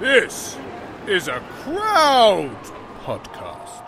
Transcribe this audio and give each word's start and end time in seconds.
This 0.00 0.58
is 1.06 1.26
a 1.26 1.40
crowd 1.62 2.54
podcast. 3.02 3.82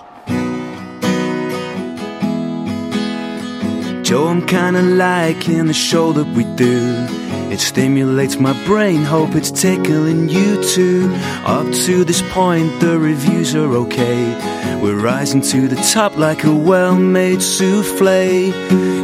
Joe, 4.05 4.29
I'm 4.29 4.47
kinda 4.47 4.81
liking 4.81 5.67
the 5.67 5.75
show 5.75 6.15
that 6.15 6.27
we 6.29 6.45
do. 6.57 7.07
It 7.53 7.61
stimulates 7.61 8.41
my 8.41 8.55
brain, 8.65 9.03
hope 9.03 9.35
it's 9.35 9.51
tickling 9.51 10.31
you 10.31 10.63
too. 10.65 11.15
Up 11.45 11.71
to 11.85 12.05
this 12.05 12.23
point, 12.33 12.81
the 12.81 12.99
reviews 12.99 13.55
are 13.55 13.75
okay. 13.85 14.79
We're 14.83 14.99
rising 14.99 15.43
to 15.43 15.69
the 15.69 15.77
top 15.93 16.17
like 16.17 16.43
a 16.45 16.55
well 16.55 16.97
made 16.97 17.43
souffle. 17.43 18.51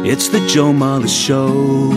It's 0.03 0.29
the 0.29 0.39
Joe 0.47 0.73
Marler 0.73 1.07
Show. 1.07 1.91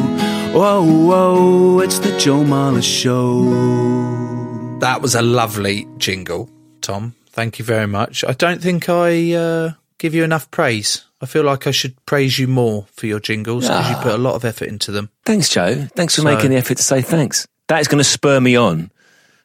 Whoa, 0.53 0.83
whoa, 0.83 1.81
it's 1.81 1.99
the 1.99 2.15
Joe 2.19 2.45
Marler 2.45 2.83
Show. 2.83 4.48
That 4.81 5.03
was 5.03 5.15
a 5.17 5.23
lovely 5.23 5.87
jingle, 5.99 6.49
Tom. 6.83 7.15
Thank 7.31 7.59
you 7.59 7.65
very 7.65 7.87
much. 7.87 8.25
I 8.25 8.33
don't 8.33 8.63
think 8.63 8.89
I 8.89 9.33
uh, 9.33 9.73
give 9.99 10.15
you 10.15 10.23
enough 10.23 10.49
praise. 10.53 11.05
I 11.21 11.27
feel 11.27 11.43
like 11.43 11.67
I 11.67 11.73
should 11.73 11.95
praise 12.07 12.39
you 12.39 12.47
more 12.47 12.87
for 12.93 13.07
your 13.07 13.19
jingles 13.19 13.67
because 13.67 13.91
you 13.91 13.97
put 13.97 14.15
a 14.15 14.19
lot 14.19 14.35
of 14.37 14.45
effort 14.45 14.69
into 14.69 14.93
them. 14.93 15.11
Thanks, 15.25 15.49
Joe. 15.49 15.87
Thanks 15.97 16.15
for 16.15 16.21
So- 16.21 16.33
making 16.33 16.51
the 16.51 16.57
effort 16.57 16.77
to 16.77 16.83
say 16.85 17.03
thanks. 17.03 17.47
That 17.67 17.81
is 17.81 17.89
going 17.89 17.99
to 17.99 18.05
spur 18.05 18.41
me 18.41 18.55
on 18.57 18.91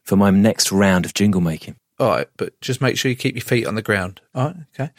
for 0.04 0.16
my 0.16 0.30
next 0.30 0.72
round 0.72 1.04
of 1.06 1.14
jingle 1.16 1.42
making. 1.42 1.76
All 2.00 2.10
right, 2.10 2.28
but 2.38 2.60
just 2.62 2.80
make 2.82 2.98
sure 2.98 3.10
you 3.10 3.16
keep 3.16 3.36
your 3.36 3.44
feet 3.44 3.66
on 3.66 3.76
the 3.76 3.82
ground. 3.82 4.22
All 4.36 4.48
right, 4.48 4.56
okay. 4.80 4.92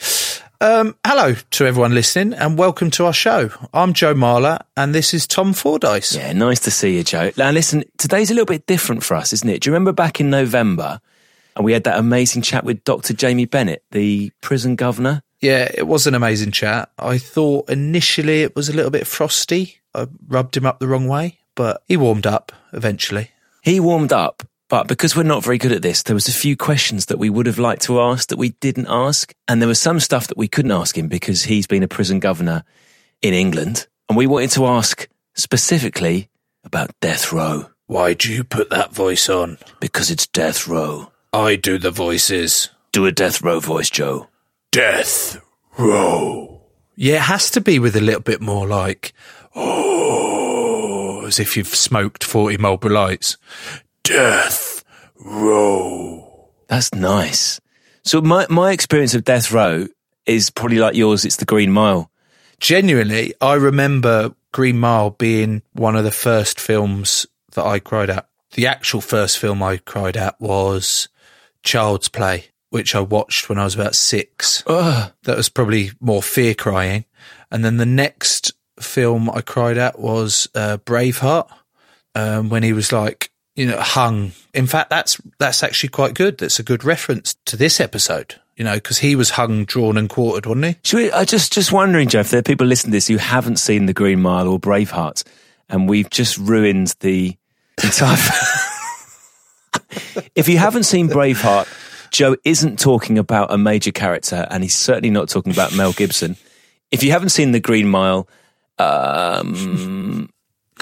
Um, 0.65 0.97
hello 1.07 1.35
to 1.35 1.67
everyone 1.67 1.93
listening 1.93 2.33
and 2.33 2.57
welcome 2.57 2.91
to 2.93 3.05
our 3.05 3.13
show. 3.13 3.51
I'm 3.75 3.93
Joe 3.93 4.15
Marler 4.15 4.61
and 4.79 4.95
this 4.95 5.13
is 5.13 5.27
Tom 5.27 5.53
Fordyce. 5.53 6.17
Yeah, 6.17 6.33
nice 6.33 6.59
to 6.61 6.71
see 6.71 6.97
you, 6.97 7.05
Joe. 7.05 7.33
Now, 7.37 7.51
listen, 7.51 7.85
today's 7.99 8.31
a 8.31 8.33
little 8.33 8.47
bit 8.47 8.65
different 8.65 9.05
for 9.05 9.15
us, 9.15 9.35
isn't 9.35 9.47
it? 9.47 9.61
Do 9.61 9.69
you 9.69 9.75
remember 9.75 9.93
back 9.93 10.23
in 10.23 10.31
November 10.31 11.03
and 11.55 11.67
we 11.67 11.75
had 11.75 11.85
that 11.85 11.99
amazing 11.99 12.41
chat 12.41 12.65
with 12.65 12.83
Dr. 12.83 13.13
Jamie 13.13 13.45
Bennett, 13.45 13.85
the 13.91 14.33
prison 14.41 14.75
governor? 14.75 15.23
Yeah, 15.43 15.71
it 15.75 15.87
was 15.87 16.07
an 16.07 16.15
amazing 16.15 16.53
chat. 16.53 16.91
I 16.99 17.19
thought 17.19 17.69
initially 17.69 18.41
it 18.41 18.57
was 18.57 18.71
a 18.71 18.75
little 18.75 18.91
bit 18.91 19.07
frosty. 19.07 19.81
I 19.95 20.07
rubbed 20.29 20.57
him 20.57 20.65
up 20.65 20.79
the 20.79 20.89
wrong 20.89 21.07
way, 21.07 21.41
but 21.57 21.83
he 21.89 21.99
warmed 21.99 22.27
up 22.27 22.53
eventually. 22.73 23.33
He 23.61 23.81
warmed 23.81 24.15
up, 24.15 24.43
but 24.75 24.89
because 24.89 25.15
we're 25.15 25.23
not 25.23 25.45
very 25.45 25.57
good 25.57 25.71
at 25.71 25.83
this, 25.83 26.03
there 26.03 26.17
was 26.17 26.27
a 26.27 26.33
few 26.33 26.57
questions 26.57 27.07
that 27.07 27.21
we 27.21 27.31
would 27.31 27.47
have 27.47 27.61
liked 27.61 27.83
to 27.83 28.01
ask 28.01 28.31
that 28.31 28.39
we 28.39 28.49
didn't 28.59 28.89
ask. 28.89 29.33
And 29.47 29.63
there 29.63 29.69
was 29.69 29.79
some 29.79 30.01
stuff 30.01 30.27
that 30.27 30.37
we 30.37 30.49
couldn't 30.49 30.73
ask 30.73 30.99
him 30.99 31.07
because 31.07 31.45
he's 31.45 31.69
been 31.69 31.85
a 31.85 31.87
prison 31.87 32.19
governor 32.19 32.65
in 33.23 33.35
England. 33.35 33.87
And 34.09 34.19
we 34.19 34.27
wanted 34.27 34.51
to 34.51 34.67
ask 34.67 35.07
specifically 35.35 36.29
about 36.65 36.91
death 37.01 37.33
row 37.33 37.67
Why 37.87 38.15
do 38.15 38.33
you 38.33 38.43
put 38.43 38.71
that 38.71 38.93
voice 38.93 39.29
on? 39.29 39.59
because 39.79 40.11
it's 40.11 40.27
death 40.27 40.67
row. 40.67 41.13
I 41.33 41.55
do 41.55 41.79
the 41.79 41.93
voices. 41.93 42.71
Do 42.91 43.07
a 43.07 43.13
death 43.13 43.43
row 43.43 43.61
voice, 43.61 43.91
Joe. 43.91 44.27
Death 44.73 45.41
row. 45.79 46.63
Yeah, 46.97 47.19
it 47.19 47.21
has 47.21 47.49
to 47.53 47.61
be 47.61 47.79
with 47.79 47.95
a 47.95 48.01
little 48.01 48.23
bit 48.23 48.41
more 48.41 48.67
like, 48.67 49.13
oh, 49.55 51.25
as 51.27 51.39
if 51.39 51.57
you've 51.57 51.69
smoked 51.77 52.25
40 52.25 52.57
Marlboro 52.57 52.91
Lights. 52.91 53.37
Death 54.05 54.85
row. 55.19 56.51
That's 56.69 56.95
nice. 56.95 57.59
So 58.05 58.21
my, 58.21 58.47
my 58.51 58.73
experience 58.73 59.15
of 59.15 59.25
death 59.25 59.51
row 59.51 59.87
is 60.27 60.51
probably 60.51 60.79
like 60.79 60.95
yours. 60.95 61.25
It's 61.25 61.37
the 61.37 61.47
Green 61.47 61.73
Mile. 61.73 62.11
Genuinely, 62.61 63.33
I 63.41 63.55
remember 63.55 64.35
Green 64.53 64.79
Mile 64.79 65.09
being 65.11 65.63
one 65.73 65.97
of 65.97 66.05
the 66.05 66.11
first 66.11 66.61
films 66.61 67.27
that 67.55 67.65
I 67.65 67.79
cried 67.79 68.11
at. 68.11 68.29
The 68.53 68.67
actual 68.67 69.01
first 69.01 69.39
film 69.39 69.63
I 69.63 69.79
cried 69.79 70.19
at 70.19 70.39
was 70.39 71.09
Child's 71.63 72.09
Play, 72.09 72.49
which 72.69 72.95
I 72.95 73.01
watched 73.01 73.49
when 73.49 73.59
I 73.59 73.65
was 73.65 73.75
about 73.75 73.95
six. 73.95 74.63
Ugh. 74.67 75.13
That 75.23 75.37
was 75.39 75.49
probably 75.49 75.93
more 75.99 76.23
fear 76.23 76.55
crying. 76.55 77.07
And 77.51 77.65
then 77.65 77.79
the 77.79 77.87
next 77.87 78.53
film 78.79 79.31
I 79.31 79.41
cried 79.41 79.79
at 79.79 79.99
was 79.99 80.47
uh, 80.55 80.77
Braveheart, 80.85 81.49
um, 82.15 82.51
when 82.51 82.63
he 82.63 82.75
was 82.75 82.93
like, 82.93 83.31
you 83.57 83.67
know, 83.67 83.79
hung. 83.79 84.33
In 84.53 84.67
fact, 84.67 84.91
that's 84.91 85.21
that's 85.39 85.63
actually 85.63 85.91
quite 85.91 86.15
good. 86.15 86.39
That's 86.39 86.59
a 86.59 86.63
good 86.63 86.85
reference 86.85 87.37
to 87.47 87.57
this 87.57 87.81
episode, 87.81 88.37
you 88.57 88.65
know, 88.65 88.75
because 88.75 88.99
he 88.99 89.17
was 89.17 89.31
hung, 89.31 89.65
drawn, 89.65 89.97
and 89.97 90.09
quartered, 90.09 90.47
wasn't 90.47 90.67
he? 90.67 90.77
Should 90.83 90.97
we, 90.97 91.13
I 91.13 91.25
just 91.25 91.53
just 91.53 91.73
wondering, 91.73 92.09
Jeff, 92.09 92.31
there 92.31 92.41
are 92.41 92.45
people 92.45 92.67
listening 92.67 92.93
to 92.93 92.97
this 92.97 93.07
who 93.07 93.17
haven't 93.17 93.57
seen 93.57 93.87
the 93.87 93.93
Green 93.93 94.21
Mile 94.21 94.49
or 94.49 94.59
Braveheart, 94.59 95.25
and 95.69 95.89
we've 95.89 96.11
just 96.11 96.39
ruined 96.39 96.95
the 97.01 97.37
entire. 97.83 98.17
if 100.35 100.49
you 100.49 100.59
haven't 100.59 100.85
seen 100.85 101.09
Braveheart, 101.09 101.69
Joe 102.11 102.37
isn't 102.45 102.79
talking 102.79 103.19
about 103.19 103.53
a 103.53 103.59
major 103.59 103.93
character, 103.93 104.47
and 104.51 104.63
he's 104.63 104.77
certainly 104.77 105.11
not 105.11 105.29
talking 105.29 105.53
about 105.53 105.75
Mel 105.75 105.93
Gibson. 105.93 106.37
If 106.91 107.03
you 107.03 107.13
haven't 107.13 107.31
seen 107.31 107.53
the 107.53 107.61
Green 107.61 107.89
Mile, 107.89 108.29
um, 108.79 110.29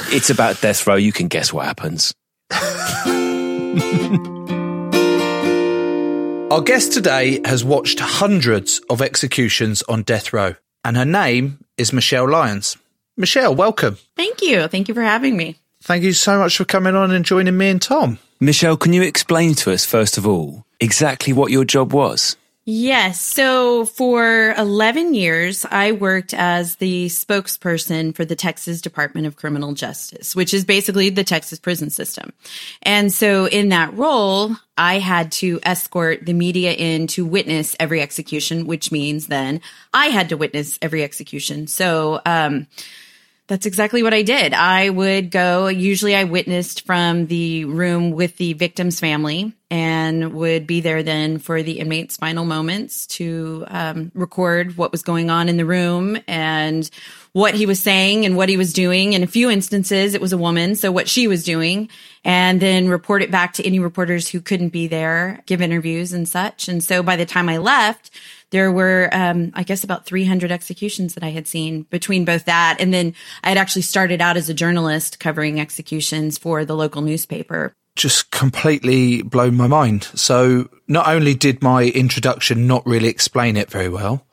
it's 0.09 0.31
about 0.31 0.61
death 0.61 0.87
row. 0.87 0.97
You 0.97 1.13
can 1.13 1.29
guess 1.29 1.53
what 1.53 1.67
happens. 1.67 2.15
Our 6.53 6.61
guest 6.61 6.93
today 6.93 7.41
has 7.47 7.65
watched 7.65 7.99
hundreds 7.99 8.83
of 8.91 9.01
executions 9.01 9.83
on 9.89 10.03
death 10.03 10.35
row, 10.35 10.55
and 10.85 10.99
her 10.99 11.07
name 11.07 11.65
is 11.79 11.95
Michelle 11.95 12.29
Lyons. 12.29 12.77
Michelle, 13.17 13.55
welcome. 13.55 13.97
Thank 14.17 14.43
you. 14.43 14.69
Thank 14.69 14.89
you 14.89 14.95
for 14.95 15.03
having 15.03 15.37
me. 15.37 15.57
Thank 15.83 16.05
you 16.05 16.13
so 16.13 16.39
much 16.39 16.57
for 16.57 16.65
coming 16.65 16.95
on 16.95 17.11
and 17.11 17.25
joining 17.25 17.57
me 17.57 17.71
and 17.71 17.81
Tom. 17.81 18.19
Michelle, 18.39 18.77
can 18.77 18.93
you 18.93 19.03
explain 19.03 19.55
to 19.55 19.73
us 19.73 19.85
first 19.85 20.19
of 20.19 20.27
all 20.27 20.65
exactly 20.79 21.33
what 21.33 21.51
your 21.51 21.65
job 21.65 21.93
was? 21.93 22.37
Yes. 22.65 23.21
So 23.21 23.85
for 23.87 24.55
11 24.57 25.15
years, 25.15 25.67
I 25.69 25.91
worked 25.91 26.33
as 26.33 26.77
the 26.77 27.07
spokesperson 27.07 28.15
for 28.15 28.25
the 28.25 28.37
Texas 28.37 28.81
Department 28.81 29.27
of 29.27 29.35
Criminal 29.35 29.73
Justice, 29.75 30.37
which 30.37 30.55
is 30.55 30.65
basically 30.65 31.11
the 31.11 31.25
Texas 31.25 31.59
prison 31.59 31.91
system. 31.91 32.33
And 32.83 33.13
so 33.13 33.47
in 33.47 33.71
that 33.71 33.93
role, 33.95 34.55
I 34.79 35.01
had 35.01 35.33
to 35.33 35.59
escort 35.65 36.25
the 36.25 36.35
media 36.35 36.73
in 36.73 37.09
to 37.09 37.27
witness 37.27 37.75
every 37.81 38.01
execution, 38.01 38.69
which 38.69 38.93
means 38.93 39.27
then 39.27 39.61
I 39.93 40.07
had 40.07 40.29
to 40.29 40.37
witness 40.37 40.79
every 40.81 41.03
execution. 41.03 41.67
So, 41.67 42.21
um, 42.25 42.69
That's 43.53 43.67
exactly 43.67 44.03
what 44.03 44.15
I 44.15 44.23
did. 44.23 44.55
I 44.55 44.89
would 44.89 45.31
go, 45.31 45.67
usually 45.69 46.17
I 46.17 46.25
witnessed 46.25 46.87
from 46.87 47.27
the 47.27 47.67
room 47.67 48.13
with 48.13 48.39
the 48.39 48.55
victim's 48.55 48.99
family 48.99 49.53
and 49.71 50.33
would 50.33 50.67
be 50.67 50.81
there 50.81 51.03
then 51.03 51.37
for 51.37 51.63
the 51.63 51.79
inmate's 51.79 52.17
final 52.17 52.47
moments 52.47 53.07
to 53.09 53.67
um, 53.69 54.11
record 54.15 54.79
what 54.79 54.91
was 54.91 55.03
going 55.03 55.29
on 55.29 55.51
in 55.51 55.59
the 55.59 55.67
room 55.67 56.17
and 56.27 56.89
what 57.33 57.53
he 57.53 57.67
was 57.67 57.79
saying 57.79 58.25
and 58.25 58.39
what 58.39 58.49
he 58.49 58.57
was 58.57 58.73
doing. 58.73 59.13
In 59.13 59.23
a 59.23 59.27
few 59.27 59.51
instances, 59.51 60.15
it 60.15 60.23
was 60.23 60.33
a 60.33 60.39
woman, 60.39 60.75
so 60.75 60.91
what 60.91 61.07
she 61.07 61.29
was 61.29 61.45
doing, 61.45 61.91
and 62.25 62.59
then 62.59 62.89
report 62.89 63.21
it 63.21 63.31
back 63.31 63.53
to 63.55 63.67
any 63.67 63.81
reporters 63.81 64.29
who 64.29 64.41
couldn't 64.41 64.71
be 64.71 64.87
there, 64.87 65.43
give 65.45 65.61
interviews 65.61 66.15
and 66.15 66.27
such. 66.27 66.69
And 66.69 66.83
so 66.83 67.03
by 67.03 67.17
the 67.17 67.27
time 67.27 67.51
I 67.51 67.59
left, 67.59 68.11
there 68.53 68.71
were, 68.71 69.09
um, 69.13 69.51
I 69.55 69.65
guess, 69.65 69.83
about 69.83 70.07
300 70.07 70.53
executions 70.53 71.15
that 71.15 71.25
I 71.25 71.31
had 71.31 71.49
seen 71.49 71.83
between 71.91 72.25
both 72.25 72.45
that 72.45 72.77
and 72.79 72.95
then 72.95 73.15
I 73.43 73.49
had 73.49 73.59
actually 73.59 73.83
started 73.83 74.21
out 74.21 74.37
as 74.37 74.49
a 74.49 74.55
journalist 74.55 75.19
covering 75.19 75.61
executions 75.61 76.39
for 76.39 76.65
the 76.65 76.77
local 76.77 77.03
newspaper. 77.03 77.75
just 77.95 78.31
completely 78.31 79.21
blown 79.21 79.55
my 79.55 79.67
mind. 79.67 80.05
So 80.15 80.71
not 80.89 81.09
only 81.09 81.35
did 81.35 81.63
my 81.63 81.85
introduction 81.85 82.67
not 82.67 82.87
really 82.87 83.09
explain 83.09 83.57
it 83.57 83.71
very 83.71 83.91
well, 83.91 84.25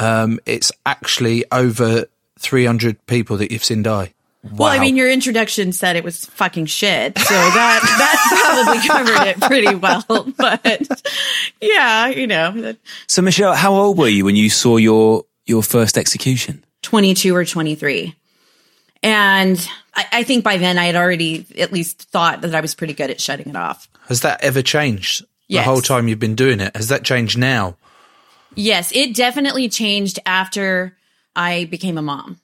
um, 0.00 0.40
it's 0.46 0.72
actually 0.84 1.44
over 1.52 2.06
300 2.40 3.06
people 3.06 3.36
that 3.36 3.52
you've 3.52 3.64
seen 3.64 3.82
die. 3.82 4.14
Well, 4.52 4.68
I 4.68 4.78
mean, 4.78 4.96
your 4.96 5.10
introduction 5.10 5.72
said 5.72 5.96
it 5.96 6.04
was 6.04 6.24
fucking 6.26 6.66
shit, 6.66 7.18
so 7.18 7.34
that 7.34 7.80
that 7.98 8.64
probably 8.64 8.88
covered 8.88 9.28
it 9.28 9.40
pretty 9.40 9.74
well. 9.74 10.32
But 10.36 11.02
yeah, 11.60 12.08
you 12.08 12.26
know, 12.26 12.74
So, 13.06 13.22
Michelle, 13.22 13.54
how 13.54 13.72
old 13.74 13.98
were 13.98 14.08
you 14.08 14.24
when 14.24 14.36
you 14.36 14.50
saw 14.50 14.76
your 14.76 15.24
your 15.46 15.62
first 15.62 15.96
execution? 15.98 16.64
22 16.82 17.34
or 17.34 17.44
23. 17.44 18.14
And 19.02 19.68
I, 19.94 20.06
I 20.12 20.22
think 20.24 20.44
by 20.44 20.56
then 20.58 20.78
I 20.78 20.86
had 20.86 20.96
already 20.96 21.46
at 21.58 21.72
least 21.72 22.02
thought 22.10 22.40
that 22.42 22.54
I 22.54 22.60
was 22.60 22.74
pretty 22.74 22.94
good 22.94 23.10
at 23.10 23.20
shutting 23.20 23.48
it 23.48 23.56
off. 23.56 23.88
Has 24.08 24.20
that 24.22 24.42
ever 24.42 24.62
changed 24.62 25.24
Yes. 25.48 25.64
the 25.64 25.70
whole 25.70 25.80
time 25.80 26.08
you've 26.08 26.18
been 26.18 26.34
doing 26.34 26.60
it? 26.60 26.76
Has 26.76 26.88
that 26.88 27.04
changed 27.04 27.38
now? 27.38 27.76
Yes, 28.54 28.92
it 28.94 29.14
definitely 29.14 29.68
changed 29.68 30.18
after 30.26 30.94
I 31.34 31.64
became 31.66 31.96
a 31.96 32.02
mom. 32.02 32.38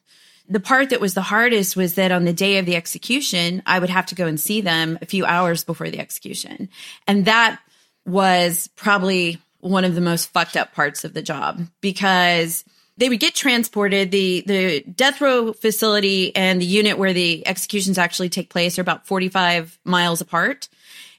The 0.48 0.60
part 0.60 0.90
that 0.90 1.00
was 1.00 1.14
the 1.14 1.22
hardest 1.22 1.76
was 1.76 1.94
that 1.94 2.12
on 2.12 2.24
the 2.24 2.32
day 2.32 2.58
of 2.58 2.66
the 2.66 2.76
execution, 2.76 3.62
I 3.64 3.78
would 3.78 3.90
have 3.90 4.06
to 4.06 4.14
go 4.14 4.26
and 4.26 4.38
see 4.38 4.60
them 4.60 4.98
a 5.00 5.06
few 5.06 5.24
hours 5.24 5.64
before 5.64 5.90
the 5.90 6.00
execution. 6.00 6.68
And 7.06 7.24
that 7.24 7.60
was 8.04 8.68
probably 8.76 9.40
one 9.60 9.84
of 9.84 9.94
the 9.94 10.00
most 10.00 10.30
fucked 10.32 10.56
up 10.56 10.74
parts 10.74 11.04
of 11.04 11.14
the 11.14 11.22
job 11.22 11.66
because 11.80 12.64
they 12.96 13.08
would 13.08 13.20
get 13.20 13.34
transported. 13.34 14.10
The, 14.10 14.44
the 14.46 14.80
death 14.82 15.20
row 15.20 15.52
facility 15.52 16.34
and 16.36 16.60
the 16.60 16.66
unit 16.66 16.98
where 16.98 17.12
the 17.12 17.46
executions 17.46 17.98
actually 17.98 18.28
take 18.28 18.50
place 18.50 18.78
are 18.78 18.82
about 18.82 19.06
45 19.06 19.78
miles 19.84 20.20
apart. 20.20 20.68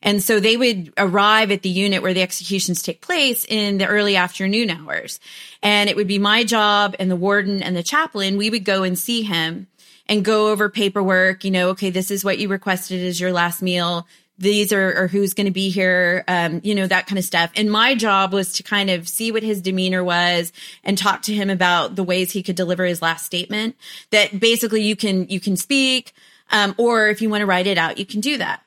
And 0.06 0.24
so 0.24 0.40
they 0.40 0.56
would 0.56 0.94
arrive 0.98 1.50
at 1.50 1.64
the 1.64 1.70
unit 1.70 2.04
where 2.04 2.14
the 2.14 2.22
executions 2.22 2.84
take 2.84 3.02
place 3.02 3.44
in 3.44 3.80
the 3.80 3.88
early 3.88 4.16
afternoon 4.16 4.70
hours. 4.70 5.20
And 5.64 5.90
it 5.90 5.96
would 5.96 6.08
be 6.08 6.20
my 6.20 6.44
job 6.44 6.96
and 7.00 7.10
the 7.10 7.16
warden 7.16 7.64
and 7.64 7.76
the 7.76 7.82
chaplain. 7.82 8.38
We 8.38 8.52
would 8.52 8.64
go 8.64 8.84
and 8.84 8.98
see 8.98 9.24
him 9.24 9.66
and 10.08 10.24
go 10.24 10.52
over 10.52 10.70
paperwork. 10.70 11.44
You 11.44 11.50
know, 11.50 11.70
okay, 11.70 11.90
this 11.90 12.12
is 12.12 12.24
what 12.24 12.38
you 12.38 12.50
requested 12.50 13.04
as 13.04 13.20
your 13.20 13.34
last 13.34 13.64
meal. 13.64 14.08
These 14.38 14.72
are, 14.74 15.04
are 15.04 15.08
who's 15.08 15.34
going 15.34 15.48
to 15.48 15.52
be 15.52 15.70
here, 15.70 16.24
um, 16.28 16.62
you 16.64 16.76
know, 16.76 16.86
that 16.86 17.08
kind 17.08 17.18
of 17.18 17.26
stuff. 17.26 17.52
And 17.56 17.72
my 17.72 17.96
job 17.96 18.32
was 18.32 18.54
to 18.54 18.64
kind 18.64 18.92
of 18.92 19.10
see 19.10 19.32
what 19.32 19.42
his 19.42 19.62
demeanor 19.62 20.04
was 20.04 20.54
and 20.84 20.98
talk 20.98 21.24
to 21.24 21.34
him 21.34 21.50
about 21.50 21.96
the 21.96 22.04
ways 22.04 22.32
he 22.32 22.44
could 22.44 22.58
deliver 22.58 22.86
his 22.86 23.02
last 23.02 23.26
statement. 23.26 23.76
That 24.12 24.40
basically 24.40 24.84
you 24.84 24.96
can 24.96 25.28
you 25.30 25.40
can 25.40 25.56
speak, 25.56 26.14
um, 26.52 26.76
or 26.78 27.08
if 27.08 27.24
you 27.24 27.30
want 27.30 27.42
to 27.42 27.48
write 27.48 27.66
it 27.66 27.80
out, 27.80 27.98
you 27.98 28.06
can 28.06 28.20
do 28.20 28.38
that. 28.38 28.62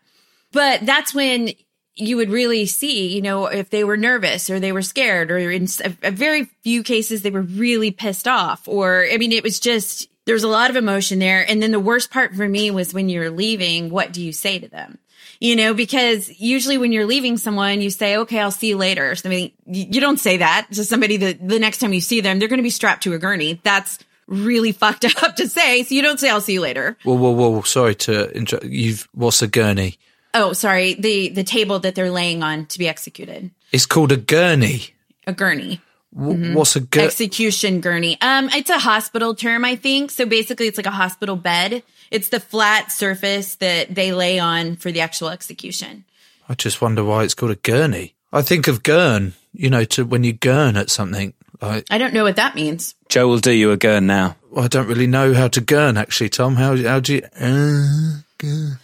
But 0.52 0.84
that's 0.86 1.14
when 1.14 1.50
you 1.98 2.16
would 2.16 2.30
really 2.30 2.66
see, 2.66 3.08
you 3.08 3.20
know, 3.20 3.46
if 3.46 3.70
they 3.70 3.84
were 3.84 3.96
nervous 3.96 4.48
or 4.50 4.60
they 4.60 4.72
were 4.72 4.82
scared 4.82 5.30
or 5.30 5.38
in 5.38 5.66
a, 6.02 6.10
very 6.10 6.44
few 6.62 6.82
cases 6.82 7.22
they 7.22 7.30
were 7.30 7.42
really 7.42 7.90
pissed 7.90 8.28
off 8.28 8.68
or 8.68 9.06
I 9.12 9.16
mean 9.16 9.32
it 9.32 9.42
was 9.42 9.58
just 9.58 10.08
there's 10.24 10.44
a 10.44 10.48
lot 10.48 10.70
of 10.70 10.76
emotion 10.76 11.18
there 11.18 11.44
and 11.48 11.62
then 11.62 11.72
the 11.72 11.80
worst 11.80 12.10
part 12.10 12.34
for 12.34 12.48
me 12.48 12.70
was 12.70 12.94
when 12.94 13.08
you're 13.08 13.30
leaving, 13.30 13.90
what 13.90 14.12
do 14.12 14.22
you 14.22 14.32
say 14.32 14.58
to 14.58 14.68
them? 14.68 14.98
You 15.40 15.54
know, 15.54 15.72
because 15.72 16.40
usually 16.40 16.78
when 16.78 16.90
you're 16.90 17.06
leaving 17.06 17.36
someone, 17.36 17.80
you 17.80 17.90
say, 17.90 18.16
okay, 18.16 18.40
I'll 18.40 18.50
see 18.50 18.70
you 18.70 18.76
later. 18.76 19.14
So, 19.14 19.28
I 19.28 19.30
mean, 19.30 19.52
you 19.66 19.86
you 19.88 20.00
don't 20.00 20.18
say 20.18 20.38
that 20.38 20.66
to 20.72 20.84
somebody 20.84 21.16
that 21.18 21.46
the 21.46 21.60
next 21.60 21.78
time 21.78 21.92
you 21.92 22.00
see 22.00 22.20
them, 22.20 22.38
they're 22.38 22.48
going 22.48 22.58
to 22.58 22.64
be 22.64 22.70
strapped 22.70 23.04
to 23.04 23.12
a 23.12 23.18
gurney. 23.18 23.60
That's 23.62 24.00
really 24.26 24.72
fucked 24.82 25.04
up 25.22 25.36
to 25.36 25.48
say. 25.48 25.84
So 25.84 25.94
you 25.94 26.02
don't 26.02 26.18
say, 26.18 26.28
I'll 26.28 26.40
see 26.40 26.54
you 26.54 26.60
later. 26.60 26.96
Whoa, 27.04 27.14
whoa, 27.14 27.30
whoa! 27.30 27.62
Sorry 27.62 27.94
to 27.96 28.36
interrupt. 28.36 28.66
You've 28.66 29.08
what's 29.12 29.42
a 29.42 29.46
gurney? 29.46 29.98
Oh, 30.34 30.52
sorry. 30.52 30.94
The 30.94 31.28
the 31.30 31.44
table 31.44 31.78
that 31.80 31.94
they're 31.94 32.10
laying 32.10 32.42
on 32.42 32.66
to 32.66 32.78
be 32.78 32.88
executed. 32.88 33.50
It's 33.72 33.86
called 33.86 34.12
a 34.12 34.16
gurney. 34.16 34.94
A 35.26 35.32
gurney. 35.32 35.80
W- 36.16 36.54
What's 36.56 36.74
a 36.76 36.80
gurney? 36.80 37.06
Execution 37.06 37.80
gurney. 37.80 38.16
Um, 38.20 38.48
it's 38.52 38.70
a 38.70 38.78
hospital 38.78 39.34
term, 39.34 39.64
I 39.64 39.76
think. 39.76 40.10
So 40.10 40.24
basically 40.26 40.66
it's 40.66 40.78
like 40.78 40.86
a 40.86 40.90
hospital 40.90 41.36
bed. 41.36 41.82
It's 42.10 42.30
the 42.30 42.40
flat 42.40 42.90
surface 42.90 43.56
that 43.56 43.94
they 43.94 44.12
lay 44.12 44.38
on 44.38 44.76
for 44.76 44.90
the 44.90 45.00
actual 45.00 45.28
execution. 45.28 46.04
I 46.48 46.54
just 46.54 46.80
wonder 46.80 47.04
why 47.04 47.24
it's 47.24 47.34
called 47.34 47.52
a 47.52 47.56
gurney. 47.56 48.14
I 48.32 48.40
think 48.42 48.68
of 48.68 48.82
gurn, 48.82 49.34
you 49.52 49.68
know, 49.68 49.84
to 49.84 50.04
when 50.06 50.24
you 50.24 50.32
gurn 50.32 50.76
at 50.76 50.88
something. 50.88 51.34
Like, 51.60 51.84
I 51.90 51.98
don't 51.98 52.14
know 52.14 52.24
what 52.24 52.36
that 52.36 52.54
means. 52.54 52.94
Joe 53.08 53.28
will 53.28 53.38
do 53.40 53.52
you 53.52 53.70
a 53.72 53.76
gurn 53.76 54.06
now. 54.06 54.36
well, 54.50 54.64
I 54.64 54.68
don't 54.68 54.86
really 54.86 55.06
know 55.06 55.34
how 55.34 55.48
to 55.48 55.60
gurn 55.60 55.96
actually, 55.98 56.28
Tom. 56.30 56.56
How 56.56 56.74
how 56.76 57.00
do 57.00 57.16
you? 57.16 57.22
Uh, 57.38 58.20
gurn. 58.38 58.78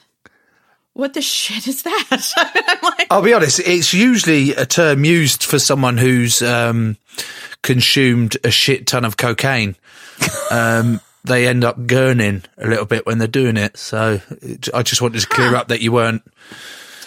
What 0.94 1.12
the 1.14 1.22
shit 1.22 1.66
is 1.68 1.82
that? 1.82 2.78
Like, 2.82 3.06
I'll 3.10 3.22
be 3.22 3.32
honest. 3.34 3.60
It's 3.60 3.92
usually 3.94 4.52
a 4.54 4.64
term 4.66 5.04
used 5.04 5.42
for 5.44 5.58
someone 5.58 5.96
who's 5.98 6.40
um, 6.42 6.96
consumed 7.62 8.36
a 8.44 8.50
shit 8.50 8.86
ton 8.86 9.04
of 9.04 9.16
cocaine. 9.16 9.74
Um, 10.50 11.00
they 11.24 11.46
end 11.48 11.64
up 11.64 11.78
gurning 11.86 12.44
a 12.58 12.68
little 12.68 12.84
bit 12.84 13.06
when 13.06 13.18
they're 13.18 13.26
doing 13.28 13.56
it. 13.56 13.76
So 13.76 14.20
it- 14.42 14.68
I 14.74 14.82
just 14.82 15.00
wanted 15.02 15.20
to 15.20 15.26
clear 15.26 15.54
up 15.56 15.68
that 15.68 15.80
you 15.80 15.92
weren't. 15.92 16.22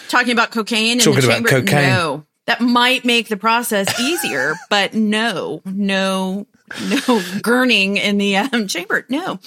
talking 0.08 0.32
about 0.32 0.50
cocaine 0.50 0.92
in 0.94 0.98
Talking 0.98 1.20
the 1.20 1.26
about 1.26 1.34
chamber. 1.36 1.48
cocaine. 1.48 1.88
No. 1.90 2.24
That 2.46 2.60
might 2.60 3.04
make 3.04 3.28
the 3.28 3.36
process 3.36 3.98
easier, 4.00 4.54
but 4.70 4.94
no, 4.94 5.60
no, 5.66 6.46
no 6.88 7.20
gurning 7.42 7.96
in 7.98 8.16
the 8.18 8.38
um, 8.38 8.66
chamber. 8.68 9.04
No. 9.08 9.38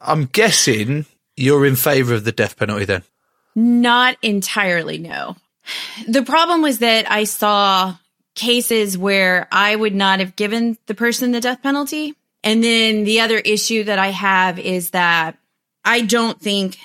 I'm 0.00 0.24
guessing 0.26 1.04
you're 1.36 1.64
in 1.66 1.76
favour 1.76 2.14
of 2.14 2.24
the 2.24 2.32
death 2.32 2.56
penalty 2.56 2.84
then. 2.86 3.02
Not 3.58 4.16
entirely, 4.22 4.98
no. 4.98 5.34
The 6.06 6.22
problem 6.22 6.62
was 6.62 6.78
that 6.78 7.10
I 7.10 7.24
saw 7.24 7.96
cases 8.36 8.96
where 8.96 9.48
I 9.50 9.74
would 9.74 9.96
not 9.96 10.20
have 10.20 10.36
given 10.36 10.78
the 10.86 10.94
person 10.94 11.32
the 11.32 11.40
death 11.40 11.60
penalty. 11.60 12.14
And 12.44 12.62
then 12.62 13.02
the 13.02 13.18
other 13.18 13.38
issue 13.38 13.82
that 13.82 13.98
I 13.98 14.10
have 14.10 14.60
is 14.60 14.90
that 14.90 15.36
I 15.84 16.02
don't 16.02 16.40
think 16.40 16.78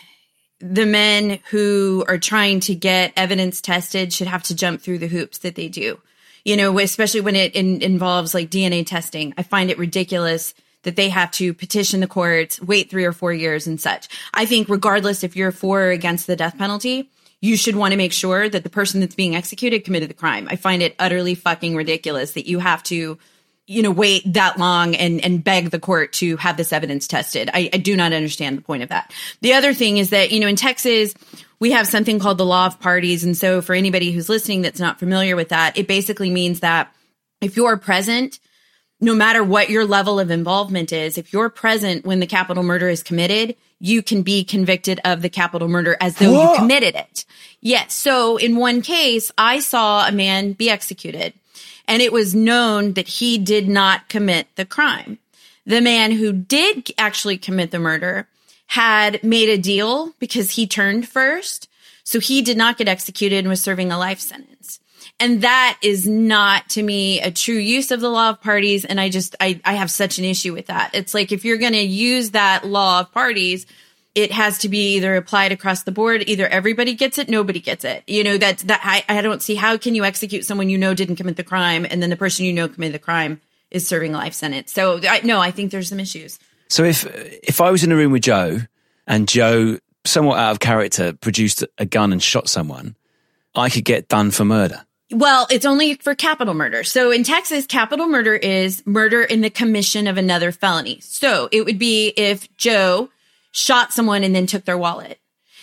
the 0.60 0.88
men 0.88 1.38
who 1.52 2.06
are 2.08 2.18
trying 2.18 2.60
to 2.62 2.74
get 2.74 3.14
evidence 3.16 3.62
tested 3.62 4.12
should 4.12 4.28
have 4.28 4.42
to 4.46 4.56
jump 4.56 4.82
through 4.82 4.98
the 4.98 5.08
hoops 5.08 5.38
that 5.40 5.54
they 5.54 5.70
do. 5.70 6.00
You 6.44 6.58
know, 6.58 6.80
especially 6.80 7.22
when 7.22 7.36
it 7.36 7.54
in, 7.54 7.84
involves 7.84 8.34
like 8.34 8.50
DNA 8.50 8.84
testing. 8.84 9.36
I 9.38 9.44
find 9.44 9.70
it 9.70 9.78
ridiculous 9.78 10.56
that 10.84 10.96
they 10.96 11.10
have 11.10 11.32
to 11.32 11.54
petition 11.54 12.00
the 12.00 12.08
courts, 12.08 12.62
wait 12.62 12.90
three 12.90 13.06
or 13.06 13.14
four 13.14 13.34
years 13.34 13.68
and 13.68 13.80
such. 13.80 14.08
I 14.34 14.46
think 14.46 14.70
regardless 14.70 15.24
if 15.24 15.36
you're 15.36 15.52
for 15.52 15.82
or 15.82 15.92
against 15.92 16.28
the 16.28 16.36
death 16.36 16.58
penalty, 16.58 17.10
you 17.42 17.58
should 17.58 17.76
want 17.76 17.92
to 17.92 17.98
make 17.98 18.14
sure 18.14 18.48
that 18.48 18.64
the 18.64 18.70
person 18.70 19.02
that's 19.02 19.16
being 19.16 19.36
executed 19.36 19.84
committed 19.84 20.10
the 20.10 20.14
crime. 20.14 20.48
I 20.50 20.56
find 20.56 20.82
it 20.82 20.96
utterly 21.00 21.36
fucking 21.36 21.76
ridiculous 21.76 22.34
that 22.34 22.48
you 22.48 22.60
have 22.60 22.84
to 22.84 23.18
you 23.66 23.82
know, 23.82 23.92
wait 23.92 24.22
that 24.34 24.60
long 24.60 24.94
and, 24.96 25.24
and 25.24 25.44
beg 25.44 25.70
the 25.70 25.80
court 25.80 26.12
to 26.14 26.36
have 26.38 26.58
this 26.58 26.74
evidence 26.74 27.08
tested. 27.08 27.50
I, 27.54 27.70
I 27.72 27.78
do 27.78 27.96
not 27.96 28.12
understand 28.12 28.58
the 28.58 28.62
point 28.62 28.84
of 28.84 28.90
that. 28.90 29.14
The 29.42 29.54
other 29.54 29.74
thing 29.74 29.98
is 29.98 30.10
that, 30.10 30.32
you 30.32 30.42
know, 30.42 30.48
in 30.48 30.58
Texas, 30.58 31.14
we 31.60 31.72
have 31.72 31.88
something 31.88 32.20
called 32.20 32.38
the 32.38 32.46
law 32.46 32.66
of 32.66 32.82
parties. 32.82 33.24
And 33.24 33.38
so 33.38 33.62
for 33.62 33.74
anybody 33.74 34.12
who's 34.12 34.28
listening 34.28 34.64
that's 34.64 34.82
not 34.82 35.00
familiar 35.00 35.38
with 35.38 35.50
that, 35.50 35.78
it 35.78 35.88
basically 35.88 36.30
means 36.30 36.60
that 36.60 36.94
if 37.40 37.56
you're 37.56 37.78
present, 37.78 38.40
no 39.04 39.14
matter 39.14 39.44
what 39.44 39.70
your 39.70 39.86
level 39.86 40.20
of 40.20 40.32
involvement 40.32 40.94
is, 40.94 41.18
if 41.18 41.34
you're 41.34 41.50
present 41.50 42.06
when 42.06 42.20
the 42.20 42.28
capital 42.28 42.64
murder 42.64 42.88
is 42.88 43.04
committed, 43.04 43.56
you 43.80 44.02
can 44.02 44.24
be 44.24 44.46
convicted 44.46 45.02
of 45.04 45.22
the 45.22 45.30
capital 45.30 45.68
murder 45.68 45.98
as 46.00 46.16
though 46.16 46.32
you 46.32 46.58
committed 46.58 46.96
it. 46.96 47.26
Yes. 47.60 47.94
So 47.94 48.38
in 48.38 48.56
one 48.56 48.82
case, 48.82 49.32
I 49.38 49.60
saw 49.60 50.08
a 50.08 50.12
man 50.12 50.54
be 50.54 50.70
executed 50.70 51.34
and 51.86 52.02
it 52.02 52.14
was 52.14 52.34
known 52.34 52.94
that 52.94 53.08
he 53.08 53.38
did 53.38 53.68
not 53.68 54.08
commit 54.08 54.48
the 54.56 54.66
crime. 54.66 55.20
The 55.66 55.82
man 55.82 56.12
who 56.12 56.32
did 56.32 56.92
actually 56.98 57.38
commit 57.38 57.72
the 57.72 57.80
murder 57.80 58.28
had 58.68 59.22
made 59.24 59.50
a 59.50 59.58
deal 59.58 60.14
because 60.18 60.52
he 60.52 60.66
turned 60.66 61.08
first. 61.08 61.68
So 62.06 62.20
he 62.20 62.42
did 62.42 62.58
not 62.58 62.78
get 62.78 62.88
executed 62.88 63.40
and 63.40 63.50
was 63.50 63.62
serving 63.62 63.92
a 63.92 63.98
life 63.98 64.20
sentence. 64.20 64.80
And 65.24 65.42
that 65.44 65.78
is 65.82 66.06
not 66.06 66.68
to 66.72 66.84
me 66.84 67.22
a 67.22 67.32
true 67.32 67.56
use 67.56 67.92
of 67.92 68.02
the 68.02 68.10
law 68.10 68.32
of 68.32 68.42
parties. 68.42 68.84
And 68.84 69.00
I 69.00 69.08
just, 69.08 69.38
I, 69.40 69.62
I 69.64 69.76
have 69.76 69.90
such 69.90 70.20
an 70.20 70.26
issue 70.26 70.52
with 70.52 70.66
that. 70.66 70.94
It's 70.94 71.14
like 71.14 71.32
if 71.32 71.46
you're 71.46 71.56
going 71.56 71.72
to 71.72 71.82
use 71.82 72.32
that 72.32 72.68
law 72.68 73.00
of 73.00 73.12
parties, 73.14 73.66
it 74.16 74.34
has 74.34 74.58
to 74.60 74.68
be 74.68 74.96
either 74.98 75.16
applied 75.16 75.54
across 75.54 75.84
the 75.84 75.94
board. 75.94 76.26
Either 76.28 76.46
everybody 76.46 76.94
gets 76.94 77.18
it, 77.18 77.30
nobody 77.30 77.62
gets 77.62 77.86
it. 77.86 78.04
You 78.06 78.26
know, 78.26 78.38
that's 78.38 78.64
that 78.64 78.82
I, 78.84 79.06
I 79.08 79.22
don't 79.22 79.42
see 79.42 79.56
how 79.56 79.78
can 79.78 79.96
you 79.96 80.04
execute 80.04 80.44
someone 80.44 80.70
you 80.70 80.78
know 80.78 80.94
didn't 80.94 81.16
commit 81.16 81.38
the 81.38 81.44
crime 81.46 81.88
and 81.90 82.04
then 82.04 82.10
the 82.10 82.18
person 82.18 82.44
you 82.44 82.52
know 82.52 82.68
committed 82.68 82.94
the 82.94 83.00
crime 83.00 83.40
is 83.72 83.88
serving 83.88 84.14
a 84.14 84.18
life 84.18 84.34
sentence. 84.34 84.74
So 84.74 85.00
I, 85.08 85.22
no, 85.24 85.40
I 85.40 85.52
think 85.52 85.72
there's 85.72 85.88
some 85.88 86.02
issues. 86.02 86.38
So 86.68 86.84
if 86.84 87.06
if 87.42 87.62
I 87.62 87.72
was 87.72 87.82
in 87.86 87.94
a 87.94 87.96
room 87.96 88.12
with 88.12 88.24
Joe 88.24 88.58
and 89.08 89.26
Joe, 89.26 89.78
somewhat 90.04 90.38
out 90.38 90.52
of 90.52 90.60
character, 90.60 91.14
produced 91.14 91.64
a 91.78 91.86
gun 91.86 92.12
and 92.12 92.22
shot 92.22 92.50
someone, 92.50 92.98
I 93.56 93.70
could 93.70 93.86
get 93.86 94.10
done 94.10 94.32
for 94.32 94.44
murder. 94.44 94.86
Well, 95.12 95.48
it's 95.52 95.66
only 95.66 95.96
for 95.96 96.16
capital 96.16 96.54
murder. 96.54 96.84
So 96.84 97.12
in 97.12 97.24
Texas, 97.24 97.66
capital 97.66 98.08
murder 98.08 98.36
is 98.36 98.82
murder 98.86 99.22
in 99.22 99.42
the 99.42 99.50
commission 99.50 100.08
of 100.08 100.18
another 100.18 100.52
felony. 100.52 101.00
So 101.02 101.50
it 101.52 101.66
would 101.66 101.78
be 101.78 102.08
if 102.18 102.56
Joe 102.58 103.10
shot 103.52 103.94
someone 103.94 104.24
and 104.24 104.34
then 104.36 104.48
took 104.48 104.66
their 104.66 104.78
wallet. 104.78 105.20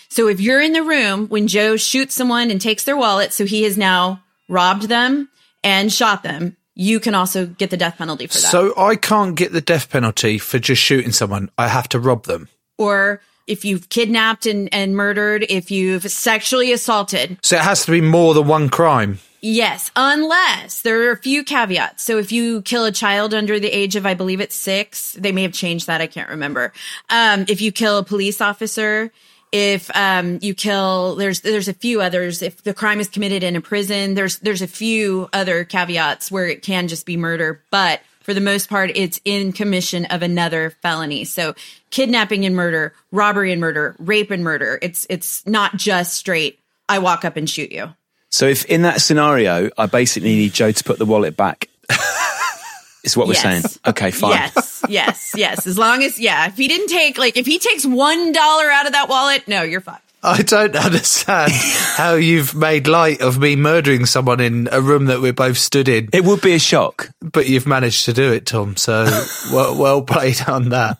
So 0.08 0.28
if 0.28 0.40
you're 0.40 0.60
in 0.60 0.72
the 0.72 0.82
room 0.82 1.26
when 1.28 1.48
Joe 1.48 1.76
shoots 1.76 2.14
someone 2.14 2.50
and 2.50 2.60
takes 2.60 2.84
their 2.84 2.96
wallet, 2.96 3.32
so 3.32 3.44
he 3.44 3.62
has 3.64 3.76
now 3.76 4.22
robbed 4.48 4.84
them 4.88 5.28
and 5.64 5.92
shot 5.92 6.22
them, 6.22 6.56
you 6.74 7.00
can 7.00 7.14
also 7.14 7.46
get 7.46 7.70
the 7.70 7.76
death 7.76 7.98
penalty 7.98 8.26
for 8.26 8.34
that. 8.34 8.50
So 8.50 8.74
I 8.76 8.96
can't 8.96 9.34
get 9.36 9.52
the 9.52 9.60
death 9.60 9.90
penalty 9.90 10.38
for 10.38 10.58
just 10.58 10.80
shooting 10.82 11.12
someone. 11.12 11.50
I 11.58 11.68
have 11.68 11.88
to 11.90 11.98
rob 12.00 12.24
them. 12.24 12.48
or 12.78 13.20
if 13.46 13.64
you've 13.64 13.88
kidnapped 13.88 14.46
and, 14.46 14.68
and 14.72 14.94
murdered, 14.94 15.44
if 15.48 15.72
you've 15.72 16.08
sexually 16.08 16.72
assaulted, 16.72 17.36
So 17.42 17.56
it 17.56 17.62
has 17.62 17.84
to 17.84 17.90
be 17.90 18.00
more 18.00 18.32
than 18.32 18.46
one 18.46 18.68
crime. 18.68 19.18
Yes, 19.42 19.90
unless 19.96 20.82
there 20.82 21.08
are 21.08 21.12
a 21.12 21.16
few 21.16 21.44
caveats. 21.44 22.02
So 22.02 22.18
if 22.18 22.30
you 22.30 22.60
kill 22.62 22.84
a 22.84 22.92
child 22.92 23.32
under 23.32 23.58
the 23.58 23.68
age 23.68 23.96
of, 23.96 24.04
I 24.04 24.12
believe 24.12 24.40
it's 24.40 24.54
six, 24.54 25.12
they 25.14 25.32
may 25.32 25.42
have 25.42 25.52
changed 25.52 25.86
that. 25.86 26.02
I 26.02 26.06
can't 26.06 26.28
remember. 26.28 26.72
Um, 27.08 27.46
if 27.48 27.62
you 27.62 27.72
kill 27.72 27.98
a 27.98 28.04
police 28.04 28.42
officer, 28.42 29.10
if 29.52 29.90
um, 29.96 30.38
you 30.42 30.54
kill, 30.54 31.16
there's 31.16 31.40
there's 31.40 31.68
a 31.68 31.74
few 31.74 32.00
others. 32.00 32.42
If 32.42 32.62
the 32.62 32.74
crime 32.74 33.00
is 33.00 33.08
committed 33.08 33.42
in 33.42 33.56
a 33.56 33.60
prison, 33.60 34.14
there's 34.14 34.38
there's 34.38 34.62
a 34.62 34.68
few 34.68 35.28
other 35.32 35.64
caveats 35.64 36.30
where 36.30 36.46
it 36.46 36.62
can 36.62 36.86
just 36.86 37.06
be 37.06 37.16
murder, 37.16 37.62
but 37.70 38.00
for 38.20 38.34
the 38.34 38.40
most 38.40 38.68
part, 38.68 38.92
it's 38.94 39.20
in 39.24 39.52
commission 39.52 40.04
of 40.04 40.22
another 40.22 40.70
felony. 40.82 41.24
So 41.24 41.54
kidnapping 41.90 42.44
and 42.44 42.54
murder, 42.54 42.94
robbery 43.10 43.50
and 43.50 43.60
murder, 43.60 43.96
rape 43.98 44.30
and 44.30 44.44
murder. 44.44 44.78
It's 44.82 45.06
it's 45.10 45.44
not 45.46 45.76
just 45.76 46.14
straight. 46.14 46.60
I 46.88 46.98
walk 46.98 47.24
up 47.24 47.36
and 47.36 47.48
shoot 47.48 47.72
you. 47.72 47.94
So 48.30 48.46
if 48.46 48.64
in 48.66 48.82
that 48.82 49.00
scenario, 49.00 49.70
I 49.76 49.86
basically 49.86 50.34
need 50.36 50.52
Joe 50.52 50.72
to 50.72 50.84
put 50.84 50.98
the 50.98 51.04
wallet 51.06 51.36
back, 51.36 51.68
is 53.04 53.16
what 53.16 53.26
we're 53.26 53.34
Yes. 53.34 53.42
saying. 53.42 53.64
Okay, 53.86 54.10
fine. 54.10 54.30
Yes, 54.32 54.84
yes, 54.88 55.32
yes. 55.36 55.66
As 55.66 55.76
long 55.78 56.02
as, 56.02 56.18
yeah, 56.18 56.46
if 56.46 56.56
he 56.56 56.68
didn't 56.68 56.88
take, 56.88 57.18
like, 57.18 57.36
if 57.36 57.46
he 57.46 57.58
takes 57.58 57.84
$1 57.84 58.36
out 58.36 58.86
of 58.86 58.92
that 58.92 59.08
wallet, 59.08 59.48
no, 59.48 59.62
you're 59.62 59.80
fine. 59.80 59.98
I 60.22 60.42
don't 60.42 60.76
understand 60.76 61.50
how 61.96 62.14
you've 62.14 62.54
made 62.54 62.86
light 62.86 63.22
of 63.22 63.38
me 63.38 63.56
murdering 63.56 64.04
someone 64.04 64.38
in 64.38 64.68
a 64.70 64.80
room 64.80 65.06
that 65.06 65.22
we're 65.22 65.32
both 65.32 65.56
stood 65.56 65.88
in, 65.88 66.10
It 66.12 66.24
would 66.24 66.42
be 66.42 66.52
a 66.52 66.58
shock. 66.58 67.08
but 67.22 67.48
you've 67.48 67.66
managed 67.66 68.04
to 68.04 68.12
do 68.12 68.32
it, 68.32 68.44
Tom. 68.46 68.76
So 68.76 69.04
well, 69.52 69.74
well 69.76 70.02
played 70.02 70.40
on 70.46 70.68
that. 70.68 70.98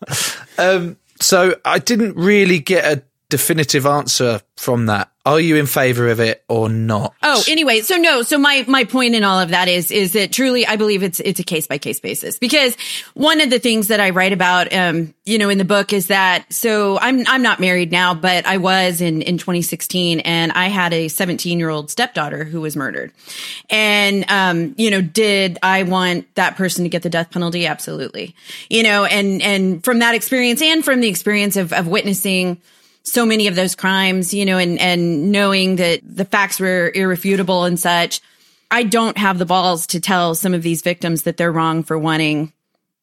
Um, 0.56 0.96
so 1.20 1.54
I 1.66 1.78
didn't 1.80 2.16
really 2.16 2.60
get 2.60 2.84
a 2.99 3.02
definitive 3.30 3.87
answer 3.87 4.42
from 4.56 4.87
that. 4.87 5.10
Are 5.25 5.38
you 5.38 5.56
in 5.56 5.66
favour 5.66 6.08
of 6.08 6.18
it 6.18 6.42
or 6.49 6.70
not? 6.70 7.14
Oh, 7.22 7.42
anyway, 7.46 7.82
so 7.82 7.96
no, 7.96 8.22
so 8.22 8.38
my 8.38 8.64
my 8.66 8.84
point 8.84 9.14
in 9.14 9.22
all 9.22 9.38
of 9.38 9.50
that 9.50 9.68
is 9.68 9.90
is 9.90 10.14
that 10.14 10.32
truly 10.32 10.66
I 10.66 10.76
believe 10.76 11.02
it's 11.02 11.20
it's 11.20 11.38
a 11.38 11.44
case 11.44 11.66
by 11.66 11.76
case 11.76 12.00
basis 12.00 12.38
because 12.38 12.75
one 13.12 13.42
of 13.42 13.50
the 13.50 13.58
things 13.58 13.88
that 13.88 14.00
I 14.00 14.10
write 14.10 14.32
about 14.32 14.72
um 14.72 15.14
you 15.26 15.37
know 15.37 15.50
in 15.50 15.58
the 15.58 15.64
book 15.66 15.92
is 15.92 16.06
that 16.06 16.50
so 16.50 16.99
I'm 16.99 17.26
I'm 17.26 17.42
not 17.42 17.60
married 17.60 17.92
now 17.92 18.14
but 18.14 18.46
I 18.46 18.56
was 18.56 19.02
in 19.02 19.20
in 19.20 19.37
2016 19.37 20.20
and 20.20 20.52
I 20.52 20.68
had 20.68 20.94
a 20.94 21.06
17-year-old 21.06 21.90
stepdaughter 21.90 22.44
who 22.44 22.62
was 22.62 22.75
murdered. 22.75 23.12
And 23.68 24.25
um 24.30 24.75
you 24.78 24.90
know 24.90 25.02
did 25.02 25.58
I 25.62 25.82
want 25.82 26.34
that 26.34 26.56
person 26.56 26.84
to 26.84 26.88
get 26.88 27.02
the 27.02 27.10
death 27.10 27.30
penalty 27.30 27.66
absolutely. 27.66 28.34
You 28.70 28.82
know 28.82 29.04
and 29.04 29.42
and 29.42 29.84
from 29.84 29.99
that 29.99 30.14
experience 30.14 30.62
and 30.62 30.82
from 30.82 31.00
the 31.00 31.08
experience 31.08 31.56
of 31.56 31.75
of 31.75 31.87
witnessing 31.87 32.60
so 33.02 33.25
many 33.26 33.47
of 33.47 33.57
those 33.57 33.75
crimes, 33.75 34.35
you 34.35 34.45
know, 34.45 34.59
and, 34.59 34.78
and 34.78 35.33
knowing 35.33 35.76
that 35.76 36.00
the 36.04 36.25
facts 36.25 36.61
were 36.61 36.92
irrefutable 36.95 37.64
and 37.64 37.78
such, 37.78 38.21
I 38.71 38.85
don't 38.85 39.19
have 39.19 39.38
the 39.38 39.47
balls 39.47 39.88
to 39.88 40.00
tell 40.00 40.35
some 40.35 40.54
of 40.54 40.62
these 40.62 40.83
victims 40.83 41.23
that 41.23 41.37
they're 41.37 41.52
wrong 41.52 41.83
for 41.83 41.99
wanting 41.99 42.52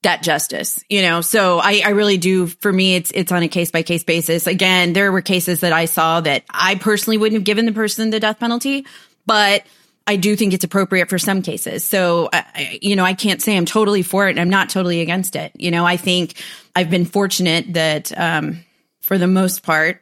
that 0.04 0.24
justice, 0.24 0.84
you 0.90 1.02
know? 1.02 1.22
So 1.22 1.60
I, 1.60 1.82
I 1.84 1.90
really 1.90 2.18
do, 2.18 2.48
for 2.48 2.72
me, 2.72 2.96
it's, 2.96 3.12
it's 3.12 3.32
on 3.32 3.44
a 3.44 3.48
case 3.48 3.72
by 3.72 3.84
case 3.84 4.04
basis. 4.04 4.48
Again, 4.48 4.94
there 4.94 5.12
were 5.12 5.22
cases 5.22 5.62
that 5.62 5.74
I 5.74 5.86
saw 5.86 6.22
that 6.22 6.44
I 6.50 6.76
personally 6.76 7.18
wouldn't 7.18 7.40
have 7.40 7.44
given 7.46 7.66
the 7.66 7.72
person 7.74 8.10
the 8.12 8.20
death 8.20 8.40
penalty, 8.40 8.86
but 9.26 9.66
I 10.06 10.16
do 10.16 10.38
think 10.38 10.54
it's 10.54 10.64
appropriate 10.64 11.10
for 11.10 11.20
some 11.20 11.42
cases. 11.42 11.84
So, 11.84 12.30
I- 12.32 12.80
you 12.82 12.96
know, 12.96 13.04
I 13.04 13.14
can't 13.14 13.42
say 13.42 13.58
I'm 13.58 13.66
totally 13.66 14.04
for 14.04 14.28
it 14.28 14.32
and 14.32 14.40
I'm 14.40 14.50
not 14.50 14.70
totally 14.70 15.02
against 15.02 15.36
it. 15.36 15.52
You 15.56 15.72
know, 15.72 15.86
I 15.86 15.98
think 15.98 16.36
I've 16.76 16.90
been 16.90 17.06
fortunate 17.06 17.74
that, 17.74 18.18
um, 18.18 18.64
for 19.08 19.18
the 19.18 19.26
most 19.26 19.64
part, 19.64 20.02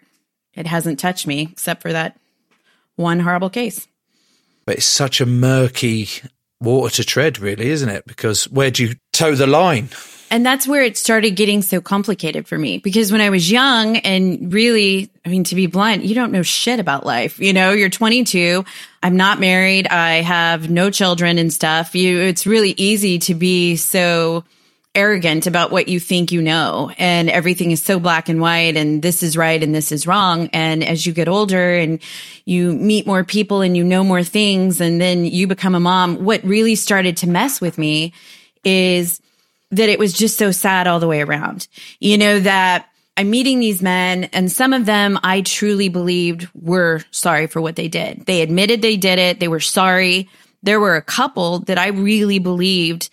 it 0.56 0.66
hasn't 0.66 0.98
touched 1.00 1.28
me 1.28 1.50
except 1.52 1.84
for 1.84 1.94
that 1.94 2.18
one 2.96 3.20
horrible 3.20 3.52
case. 3.52 3.88
But 4.66 4.78
it's 4.78 4.86
such 4.86 5.22
a 5.22 5.28
murky 5.28 6.10
water 6.60 6.96
to 6.96 7.04
tread, 7.04 7.38
really, 7.38 7.70
isn't 7.70 7.88
it? 7.88 8.08
Because 8.08 8.50
where 8.50 8.72
do 8.72 8.84
you 8.84 8.96
toe 9.14 9.36
the 9.36 9.46
line? 9.46 9.90
And 10.32 10.44
that's 10.44 10.68
where 10.68 10.82
it 10.82 10.98
started 10.98 11.36
getting 11.36 11.62
so 11.62 11.82
complicated 11.82 12.48
for 12.48 12.58
me 12.58 12.80
because 12.80 13.12
when 13.12 13.22
I 13.22 13.30
was 13.30 13.52
young 13.52 13.98
and 13.98 14.52
really, 14.52 15.12
I 15.24 15.30
mean, 15.30 15.44
to 15.46 15.56
be 15.56 15.68
blunt, 15.68 16.04
you 16.04 16.16
don't 16.16 16.32
know 16.32 16.42
shit 16.42 16.80
about 16.80 17.06
life. 17.06 17.40
You 17.40 17.54
know, 17.54 17.74
you're 17.74 17.90
22. 17.90 18.66
I'm 19.04 19.18
not 19.18 19.40
married. 19.40 19.88
I 19.88 20.22
have 20.22 20.68
no 20.68 20.90
children 20.90 21.38
and 21.38 21.54
stuff. 21.54 21.94
You, 21.94 22.22
it's 22.22 22.48
really 22.48 22.72
easy 22.72 23.20
to 23.20 23.36
be 23.36 23.76
so 23.76 24.46
arrogant 24.96 25.46
about 25.46 25.72
what 25.72 25.88
you 25.88 26.00
think 26.00 26.32
you 26.32 26.42
know 26.42 26.92
and 26.98 27.30
everything 27.30 27.72
is 27.72 27.84
so 27.84 28.00
black 28.00 28.30
and 28.30 28.42
white 28.42 28.78
and 28.78 29.02
this 29.02 29.22
is 29.22 29.38
right 29.38 29.62
and 29.62 29.76
this 29.76 29.92
is 29.92 30.08
wrong 30.08 30.50
and 30.54 30.84
as 30.84 31.06
you 31.06 31.14
get 31.14 31.28
older 31.28 31.76
and 31.76 32.02
you 32.46 32.74
meet 32.74 33.06
more 33.06 33.24
people 33.24 33.62
and 33.62 33.76
you 33.76 33.84
know 33.84 34.04
more 34.04 34.24
things 34.24 34.80
and 34.82 35.00
then 35.00 35.26
you 35.26 35.48
become 35.48 35.76
a 35.76 35.80
mom 35.80 36.24
what 36.24 36.44
really 36.44 36.76
started 36.76 37.18
to 37.18 37.30
mess 37.30 37.60
with 37.60 37.78
me 37.78 38.14
is 38.64 39.22
that 39.72 39.90
it 39.90 40.00
was 40.00 40.14
just 40.14 40.38
so 40.38 40.52
sad 40.52 40.88
all 40.88 41.00
the 41.00 41.08
way 41.08 41.22
around 41.22 41.68
you 42.00 42.18
know 42.18 42.40
that 42.40 42.90
I'm 43.18 43.30
meeting 43.30 43.60
these 43.60 43.82
men 43.82 44.26
and 44.34 44.52
some 44.52 44.74
of 44.74 44.86
them 44.86 45.18
I 45.24 45.42
truly 45.42 45.88
believed 45.88 46.50
were 46.54 47.02
sorry 47.12 47.48
for 47.48 47.62
what 47.62 47.78
they 47.78 47.88
did. 47.88 48.26
They 48.26 48.42
admitted 48.42 48.82
they 48.82 48.98
did 48.98 49.20
it. 49.20 49.40
They 49.40 49.48
were 49.48 49.62
sorry. 49.62 50.28
There 50.64 50.82
were 50.82 50.98
a 50.98 51.02
couple 51.02 51.60
that 51.60 51.78
I 51.78 51.88
really 51.88 52.40
believed 52.40 53.10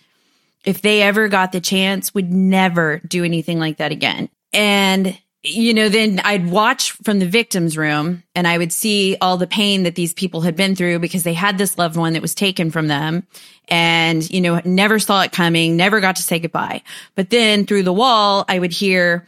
if 0.63 0.81
they 0.81 1.01
ever 1.01 1.27
got 1.27 1.51
the 1.51 1.61
chance 1.61 2.13
would 2.13 2.31
never 2.31 3.01
do 3.07 3.23
anything 3.23 3.59
like 3.59 3.77
that 3.77 3.91
again. 3.91 4.29
And 4.53 5.17
you 5.43 5.73
know, 5.73 5.89
then 5.89 6.21
I'd 6.23 6.49
watch 6.49 6.91
from 6.91 7.19
the 7.19 7.27
victim's 7.27 7.77
room 7.77 8.23
and 8.33 8.47
I 8.47 8.57
would 8.57 8.71
see 8.71 9.17
all 9.19 9.35
the 9.35 9.45
pain 9.45 9.83
that 9.83 9.95
these 9.95 10.13
people 10.13 10.39
had 10.41 10.55
been 10.55 10.73
through 10.73 10.99
because 10.99 11.23
they 11.23 11.33
had 11.33 11.57
this 11.57 11.77
loved 11.77 11.97
one 11.97 12.13
that 12.13 12.21
was 12.21 12.33
taken 12.33 12.71
from 12.71 12.87
them 12.87 13.27
and, 13.67 14.29
you 14.31 14.39
know, 14.39 14.61
never 14.63 14.99
saw 14.99 15.21
it 15.21 15.33
coming, 15.33 15.75
never 15.75 15.99
got 15.99 16.15
to 16.15 16.23
say 16.23 16.39
goodbye. 16.39 16.81
But 17.15 17.29
then 17.29 17.65
through 17.65 17.83
the 17.83 17.91
wall, 17.91 18.45
I 18.47 18.57
would 18.57 18.71
hear 18.71 19.27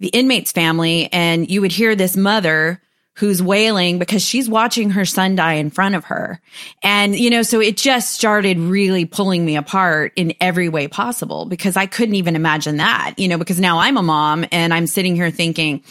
the 0.00 0.08
inmate's 0.08 0.52
family 0.52 1.10
and 1.12 1.50
you 1.50 1.60
would 1.60 1.72
hear 1.72 1.94
this 1.94 2.16
mother 2.16 2.80
who's 3.16 3.42
wailing 3.42 3.98
because 3.98 4.22
she's 4.22 4.48
watching 4.48 4.90
her 4.90 5.04
son 5.04 5.36
die 5.36 5.54
in 5.54 5.70
front 5.70 5.94
of 5.94 6.04
her. 6.04 6.40
And, 6.82 7.16
you 7.16 7.30
know, 7.30 7.42
so 7.42 7.60
it 7.60 7.76
just 7.76 8.12
started 8.12 8.58
really 8.58 9.04
pulling 9.04 9.44
me 9.44 9.56
apart 9.56 10.12
in 10.16 10.34
every 10.40 10.68
way 10.68 10.88
possible 10.88 11.44
because 11.44 11.76
I 11.76 11.86
couldn't 11.86 12.16
even 12.16 12.34
imagine 12.34 12.78
that, 12.78 13.14
you 13.16 13.28
know, 13.28 13.38
because 13.38 13.60
now 13.60 13.78
I'm 13.78 13.96
a 13.96 14.02
mom 14.02 14.44
and 14.50 14.74
I'm 14.74 14.86
sitting 14.86 15.14
here 15.14 15.30
thinking, 15.30 15.82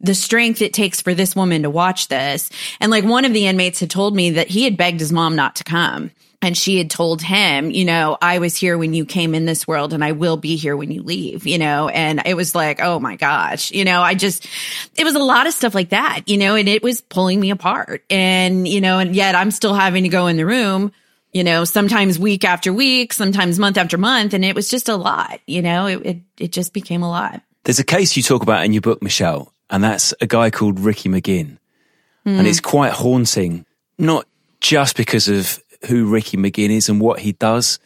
the 0.00 0.14
strength 0.14 0.60
it 0.62 0.72
takes 0.72 1.00
for 1.00 1.14
this 1.14 1.36
woman 1.36 1.62
to 1.62 1.70
watch 1.70 2.08
this. 2.08 2.50
And 2.80 2.90
like 2.90 3.04
one 3.04 3.24
of 3.24 3.32
the 3.32 3.46
inmates 3.46 3.80
had 3.80 3.90
told 3.90 4.16
me 4.16 4.30
that 4.30 4.48
he 4.48 4.64
had 4.64 4.76
begged 4.76 4.98
his 4.98 5.12
mom 5.12 5.36
not 5.36 5.56
to 5.56 5.64
come. 5.64 6.10
And 6.44 6.58
she 6.58 6.76
had 6.76 6.90
told 6.90 7.22
him, 7.22 7.70
you 7.70 7.84
know, 7.84 8.18
I 8.20 8.40
was 8.40 8.56
here 8.56 8.76
when 8.76 8.94
you 8.94 9.06
came 9.06 9.32
in 9.36 9.44
this 9.44 9.64
world 9.64 9.92
and 9.92 10.04
I 10.04 10.10
will 10.10 10.36
be 10.36 10.56
here 10.56 10.76
when 10.76 10.90
you 10.90 11.04
leave, 11.04 11.46
you 11.46 11.56
know, 11.56 11.88
and 11.88 12.20
it 12.26 12.34
was 12.34 12.52
like, 12.52 12.80
oh 12.82 12.98
my 12.98 13.14
gosh, 13.14 13.70
you 13.70 13.84
know, 13.84 14.02
I 14.02 14.14
just, 14.14 14.48
it 14.96 15.04
was 15.04 15.14
a 15.14 15.20
lot 15.20 15.46
of 15.46 15.54
stuff 15.54 15.72
like 15.72 15.90
that, 15.90 16.22
you 16.26 16.36
know, 16.36 16.56
and 16.56 16.68
it 16.68 16.82
was 16.82 17.00
pulling 17.00 17.38
me 17.38 17.52
apart. 17.52 18.02
And, 18.10 18.66
you 18.66 18.80
know, 18.80 18.98
and 18.98 19.14
yet 19.14 19.36
I'm 19.36 19.52
still 19.52 19.72
having 19.72 20.02
to 20.02 20.08
go 20.08 20.26
in 20.26 20.36
the 20.36 20.44
room, 20.44 20.90
you 21.32 21.44
know, 21.44 21.62
sometimes 21.62 22.18
week 22.18 22.44
after 22.44 22.72
week, 22.72 23.12
sometimes 23.12 23.60
month 23.60 23.78
after 23.78 23.96
month. 23.96 24.34
And 24.34 24.44
it 24.44 24.56
was 24.56 24.68
just 24.68 24.88
a 24.88 24.96
lot, 24.96 25.38
you 25.46 25.62
know, 25.62 25.86
it, 25.86 26.04
it, 26.04 26.20
it 26.38 26.52
just 26.52 26.72
became 26.72 27.04
a 27.04 27.08
lot. 27.08 27.40
There's 27.62 27.78
a 27.78 27.84
case 27.84 28.16
you 28.16 28.22
talk 28.24 28.42
about 28.42 28.64
in 28.64 28.72
your 28.72 28.82
book, 28.82 29.00
Michelle, 29.00 29.54
and 29.70 29.84
that's 29.84 30.12
a 30.20 30.26
guy 30.26 30.50
called 30.50 30.80
Ricky 30.80 31.08
McGinn. 31.08 31.58
Hmm. 32.24 32.30
And 32.30 32.48
it's 32.48 32.58
quite 32.58 32.92
haunting, 32.92 33.64
not 33.96 34.26
just 34.60 34.96
because 34.96 35.28
of 35.28 35.61
who 35.86 36.06
Ricky 36.06 36.36
McGinn 36.36 36.70
is 36.70 36.88
and 36.88 37.00
what 37.00 37.20
he 37.20 37.32
does, 37.32 37.78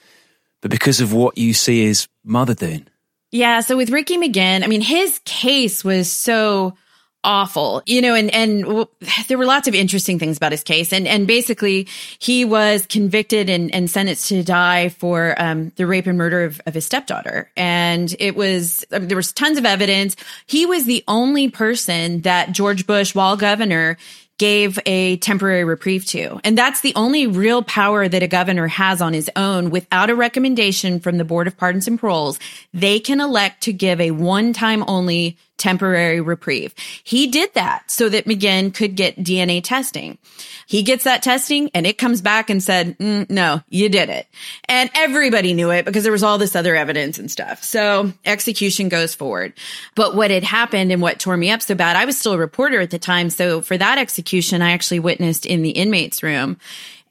but 0.60 0.70
because 0.70 1.00
of 1.00 1.12
what 1.12 1.38
you 1.38 1.54
see 1.54 1.84
his 1.84 2.08
mother 2.24 2.54
doing. 2.54 2.86
Yeah. 3.32 3.60
So 3.60 3.76
with 3.76 3.90
Ricky 3.90 4.16
McGinn, 4.16 4.64
I 4.64 4.66
mean, 4.66 4.80
his 4.80 5.20
case 5.24 5.84
was 5.84 6.10
so 6.10 6.76
awful, 7.24 7.82
you 7.86 8.00
know, 8.00 8.14
and, 8.14 8.32
and 8.32 8.62
w- 8.62 8.86
there 9.26 9.36
were 9.36 9.46
lots 9.46 9.66
of 9.66 9.74
interesting 9.74 10.16
things 10.16 10.36
about 10.36 10.52
his 10.52 10.62
case. 10.62 10.92
And, 10.92 11.08
and 11.08 11.26
basically 11.26 11.88
he 12.20 12.44
was 12.44 12.86
convicted 12.86 13.50
and, 13.50 13.74
and 13.74 13.90
sentenced 13.90 14.28
to 14.28 14.44
die 14.44 14.90
for, 14.90 15.34
um, 15.36 15.72
the 15.74 15.88
rape 15.88 16.06
and 16.06 16.16
murder 16.16 16.44
of, 16.44 16.60
of 16.66 16.74
his 16.74 16.86
stepdaughter. 16.86 17.50
And 17.56 18.14
it 18.20 18.36
was, 18.36 18.84
I 18.92 19.00
mean, 19.00 19.08
there 19.08 19.16
was 19.16 19.32
tons 19.32 19.58
of 19.58 19.66
evidence. 19.66 20.14
He 20.46 20.66
was 20.66 20.84
the 20.84 21.02
only 21.08 21.50
person 21.50 22.20
that 22.20 22.52
George 22.52 22.86
Bush, 22.86 23.12
while 23.12 23.36
governor, 23.36 23.98
gave 24.38 24.78
a 24.86 25.16
temporary 25.18 25.64
reprieve 25.64 26.04
to. 26.06 26.40
And 26.44 26.56
that's 26.56 26.80
the 26.82 26.94
only 26.94 27.26
real 27.26 27.62
power 27.62 28.08
that 28.08 28.22
a 28.22 28.28
governor 28.28 28.68
has 28.68 29.00
on 29.00 29.12
his 29.12 29.30
own 29.34 29.70
without 29.70 30.10
a 30.10 30.14
recommendation 30.14 31.00
from 31.00 31.18
the 31.18 31.24
Board 31.24 31.46
of 31.46 31.56
Pardons 31.56 31.88
and 31.88 31.98
Paroles. 31.98 32.38
They 32.74 33.00
can 33.00 33.20
elect 33.20 33.62
to 33.62 33.72
give 33.72 34.00
a 34.00 34.10
one 34.10 34.52
time 34.52 34.84
only 34.86 35.38
temporary 35.56 36.20
reprieve. 36.20 36.74
He 37.02 37.26
did 37.26 37.54
that 37.54 37.90
so 37.90 38.08
that 38.08 38.26
McGinn 38.26 38.74
could 38.74 38.94
get 38.94 39.16
DNA 39.16 39.62
testing. 39.62 40.18
He 40.66 40.82
gets 40.82 41.04
that 41.04 41.22
testing 41.22 41.70
and 41.74 41.86
it 41.86 41.98
comes 41.98 42.20
back 42.20 42.50
and 42.50 42.62
said, 42.62 42.98
mm, 42.98 43.28
no, 43.30 43.62
you 43.68 43.88
did 43.88 44.08
it. 44.08 44.26
And 44.68 44.90
everybody 44.94 45.54
knew 45.54 45.70
it 45.70 45.84
because 45.84 46.02
there 46.02 46.12
was 46.12 46.22
all 46.22 46.38
this 46.38 46.56
other 46.56 46.74
evidence 46.76 47.18
and 47.18 47.30
stuff. 47.30 47.62
So 47.62 48.12
execution 48.24 48.88
goes 48.88 49.14
forward. 49.14 49.54
But 49.94 50.14
what 50.14 50.30
had 50.30 50.44
happened 50.44 50.92
and 50.92 51.00
what 51.00 51.18
tore 51.18 51.36
me 51.36 51.50
up 51.50 51.62
so 51.62 51.74
bad, 51.74 51.96
I 51.96 52.04
was 52.04 52.18
still 52.18 52.34
a 52.34 52.38
reporter 52.38 52.80
at 52.80 52.90
the 52.90 52.98
time. 52.98 53.30
So 53.30 53.60
for 53.60 53.78
that 53.78 53.98
execution, 53.98 54.62
I 54.62 54.72
actually 54.72 55.00
witnessed 55.00 55.46
in 55.46 55.62
the 55.62 55.70
inmates 55.70 56.22
room 56.22 56.58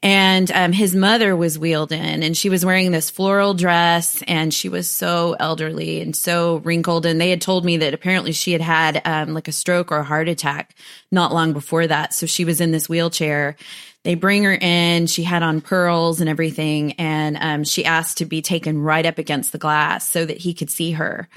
and 0.02 0.50
um, 0.52 0.72
his 0.72 0.94
mother 0.94 1.34
was 1.34 1.58
wheeled 1.58 1.90
in 1.90 2.22
and 2.22 2.36
she 2.36 2.48
was 2.48 2.64
wearing 2.64 2.92
this 2.92 3.10
floral 3.10 3.54
dress 3.54 4.22
and 4.28 4.52
she 4.52 4.68
was 4.68 4.88
so 4.88 5.34
elderly 5.40 6.00
and 6.00 6.14
so 6.14 6.58
wrinkled. 6.58 7.06
And 7.06 7.20
they 7.20 7.30
had 7.30 7.40
told 7.40 7.64
me 7.64 7.78
that 7.78 7.94
apparently 7.94 8.32
she 8.32 8.52
had 8.52 8.60
had 8.60 9.02
um, 9.04 9.32
like 9.32 9.48
a 9.48 9.52
stroke 9.52 9.90
or 9.90 9.98
a 9.98 10.04
heart 10.04 10.28
attack 10.28 10.76
not 11.10 11.32
long 11.32 11.52
before 11.52 11.86
that. 11.86 12.12
So 12.12 12.26
she 12.26 12.44
was 12.44 12.60
in 12.60 12.72
this 12.72 12.88
wheelchair. 12.88 13.56
They 14.02 14.14
bring 14.14 14.44
her 14.44 14.54
in. 14.54 15.06
She 15.06 15.24
had 15.24 15.42
on 15.42 15.60
pearls 15.60 16.20
and 16.20 16.28
everything. 16.28 16.92
And 16.92 17.36
um, 17.40 17.64
she 17.64 17.84
asked 17.84 18.18
to 18.18 18.26
be 18.26 18.42
taken 18.42 18.80
right 18.80 19.06
up 19.06 19.18
against 19.18 19.52
the 19.52 19.58
glass 19.58 20.08
so 20.08 20.24
that 20.24 20.38
he 20.38 20.54
could 20.54 20.70
see 20.70 20.92
her 20.92 21.28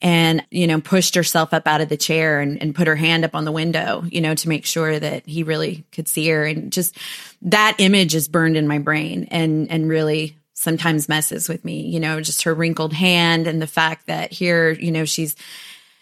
and, 0.00 0.44
you 0.50 0.66
know, 0.66 0.80
pushed 0.80 1.14
herself 1.14 1.52
up 1.52 1.66
out 1.66 1.80
of 1.80 1.88
the 1.88 1.96
chair 1.96 2.40
and, 2.40 2.60
and 2.62 2.74
put 2.74 2.86
her 2.86 2.96
hand 2.96 3.24
up 3.24 3.34
on 3.34 3.44
the 3.44 3.52
window, 3.52 4.04
you 4.08 4.20
know, 4.20 4.34
to 4.34 4.48
make 4.48 4.64
sure 4.64 4.98
that 4.98 5.26
he 5.26 5.42
really 5.42 5.84
could 5.90 6.06
see 6.06 6.28
her. 6.28 6.44
And 6.44 6.72
just 6.72 6.96
that 7.42 7.76
image 7.78 8.14
is 8.14 8.28
burned 8.28 8.56
in 8.56 8.68
my 8.68 8.78
brain 8.78 9.26
and, 9.30 9.70
and 9.70 9.88
really 9.88 10.36
sometimes 10.54 11.08
messes 11.08 11.48
with 11.48 11.64
me, 11.64 11.82
you 11.82 12.00
know, 12.00 12.20
just 12.20 12.42
her 12.42 12.54
wrinkled 12.54 12.92
hand 12.92 13.46
and 13.46 13.60
the 13.60 13.66
fact 13.66 14.06
that 14.06 14.32
here, 14.32 14.70
you 14.70 14.92
know, 14.92 15.04
she's 15.04 15.34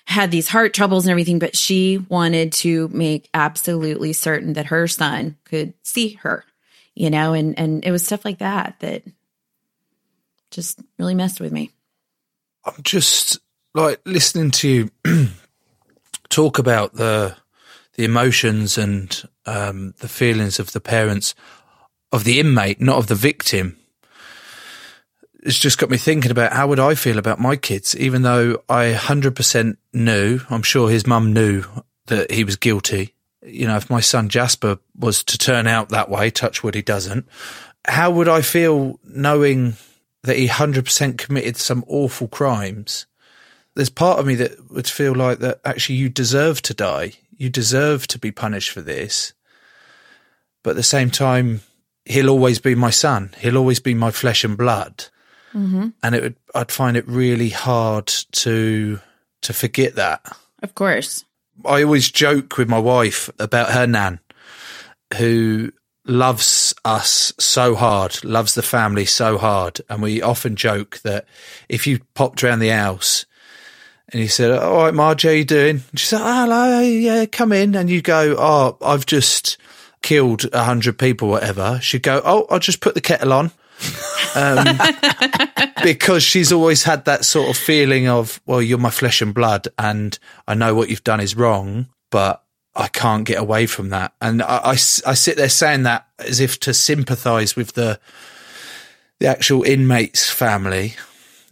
had 0.06 0.30
these 0.30 0.48
heart 0.48 0.72
troubles 0.72 1.04
and 1.04 1.10
everything, 1.10 1.38
but 1.38 1.56
she 1.56 1.98
wanted 2.08 2.52
to 2.52 2.88
make 2.88 3.28
absolutely 3.34 4.12
certain 4.12 4.52
that 4.54 4.66
her 4.66 4.86
son 4.86 5.36
could 5.44 5.74
see 5.82 6.14
her, 6.22 6.44
you 6.94 7.10
know, 7.10 7.32
and, 7.32 7.58
and 7.58 7.84
it 7.84 7.90
was 7.90 8.04
stuff 8.04 8.24
like 8.24 8.38
that 8.38 8.76
that 8.80 9.02
just 10.50 10.80
really 10.98 11.14
messed 11.14 11.40
with 11.40 11.52
me. 11.52 11.70
I'm 12.64 12.82
just 12.82 13.40
like 13.76 14.00
listening 14.06 14.50
to 14.50 14.68
you 14.68 14.90
talk 16.28 16.58
about 16.58 16.94
the 16.94 17.36
the 17.94 18.04
emotions 18.04 18.76
and 18.76 19.22
um, 19.46 19.94
the 19.98 20.08
feelings 20.08 20.58
of 20.58 20.72
the 20.72 20.80
parents 20.80 21.34
of 22.12 22.24
the 22.24 22.40
inmate, 22.40 22.80
not 22.80 22.98
of 22.98 23.06
the 23.06 23.14
victim. 23.14 23.78
It's 25.42 25.58
just 25.58 25.78
got 25.78 25.90
me 25.90 25.96
thinking 25.96 26.30
about 26.30 26.52
how 26.52 26.66
would 26.66 26.80
I 26.80 26.94
feel 26.94 27.18
about 27.18 27.38
my 27.38 27.56
kids, 27.56 27.96
even 27.96 28.22
though 28.22 28.62
I 28.68 28.92
hundred 28.92 29.36
percent 29.36 29.78
knew. 29.92 30.40
I'm 30.50 30.62
sure 30.62 30.90
his 30.90 31.06
mum 31.06 31.32
knew 31.32 31.64
that 32.06 32.30
he 32.30 32.44
was 32.44 32.56
guilty. 32.56 33.14
You 33.42 33.66
know, 33.66 33.76
if 33.76 33.90
my 33.90 34.00
son 34.00 34.28
Jasper 34.28 34.78
was 34.98 35.22
to 35.24 35.38
turn 35.38 35.66
out 35.66 35.90
that 35.90 36.08
way, 36.08 36.30
touch 36.30 36.64
wood, 36.64 36.74
he 36.74 36.82
doesn't. 36.82 37.28
How 37.86 38.10
would 38.10 38.28
I 38.28 38.40
feel 38.40 38.98
knowing 39.04 39.76
that 40.22 40.36
he 40.36 40.46
hundred 40.46 40.86
percent 40.86 41.18
committed 41.18 41.56
some 41.56 41.84
awful 41.86 42.26
crimes? 42.26 43.06
There's 43.76 43.90
part 43.90 44.18
of 44.18 44.26
me 44.26 44.34
that 44.36 44.70
would 44.70 44.88
feel 44.88 45.14
like 45.14 45.38
that 45.40 45.60
actually 45.64 45.96
you 45.96 46.08
deserve 46.08 46.62
to 46.62 46.74
die. 46.74 47.12
You 47.36 47.50
deserve 47.50 48.06
to 48.08 48.18
be 48.18 48.32
punished 48.32 48.70
for 48.70 48.80
this. 48.80 49.34
But 50.64 50.70
at 50.70 50.76
the 50.76 50.82
same 50.82 51.10
time, 51.10 51.60
he'll 52.06 52.30
always 52.30 52.58
be 52.58 52.74
my 52.74 52.88
son. 52.88 53.34
He'll 53.38 53.58
always 53.58 53.78
be 53.78 53.92
my 53.92 54.10
flesh 54.10 54.44
and 54.44 54.56
blood. 54.56 55.04
Mm-hmm. 55.52 55.88
And 56.02 56.14
it 56.14 56.22
would, 56.22 56.36
I'd 56.54 56.72
find 56.72 56.96
it 56.96 57.06
really 57.06 57.50
hard 57.50 58.06
to, 58.06 58.98
to 59.42 59.52
forget 59.52 59.94
that. 59.96 60.22
Of 60.62 60.74
course. 60.74 61.24
I 61.64 61.82
always 61.82 62.10
joke 62.10 62.56
with 62.56 62.70
my 62.70 62.78
wife 62.78 63.30
about 63.38 63.72
her 63.72 63.86
nan, 63.86 64.20
who 65.18 65.72
loves 66.06 66.74
us 66.84 67.34
so 67.38 67.74
hard, 67.74 68.24
loves 68.24 68.54
the 68.54 68.62
family 68.62 69.04
so 69.04 69.36
hard. 69.36 69.82
And 69.90 70.00
we 70.00 70.22
often 70.22 70.56
joke 70.56 71.00
that 71.04 71.26
if 71.68 71.86
you 71.86 72.00
popped 72.14 72.42
around 72.42 72.60
the 72.60 72.70
house 72.70 73.26
and 74.12 74.20
he 74.22 74.28
said, 74.28 74.52
"All 74.52 74.84
right, 74.84 74.94
Marge, 74.94 75.22
how 75.22 75.30
you 75.30 75.44
doing?" 75.44 75.82
And 75.90 75.98
she 75.98 76.06
said, 76.06 76.20
oh, 76.20 76.24
"Hello, 76.24 76.80
yeah, 76.80 77.26
come 77.26 77.52
in." 77.52 77.74
And 77.74 77.90
you 77.90 78.02
go, 78.02 78.36
"Oh, 78.38 78.76
I've 78.80 79.06
just 79.06 79.58
killed 80.02 80.44
a 80.52 80.64
hundred 80.64 80.98
people, 80.98 81.28
whatever." 81.28 81.78
She'd 81.82 82.02
go, 82.02 82.22
"Oh, 82.24 82.46
I'll 82.50 82.58
just 82.58 82.80
put 82.80 82.94
the 82.94 83.00
kettle 83.00 83.32
on," 83.32 83.50
um, 84.34 84.78
because 85.82 86.22
she's 86.22 86.52
always 86.52 86.84
had 86.84 87.04
that 87.06 87.24
sort 87.24 87.50
of 87.50 87.56
feeling 87.56 88.08
of, 88.08 88.40
"Well, 88.46 88.62
you're 88.62 88.78
my 88.78 88.90
flesh 88.90 89.20
and 89.20 89.34
blood, 89.34 89.68
and 89.78 90.18
I 90.46 90.54
know 90.54 90.74
what 90.74 90.88
you've 90.88 91.04
done 91.04 91.20
is 91.20 91.36
wrong, 91.36 91.88
but 92.10 92.44
I 92.76 92.88
can't 92.88 93.24
get 93.24 93.40
away 93.40 93.66
from 93.66 93.88
that." 93.88 94.12
And 94.20 94.40
I, 94.40 94.58
I, 94.58 94.70
I 94.72 94.74
sit 95.14 95.36
there 95.36 95.48
saying 95.48 95.82
that 95.82 96.06
as 96.20 96.38
if 96.38 96.60
to 96.60 96.72
sympathise 96.72 97.56
with 97.56 97.72
the 97.72 97.98
the 99.18 99.26
actual 99.26 99.62
inmate's 99.62 100.30
family 100.30 100.94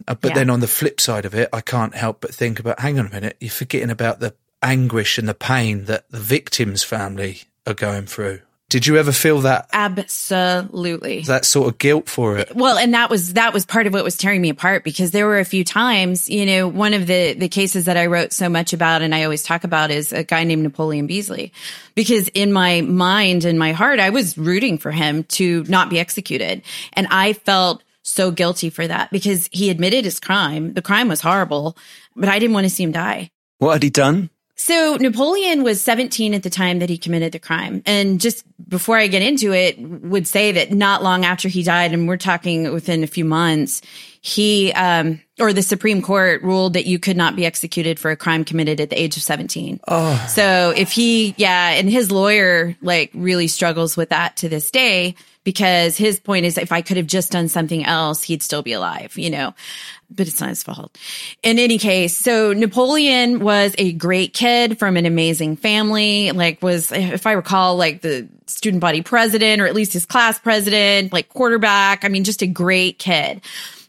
uh, 0.07 0.15
but 0.15 0.29
yeah. 0.29 0.35
then 0.35 0.49
on 0.49 0.59
the 0.59 0.67
flip 0.67 0.99
side 0.99 1.25
of 1.25 1.33
it, 1.33 1.49
I 1.53 1.61
can't 1.61 1.95
help 1.95 2.21
but 2.21 2.33
think 2.33 2.59
about, 2.59 2.79
hang 2.79 2.99
on 2.99 3.07
a 3.07 3.09
minute, 3.09 3.37
you're 3.39 3.51
forgetting 3.51 3.89
about 3.89 4.19
the 4.19 4.35
anguish 4.61 5.17
and 5.17 5.27
the 5.27 5.33
pain 5.33 5.85
that 5.85 6.09
the 6.09 6.19
victim's 6.19 6.83
family 6.83 7.43
are 7.67 7.73
going 7.73 8.05
through. 8.05 8.41
Did 8.67 8.87
you 8.87 8.97
ever 8.97 9.11
feel 9.11 9.41
that? 9.41 9.69
Absolutely. 9.73 11.21
That 11.21 11.45
sort 11.45 11.67
of 11.67 11.77
guilt 11.77 12.09
for 12.09 12.37
it. 12.37 12.55
Well, 12.55 12.79
and 12.79 12.95
that 12.95 13.11
was 13.11 13.33
that 13.33 13.53
was 13.53 13.63
part 13.63 13.85
of 13.85 13.93
what 13.93 14.03
was 14.03 14.17
tearing 14.17 14.41
me 14.41 14.49
apart 14.49 14.83
because 14.83 15.11
there 15.11 15.27
were 15.27 15.37
a 15.37 15.45
few 15.45 15.63
times, 15.63 16.27
you 16.29 16.47
know, 16.47 16.67
one 16.67 16.95
of 16.95 17.05
the 17.05 17.35
the 17.35 17.47
cases 17.47 17.85
that 17.85 17.95
I 17.95 18.07
wrote 18.07 18.33
so 18.33 18.49
much 18.49 18.73
about 18.73 19.03
and 19.03 19.13
I 19.13 19.23
always 19.23 19.43
talk 19.43 19.65
about 19.65 19.91
is 19.91 20.11
a 20.11 20.23
guy 20.23 20.43
named 20.45 20.63
Napoleon 20.63 21.05
Beasley. 21.05 21.53
Because 21.93 22.27
in 22.29 22.51
my 22.51 22.81
mind 22.81 23.45
and 23.45 23.59
my 23.59 23.71
heart, 23.71 23.99
I 23.99 24.09
was 24.09 24.35
rooting 24.35 24.79
for 24.79 24.91
him 24.91 25.25
to 25.25 25.63
not 25.65 25.91
be 25.91 25.99
executed. 25.99 26.63
And 26.93 27.05
I 27.11 27.33
felt 27.33 27.83
so 28.05 28.31
guilty 28.31 28.69
for 28.69 28.87
that 28.87 29.11
because 29.11 29.49
he 29.51 29.69
admitted 29.69 30.05
his 30.05 30.19
crime. 30.19 30.73
The 30.73 30.81
crime 30.81 31.07
was 31.09 31.21
horrible, 31.21 31.77
but 32.15 32.29
I 32.29 32.39
didn't 32.39 32.53
want 32.53 32.65
to 32.65 32.69
see 32.69 32.83
him 32.83 32.91
die. 32.91 33.31
What 33.57 33.73
had 33.73 33.83
he 33.83 33.89
done? 33.89 34.29
So 34.57 34.95
Napoleon 34.99 35.63
was 35.63 35.81
17 35.81 36.33
at 36.33 36.43
the 36.43 36.49
time 36.49 36.79
that 36.79 36.89
he 36.89 36.97
committed 36.97 37.33
the 37.33 37.39
crime. 37.39 37.81
And 37.85 38.21
just 38.21 38.45
before 38.69 38.97
I 38.97 39.07
get 39.07 39.21
into 39.21 39.53
it, 39.53 39.77
would 39.79 40.27
say 40.27 40.53
that 40.53 40.71
not 40.71 41.03
long 41.03 41.25
after 41.25 41.49
he 41.49 41.61
died, 41.61 41.93
and 41.93 42.07
we're 42.07 42.15
talking 42.15 42.71
within 42.71 43.03
a 43.03 43.07
few 43.07 43.25
months, 43.25 43.81
he, 44.25 44.73
um, 44.73 45.21
or 45.39 45.53
the 45.53 45.61
Supreme 45.61 46.01
Court 46.01 46.41
ruled 46.41 46.73
that 46.73 46.87
you 46.87 46.97
could 46.97 47.15
not 47.15 47.35
be 47.35 47.45
executed 47.45 47.99
for 47.99 48.09
a 48.09 48.15
crime 48.15 48.43
committed 48.43 48.81
at 48.81 48.89
the 48.89 48.99
age 48.99 49.17
of 49.17 49.21
17. 49.21 49.79
Oh. 49.87 50.25
So 50.27 50.73
if 50.75 50.91
he, 50.91 51.35
yeah, 51.37 51.69
and 51.69 51.87
his 51.87 52.09
lawyer 52.09 52.75
like 52.81 53.11
really 53.13 53.47
struggles 53.47 53.95
with 53.95 54.09
that 54.09 54.37
to 54.37 54.49
this 54.49 54.71
day 54.71 55.13
because 55.43 55.95
his 55.95 56.19
point 56.19 56.47
is 56.47 56.57
if 56.57 56.71
I 56.71 56.81
could 56.81 56.97
have 56.97 57.05
just 57.05 57.31
done 57.31 57.49
something 57.49 57.85
else, 57.85 58.23
he'd 58.23 58.41
still 58.41 58.63
be 58.63 58.73
alive, 58.73 59.15
you 59.15 59.29
know, 59.29 59.53
but 60.09 60.27
it's 60.27 60.39
not 60.39 60.49
his 60.49 60.63
fault. 60.63 60.97
In 61.43 61.59
any 61.59 61.77
case, 61.77 62.17
so 62.17 62.51
Napoleon 62.51 63.41
was 63.41 63.75
a 63.77 63.93
great 63.93 64.33
kid 64.33 64.79
from 64.79 64.97
an 64.97 65.05
amazing 65.05 65.55
family, 65.57 66.31
like 66.31 66.63
was, 66.63 66.91
if 66.91 67.27
I 67.27 67.33
recall, 67.33 67.77
like 67.77 68.01
the 68.01 68.27
student 68.47 68.81
body 68.81 69.03
president 69.03 69.61
or 69.61 69.67
at 69.67 69.75
least 69.75 69.93
his 69.93 70.07
class 70.07 70.39
president, 70.39 71.13
like 71.13 71.29
quarterback. 71.29 72.03
I 72.03 72.07
mean, 72.07 72.23
just 72.23 72.41
a 72.41 72.47
great 72.47 72.97
kid. 72.97 73.41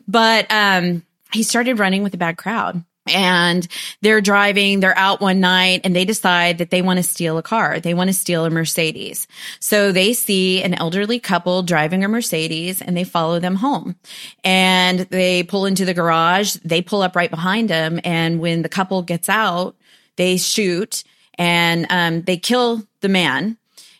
But, 0.08 0.50
um, 0.50 1.02
he 1.32 1.42
started 1.42 1.78
running 1.78 2.02
with 2.02 2.14
a 2.14 2.18
bad 2.18 2.36
crowd 2.36 2.84
and 3.08 3.66
they're 4.02 4.20
driving, 4.20 4.80
they're 4.80 4.96
out 4.98 5.20
one 5.20 5.40
night 5.40 5.82
and 5.84 5.94
they 5.94 6.04
decide 6.04 6.58
that 6.58 6.70
they 6.70 6.82
want 6.82 6.98
to 6.98 7.02
steal 7.02 7.38
a 7.38 7.42
car. 7.42 7.80
They 7.80 7.94
want 7.94 8.08
to 8.08 8.14
steal 8.14 8.44
a 8.44 8.50
Mercedes. 8.50 9.28
So 9.60 9.92
they 9.92 10.12
see 10.12 10.62
an 10.62 10.74
elderly 10.74 11.20
couple 11.20 11.62
driving 11.62 12.04
a 12.04 12.08
Mercedes 12.08 12.82
and 12.82 12.96
they 12.96 13.04
follow 13.04 13.38
them 13.38 13.56
home 13.56 13.96
and 14.42 15.00
they 15.00 15.42
pull 15.44 15.66
into 15.66 15.84
the 15.84 15.94
garage. 15.94 16.56
They 16.64 16.82
pull 16.82 17.02
up 17.02 17.16
right 17.16 17.30
behind 17.30 17.70
them. 17.70 18.00
And 18.04 18.40
when 18.40 18.62
the 18.62 18.68
couple 18.68 19.02
gets 19.02 19.28
out, 19.28 19.76
they 20.16 20.36
shoot 20.36 21.04
and 21.38 21.86
um, 21.90 22.22
they 22.22 22.38
kill 22.38 22.82
the 23.00 23.08
man. 23.08 23.56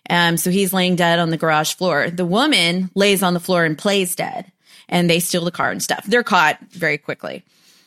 Um, 0.08 0.36
so 0.36 0.50
he's 0.50 0.72
laying 0.72 0.96
dead 0.96 1.18
on 1.18 1.30
the 1.30 1.36
garage 1.36 1.74
floor. 1.74 2.10
The 2.10 2.24
woman 2.24 2.90
lays 2.94 3.22
on 3.22 3.34
the 3.34 3.40
floor 3.40 3.64
and 3.64 3.76
plays 3.76 4.14
dead 4.14 4.50
and 4.88 5.08
they 5.08 5.20
steal 5.20 5.44
the 5.44 5.50
car 5.50 5.70
and 5.70 5.82
stuff. 5.82 6.04
They're 6.06 6.22
caught 6.22 6.58
very 6.70 6.98
quickly. 6.98 7.42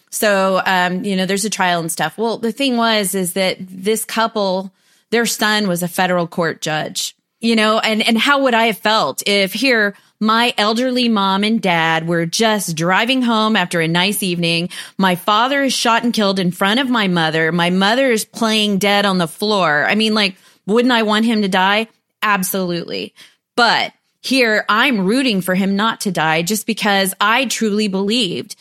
So, 0.10 0.62
um, 0.66 1.04
you 1.04 1.16
know, 1.16 1.26
there's 1.26 1.46
a 1.46 1.50
trial 1.50 1.80
and 1.80 1.92
stuff. 1.92 2.18
Well, 2.18 2.38
the 2.38 2.52
thing 2.52 2.78
was, 2.78 3.14
is 3.14 3.34
that 3.34 3.58
this 3.60 4.06
couple, 4.06 4.74
their 5.12 5.26
son 5.26 5.68
was 5.68 5.84
a 5.84 5.88
federal 5.88 6.28
court 6.28 6.62
judge, 6.62 7.16
you 7.40 7.56
know, 7.56 7.80
and, 7.80 8.06
and 8.08 8.18
how 8.18 8.42
would 8.44 8.54
I 8.54 8.68
have 8.68 8.80
felt 8.80 9.22
if 9.28 9.54
here 9.54 9.96
my 10.20 10.54
elderly 10.58 11.08
mom 11.08 11.44
and 11.44 11.62
dad 11.62 12.08
were 12.08 12.26
just 12.26 12.76
driving 12.76 13.22
home 13.22 13.56
after 13.56 13.80
a 13.80 13.88
nice 13.88 14.22
evening. 14.22 14.70
My 14.98 15.16
father 15.16 15.64
is 15.64 15.74
shot 15.74 16.04
and 16.04 16.14
killed 16.14 16.40
in 16.40 16.52
front 16.52 16.82
of 16.82 16.90
my 16.90 17.08
mother. 17.08 17.52
My 17.52 17.70
mother 17.70 18.12
is 18.12 18.26
playing 18.26 18.80
dead 18.80 19.06
on 19.06 19.18
the 19.18 19.28
floor. 19.28 19.86
I 19.86 19.96
mean, 19.96 20.14
like, 20.14 20.36
wouldn't 20.66 20.92
I 20.92 21.04
want 21.04 21.26
him 21.26 21.44
to 21.44 21.48
die? 21.48 21.88
Absolutely. 22.22 23.14
But 23.56 23.94
here 24.22 24.66
I'm 24.68 25.06
rooting 25.06 25.42
for 25.42 25.56
him 25.56 25.76
not 25.76 26.02
to 26.02 26.12
die 26.12 26.42
just 26.42 26.66
because 26.66 27.14
I 27.22 27.46
truly 27.46 27.88
believed 27.88 28.56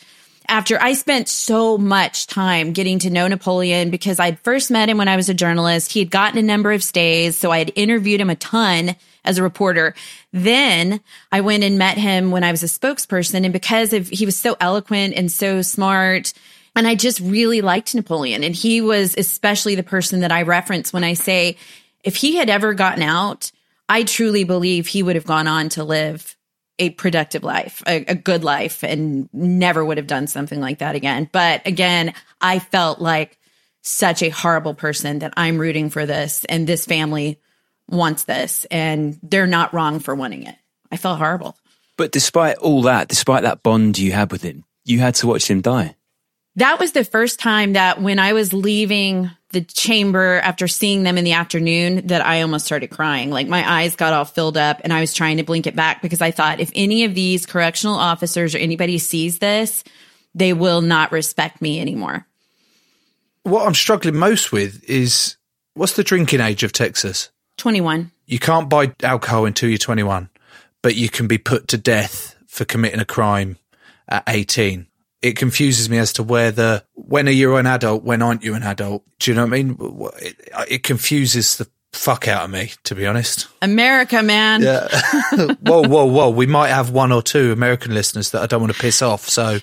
after 0.47 0.81
I 0.81 0.93
spent 0.93 1.29
so 1.29 1.77
much 1.77 2.27
time 2.27 2.73
getting 2.73 2.99
to 2.99 3.09
know 3.09 3.27
Napoleon 3.27 3.91
because 3.91 4.19
I'd 4.19 4.39
first 4.39 4.71
met 4.71 4.89
him 4.89 4.97
when 4.97 5.07
I 5.07 5.15
was 5.15 5.29
a 5.29 5.33
journalist. 5.33 5.91
He 5.91 5.99
had 5.99 6.09
gotten 6.09 6.39
a 6.39 6.43
number 6.43 6.71
of 6.71 6.83
stays. 6.83 7.37
So 7.37 7.51
I 7.51 7.59
had 7.59 7.71
interviewed 7.75 8.19
him 8.19 8.31
a 8.31 8.35
ton 8.35 8.95
as 9.23 9.37
a 9.37 9.43
reporter. 9.43 9.93
Then 10.33 11.01
I 11.31 11.41
went 11.41 11.63
and 11.63 11.77
met 11.77 11.97
him 11.97 12.31
when 12.31 12.43
I 12.43 12.51
was 12.51 12.63
a 12.63 12.65
spokesperson. 12.65 13.43
And 13.43 13.53
because 13.53 13.93
of, 13.93 14.07
he 14.07 14.25
was 14.25 14.35
so 14.35 14.57
eloquent 14.59 15.13
and 15.13 15.31
so 15.31 15.61
smart, 15.61 16.33
and 16.75 16.87
I 16.87 16.95
just 16.95 17.19
really 17.19 17.61
liked 17.61 17.93
Napoleon. 17.93 18.43
And 18.43 18.55
he 18.55 18.81
was 18.81 19.15
especially 19.17 19.75
the 19.75 19.83
person 19.83 20.21
that 20.21 20.31
I 20.31 20.43
reference 20.43 20.91
when 20.91 21.03
I 21.03 21.13
say, 21.13 21.57
if 22.03 22.15
he 22.15 22.37
had 22.37 22.49
ever 22.49 22.73
gotten 22.73 23.03
out, 23.03 23.51
I 23.89 24.03
truly 24.03 24.43
believe 24.43 24.87
he 24.87 25.03
would 25.03 25.15
have 25.15 25.25
gone 25.25 25.47
on 25.47 25.69
to 25.69 25.83
live 25.83 26.37
a 26.77 26.91
productive 26.91 27.43
life, 27.43 27.83
a, 27.85 28.05
a, 28.05 28.15
good 28.15 28.43
life, 28.43 28.83
and 28.83 29.27
never 29.33 29.83
would 29.83 29.97
have 29.97 30.07
done 30.07 30.27
something 30.27 30.61
like 30.61 30.79
that 30.79 30.95
again. 30.95 31.27
But 31.29 31.67
again, 31.67 32.13
I 32.39 32.59
felt 32.59 33.01
like 33.01 33.37
such 33.81 34.23
a 34.23 34.29
horrible 34.29 34.75
person 34.75 35.19
that 35.19 35.33
I'm 35.35 35.57
rooting 35.57 35.89
for 35.89 36.05
this, 36.05 36.45
and 36.45 36.65
this 36.65 36.85
family 36.85 37.41
wants 37.89 38.23
this, 38.23 38.65
and 38.71 39.19
they're 39.23 39.47
not 39.47 39.73
wrong 39.73 39.99
for 39.99 40.15
wanting 40.15 40.43
it. 40.43 40.55
I 40.91 40.97
felt 40.97 41.17
horrible. 41.17 41.57
But 41.97 42.13
despite 42.13 42.57
all 42.57 42.83
that, 42.83 43.09
despite 43.09 43.43
that 43.43 43.61
bond 43.61 43.97
you 43.97 44.13
had 44.13 44.31
with 44.31 44.43
him, 44.43 44.63
you 44.85 44.99
had 44.99 45.15
to 45.15 45.27
watch 45.27 45.49
him 45.49 45.59
die. 45.61 45.95
That 46.55 46.79
was 46.79 46.93
the 46.93 47.03
first 47.03 47.39
time 47.39 47.73
that 47.73 48.01
when 48.01 48.19
I 48.19 48.33
was 48.33 48.53
leaving 48.53 49.31
the 49.51 49.61
chamber 49.61 50.39
after 50.43 50.67
seeing 50.67 51.03
them 51.03 51.17
in 51.17 51.23
the 51.23 51.33
afternoon 51.33 52.07
that 52.07 52.25
I 52.25 52.41
almost 52.41 52.65
started 52.65 52.89
crying. 52.89 53.31
Like 53.31 53.47
my 53.47 53.67
eyes 53.67 53.95
got 53.95 54.13
all 54.13 54.25
filled 54.25 54.57
up 54.57 54.81
and 54.83 54.93
I 54.93 54.99
was 54.99 55.13
trying 55.13 55.37
to 55.37 55.43
blink 55.43 55.65
it 55.65 55.75
back 55.75 56.01
because 56.01 56.21
I 56.21 56.31
thought 56.31 56.59
if 56.59 56.71
any 56.75 57.03
of 57.05 57.15
these 57.15 57.45
correctional 57.45 57.95
officers 57.95 58.53
or 58.53 58.59
anybody 58.59 58.99
sees 58.99 59.39
this, 59.39 59.83
they 60.35 60.53
will 60.53 60.81
not 60.81 61.11
respect 61.11 61.61
me 61.61 61.81
anymore. 61.81 62.27
What 63.43 63.65
I'm 63.65 63.73
struggling 63.73 64.17
most 64.17 64.51
with 64.51 64.83
is 64.87 65.37
what's 65.73 65.93
the 65.93 66.03
drinking 66.03 66.41
age 66.41 66.63
of 66.63 66.71
Texas? 66.71 67.31
21. 67.57 68.11
You 68.27 68.37
can't 68.37 68.69
buy 68.69 68.93
alcohol 69.01 69.45
until 69.45 69.69
you're 69.69 69.79
21, 69.79 70.29
but 70.83 70.95
you 70.95 71.09
can 71.09 71.27
be 71.27 71.39
put 71.39 71.69
to 71.69 71.77
death 71.77 72.35
for 72.47 72.65
committing 72.65 72.99
a 72.99 73.05
crime 73.05 73.57
at 74.07 74.23
18 74.27 74.88
it 75.21 75.35
confuses 75.35 75.89
me 75.89 75.97
as 75.97 76.13
to 76.13 76.23
whether 76.23 76.83
when 76.93 77.27
are 77.27 77.31
you 77.31 77.55
an 77.57 77.67
adult, 77.67 78.03
when 78.03 78.21
aren't 78.21 78.43
you 78.43 78.55
an 78.55 78.63
adult? 78.63 79.03
Do 79.19 79.31
you 79.31 79.35
know 79.35 79.45
what 79.45 79.53
I 79.53 79.63
mean? 79.63 79.77
It, 80.21 80.49
it 80.69 80.83
confuses 80.83 81.57
the 81.57 81.67
fuck 81.93 82.27
out 82.27 82.45
of 82.45 82.51
me, 82.51 82.71
to 82.83 82.95
be 82.95 83.05
honest. 83.05 83.47
America, 83.61 84.21
man. 84.21 84.61
Yeah. 84.61 84.87
whoa, 85.61 85.87
whoa, 85.87 86.05
whoa. 86.05 86.29
We 86.29 86.45
might 86.45 86.69
have 86.69 86.91
one 86.91 87.11
or 87.11 87.21
two 87.21 87.51
American 87.51 87.93
listeners 87.93 88.31
that 88.31 88.41
I 88.41 88.45
don't 88.45 88.61
want 88.61 88.73
to 88.73 88.79
piss 88.79 89.01
off. 89.01 89.27
So 89.27 89.57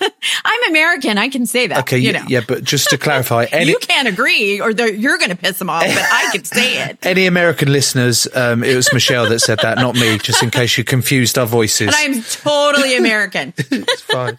I'm 0.44 0.70
American. 0.70 1.18
I 1.18 1.28
can 1.28 1.46
say 1.46 1.66
that. 1.66 1.80
Okay. 1.80 1.98
You 1.98 2.12
know. 2.12 2.24
Yeah. 2.28 2.40
But 2.46 2.64
just 2.64 2.90
to 2.90 2.98
clarify, 2.98 3.46
any, 3.52 3.70
you 3.70 3.78
can't 3.78 4.08
agree 4.08 4.60
or 4.60 4.70
you're 4.70 5.18
going 5.18 5.30
to 5.30 5.36
piss 5.36 5.58
them 5.58 5.70
off, 5.70 5.86
but 5.86 5.96
I 5.98 6.30
can 6.32 6.44
say 6.44 6.82
it. 6.84 7.04
Any 7.04 7.26
American 7.26 7.70
listeners, 7.70 8.26
um, 8.34 8.64
it 8.64 8.74
was 8.74 8.92
Michelle 8.92 9.28
that 9.28 9.40
said 9.40 9.58
that, 9.60 9.76
not 9.76 9.94
me, 9.94 10.18
just 10.18 10.42
in 10.42 10.50
case 10.50 10.76
you 10.78 10.84
confused 10.84 11.38
our 11.38 11.46
voices. 11.46 11.90
I'm 11.94 12.22
totally 12.22 12.96
American. 12.96 13.52
it's 13.56 14.02
fine. 14.02 14.38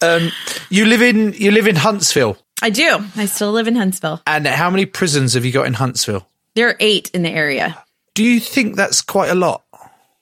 Um, 0.00 0.30
you 0.70 0.84
live 0.84 1.02
in, 1.02 1.32
you 1.32 1.50
live 1.50 1.66
in 1.66 1.76
Huntsville. 1.76 2.36
I 2.62 2.70
do. 2.70 3.04
I 3.16 3.26
still 3.26 3.52
live 3.52 3.68
in 3.68 3.76
Huntsville. 3.76 4.22
And 4.26 4.46
how 4.46 4.70
many 4.70 4.86
prisons 4.86 5.34
have 5.34 5.44
you 5.44 5.52
got 5.52 5.66
in 5.66 5.74
Huntsville? 5.74 6.26
There 6.54 6.68
are 6.68 6.76
eight 6.80 7.10
in 7.10 7.22
the 7.22 7.30
area. 7.30 7.84
Do 8.14 8.24
you 8.24 8.40
think 8.40 8.76
that's 8.76 9.02
quite 9.02 9.30
a 9.30 9.34
lot? 9.34 9.62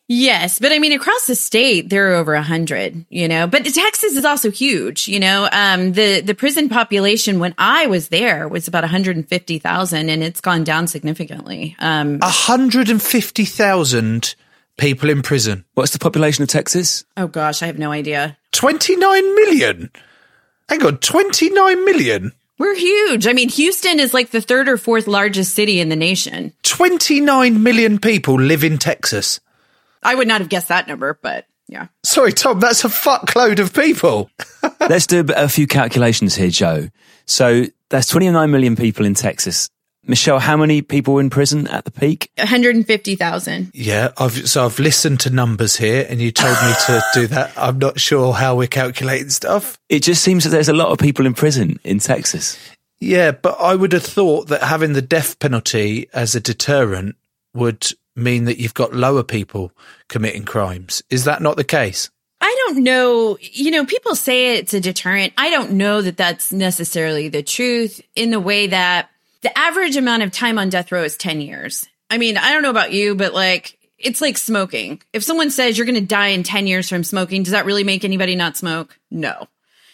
Yes, 0.09 0.59
but 0.59 0.73
I 0.73 0.79
mean, 0.79 0.93
across 0.93 1.27
the 1.27 1.35
state, 1.35 1.89
there 1.89 2.11
are 2.11 2.15
over 2.17 2.35
a 2.35 2.43
hundred, 2.43 3.07
you 3.09 3.29
know, 3.29 3.47
but 3.47 3.65
Texas 3.65 4.15
is 4.15 4.27
also 4.27 4.51
huge, 4.51 5.09
you 5.09 5.19
know, 5.19 5.49
um, 5.53 5.93
the, 5.93 6.21
the 6.21 6.35
prison 6.35 6.69
population 6.69 7.39
when 7.39 7.55
I 7.57 7.87
was 7.87 8.09
there 8.09 8.47
was 8.47 8.69
about 8.69 8.83
150,000 8.83 10.11
and 10.11 10.23
it's 10.23 10.43
gone 10.43 10.65
down 10.65 10.87
significantly. 10.87 11.77
Um, 11.79 12.19
150,000 12.19 14.35
people 14.77 15.09
in 15.09 15.23
prison. 15.23 15.65
What's 15.75 15.93
the 15.93 15.99
population 15.99 16.43
of 16.43 16.49
Texas? 16.49 17.05
Oh 17.17 17.27
gosh, 17.27 17.63
I 17.63 17.67
have 17.67 17.79
no 17.79 17.91
idea. 17.91 18.37
29 18.53 19.35
million. 19.35 19.91
Hang 20.69 20.85
on, 20.85 20.99
29 20.99 21.85
million. 21.87 22.33
We're 22.63 22.77
huge. 22.77 23.27
I 23.27 23.33
mean, 23.33 23.49
Houston 23.49 23.99
is 23.99 24.15
like 24.15 24.31
the 24.31 24.41
third 24.41 24.69
or 24.69 24.77
fourth 24.77 25.09
largest 25.09 25.53
city 25.53 25.81
in 25.81 25.89
the 25.89 25.97
nation. 25.97 26.53
29 26.63 27.61
million 27.61 27.99
people 27.99 28.37
live 28.37 28.63
in 28.63 28.79
Texas. 28.79 29.41
I 30.01 30.15
would 30.15 30.29
not 30.29 30.41
have 30.41 30.49
guessed 30.49 30.69
that 30.69 30.87
number, 30.87 31.19
but 31.21 31.47
yeah. 31.67 31.89
Sorry, 32.05 32.33
Tom, 32.33 32.61
that's 32.61 32.85
a 32.85 32.89
fuckload 32.89 33.59
of 33.59 33.75
people. 33.75 34.31
Let's 34.81 35.09
do 35.09 35.27
a 35.35 35.49
few 35.49 35.67
calculations 35.67 36.37
here, 36.37 36.51
Joe. 36.51 36.89
So 37.27 37.65
that's 37.89 38.07
29 38.07 38.49
million 38.49 38.77
people 38.77 39.07
in 39.07 39.15
Texas. 39.15 39.69
Michelle, 40.07 40.41
how 40.41 40.57
many 40.57 40.83
people 40.83 41.19
in 41.19 41.31
prison 41.31 41.69
at 41.69 41.85
the 41.85 41.91
peak? 41.93 42.31
150,000. 42.37 43.71
Yeah, 43.73 44.11
I've, 44.19 44.49
so 44.49 44.65
I've 44.65 44.79
listened 44.81 45.21
to 45.21 45.31
numbers 45.31 45.77
here 45.77 46.07
and 46.09 46.21
you 46.21 46.33
told 46.33 46.57
me 46.63 46.73
to 46.87 47.03
do 47.15 47.27
that. 47.29 47.53
I'm 47.57 47.79
not 47.79 48.01
sure 48.01 48.33
how 48.33 48.57
we're 48.57 48.67
calculating 48.67 49.31
stuff. 49.31 49.79
It 49.89 50.03
just 50.03 50.23
seems 50.23 50.45
that 50.45 50.51
there's 50.51 50.69
a 50.69 50.75
lot 50.75 50.89
of 50.89 50.99
people 50.99 51.25
in 51.25 51.35
prison 51.35 51.79
in 51.85 52.01
Texas. 52.01 52.59
Yeah, 52.99 53.33
but 53.33 53.57
I 53.61 53.75
would 53.75 53.93
have 53.93 54.05
thought 54.05 54.49
that 54.49 54.63
having 54.63 54.93
the 54.93 55.03
death 55.03 55.39
penalty 55.39 56.09
as 56.13 56.35
a 56.35 56.41
deterrent 56.41 57.17
would 57.55 57.89
mean 58.17 58.45
that 58.45 58.59
you've 58.59 58.75
got 58.75 58.95
lower 58.95 59.23
people 59.23 59.73
committing 60.09 60.45
crimes. 60.45 61.03
Is 61.11 61.25
that 61.25 61.43
not 61.43 61.57
the 61.57 61.65
case? 61.65 62.11
I 62.41 62.55
don't 62.67 62.83
know. 62.83 63.39
You 63.41 63.71
know, 63.71 63.87
people 63.87 64.17
say 64.17 64.57
it's 64.57 64.75
a 64.75 64.81
deterrent. 64.81 65.33
I 65.39 65.49
don't 65.49 65.73
know 65.73 66.03
that 66.03 66.17
that's 66.17 66.53
necessarily 66.53 67.29
the 67.29 67.43
truth 67.43 68.01
in 68.17 68.31
the 68.31 68.41
way 68.41 68.67
that 68.67 69.11
the 69.43 69.57
average 69.57 69.97
amount 69.97 70.23
of 70.23 70.33
time 70.33 70.59
on 70.59 70.69
death 70.69 70.91
row 70.93 71.03
is 71.03 71.17
10 71.17 71.41
years. 71.41 71.87
I 72.09 72.19
mean, 72.19 72.37
I 72.37 72.53
don't 72.53 72.63
know 72.63 72.71
about 72.71 72.93
you, 72.93 73.15
but 73.15 73.35
like, 73.35 73.79
it's 73.99 74.21
like 74.21 74.39
smoking. 74.39 75.01
If 75.13 75.23
someone 75.23 75.51
says 75.51 75.77
you're 75.77 75.87
going 75.87 75.95
to 75.95 76.01
die 76.01 76.29
in 76.29 76.43
10 76.43 76.67
years 76.67 76.89
from 76.89 77.05
smoking, 77.05 77.43
does 77.43 77.53
that 77.53 77.67
really 77.67 77.85
make 77.85 78.05
anybody 78.05 78.37
not 78.37 78.57
smoke? 78.57 78.99
No. 79.11 79.49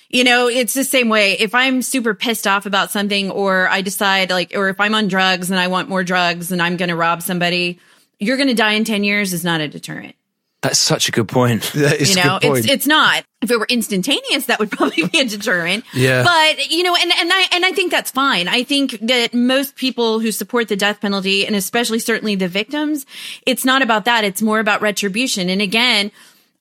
You 0.08 0.24
know, 0.24 0.48
it's 0.48 0.72
the 0.72 0.84
same 0.84 1.11
way. 1.11 1.32
If 1.32 1.54
I'm 1.54 1.82
super 1.82 2.14
pissed 2.14 2.46
off 2.46 2.64
about 2.64 2.90
something 2.90 3.30
or 3.30 3.68
I 3.68 3.82
decide 3.82 4.30
like, 4.30 4.52
or 4.54 4.70
if 4.70 4.80
I'm 4.80 4.94
on 4.94 5.08
drugs 5.08 5.50
and 5.50 5.61
I 5.61 5.68
want 5.68 5.90
more 5.90 6.02
drugs 6.02 6.50
and 6.50 6.62
I'm 6.62 6.78
going 6.78 6.88
to 6.88 6.96
rob 6.96 7.20
somebody, 7.20 7.78
you're 8.18 8.38
going 8.38 8.48
to 8.48 8.54
die 8.54 8.72
in 8.72 8.84
10 8.84 9.04
years 9.04 9.34
is 9.34 9.44
not 9.44 9.61
a 9.61 9.68
deterrent. 9.68 10.16
That's 10.62 10.78
such 10.78 11.08
a 11.08 11.12
good 11.12 11.28
point. 11.28 11.62
That 11.74 12.00
is 12.00 12.16
you 12.16 12.24
know, 12.24 12.37
a 12.37 12.40
good 12.40 12.48
point. 12.48 12.64
it's 12.64 12.72
it's 12.72 12.87
not. 12.87 13.24
If 13.40 13.53
it 13.53 13.59
were 13.59 13.66
instantaneous, 13.68 14.46
that 14.46 14.59
would 14.59 14.70
probably 14.70 15.05
be 15.12 15.20
a 15.20 15.24
deterrent. 15.24 15.85
Yeah. 15.94 16.24
But 16.24 16.70
you 16.70 16.83
know, 16.83 16.94
and 16.94 17.12
and 17.18 17.31
I 17.33 17.46
and 17.53 17.64
I 17.64 17.72
think 17.72 17.92
that's 17.92 18.11
fine. 18.11 18.48
I 18.48 18.64
think 18.64 18.98
that 19.01 19.33
most 19.33 19.77
people 19.77 20.18
who 20.18 20.33
support 20.33 20.68
the 20.68 20.77
death 20.77 21.01
penalty, 21.01 21.46
and 21.46 21.55
especially 21.55 21.98
certainly 22.01 22.35
the 22.35 22.48
victims, 22.48 23.07
it's 23.46 23.64
not 23.64 23.83
about 23.83 24.05
that. 24.07 24.24
It's 24.24 24.42
more 24.42 24.59
about 24.59 24.83
retribution. 24.83 25.48
And 25.48 25.62
again, 25.62 26.11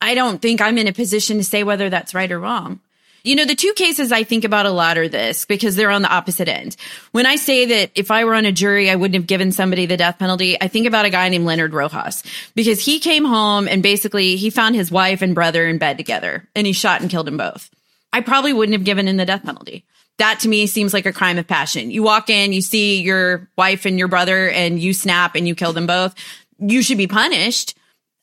I 0.01 0.13
don't 0.13 0.41
think 0.41 0.61
I'm 0.61 0.77
in 0.77 0.87
a 0.87 0.93
position 0.93 1.37
to 1.37 1.43
say 1.43 1.63
whether 1.63 1.89
that's 1.89 2.13
right 2.13 2.31
or 2.31 2.39
wrong. 2.39 2.79
You 3.23 3.35
know, 3.35 3.45
the 3.45 3.55
two 3.55 3.73
cases 3.73 4.11
I 4.11 4.23
think 4.23 4.43
about 4.43 4.65
a 4.65 4.71
lot 4.71 4.97
are 4.97 5.09
this 5.09 5.45
because 5.45 5.75
they're 5.75 5.91
on 5.91 6.01
the 6.01 6.13
opposite 6.13 6.47
end. 6.47 6.75
When 7.11 7.25
I 7.25 7.35
say 7.35 7.65
that 7.65 7.91
if 7.95 8.11
I 8.11 8.25
were 8.25 8.35
on 8.35 8.45
a 8.45 8.51
jury, 8.51 8.89
I 8.89 8.95
wouldn't 8.95 9.15
have 9.15 9.27
given 9.27 9.51
somebody 9.51 9.85
the 9.85 9.97
death 9.97 10.19
penalty, 10.19 10.59
I 10.61 10.67
think 10.67 10.87
about 10.87 11.05
a 11.05 11.09
guy 11.09 11.27
named 11.29 11.45
Leonard 11.45 11.73
Rojas 11.73 12.23
because 12.55 12.83
he 12.83 12.99
came 12.99 13.25
home 13.25 13.67
and 13.67 13.83
basically 13.83 14.35
he 14.35 14.49
found 14.49 14.75
his 14.75 14.91
wife 14.91 15.21
and 15.21 15.35
brother 15.35 15.67
in 15.67 15.77
bed 15.77 15.97
together 15.97 16.47
and 16.55 16.65
he 16.65 16.73
shot 16.73 17.01
and 17.01 17.09
killed 17.09 17.27
them 17.27 17.37
both. 17.37 17.69
I 18.13 18.21
probably 18.21 18.53
wouldn't 18.53 18.77
have 18.77 18.85
given 18.85 19.07
him 19.07 19.17
the 19.17 19.25
death 19.25 19.43
penalty. 19.43 19.85
That 20.17 20.39
to 20.41 20.47
me 20.47 20.65
seems 20.65 20.93
like 20.93 21.05
a 21.05 21.13
crime 21.13 21.37
of 21.37 21.47
passion. 21.47 21.91
You 21.91 22.03
walk 22.03 22.29
in, 22.29 22.53
you 22.53 22.61
see 22.61 23.01
your 23.01 23.49
wife 23.57 23.85
and 23.85 23.99
your 23.99 24.07
brother 24.07 24.49
and 24.49 24.79
you 24.79 24.93
snap 24.93 25.35
and 25.35 25.47
you 25.47 25.53
kill 25.53 25.73
them 25.73 25.85
both. 25.85 26.15
You 26.59 26.81
should 26.81 26.97
be 26.97 27.07
punished 27.07 27.75